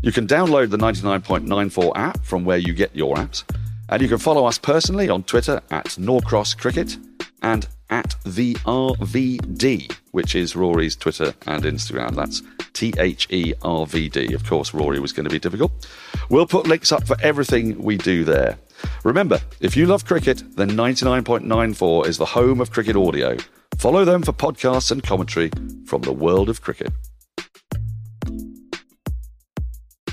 You 0.00 0.12
can 0.12 0.26
download 0.26 0.70
the 0.70 0.76
99.94 0.76 1.92
app 1.96 2.24
from 2.24 2.44
where 2.44 2.58
you 2.58 2.72
get 2.72 2.94
your 2.94 3.16
apps, 3.16 3.42
and 3.88 4.00
you 4.00 4.08
can 4.08 4.18
follow 4.18 4.46
us 4.46 4.56
personally 4.56 5.08
on 5.08 5.24
Twitter 5.24 5.60
at 5.70 5.98
Norcross 5.98 6.56
Cricket 6.56 6.96
and 7.42 7.66
at 7.90 8.14
the 8.24 8.54
RVD, 8.54 9.92
which 10.12 10.34
is 10.34 10.54
Rory's 10.54 10.94
Twitter 10.94 11.34
and 11.46 11.64
Instagram. 11.64 12.14
That's 12.14 12.42
T 12.74 12.92
H 12.98 13.26
E 13.30 13.54
R 13.62 13.86
V 13.86 14.08
D. 14.08 14.34
Of 14.34 14.46
course, 14.46 14.72
Rory 14.72 15.00
was 15.00 15.12
going 15.12 15.24
to 15.24 15.30
be 15.30 15.38
difficult. 15.38 15.88
We'll 16.28 16.46
put 16.46 16.68
links 16.68 16.92
up 16.92 17.06
for 17.06 17.16
everything 17.20 17.82
we 17.82 17.96
do 17.96 18.24
there. 18.24 18.58
Remember, 19.02 19.40
if 19.60 19.76
you 19.76 19.86
love 19.86 20.04
cricket, 20.04 20.44
then 20.56 20.70
99.94 20.70 22.06
is 22.06 22.18
the 22.18 22.24
home 22.24 22.60
of 22.60 22.70
cricket 22.70 22.94
audio. 22.94 23.36
Follow 23.78 24.04
them 24.04 24.22
for 24.22 24.32
podcasts 24.32 24.92
and 24.92 25.02
commentary 25.02 25.50
from 25.86 26.02
the 26.02 26.12
world 26.12 26.48
of 26.48 26.62
cricket. 26.62 26.92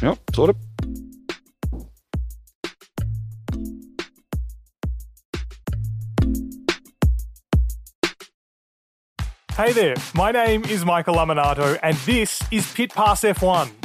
Yep, 0.02 0.20
sort 0.36 0.50
of. 0.50 0.58
Hey 9.56 9.72
there, 9.72 9.96
my 10.14 10.34
name 10.34 10.66
is 10.66 10.84
Michael 10.84 11.16
Lamonato, 11.16 11.80
and 11.82 11.96
this 12.00 12.44
is 12.52 12.70
Pit 12.74 12.94
Pass 12.94 13.22
F1, 13.22 13.85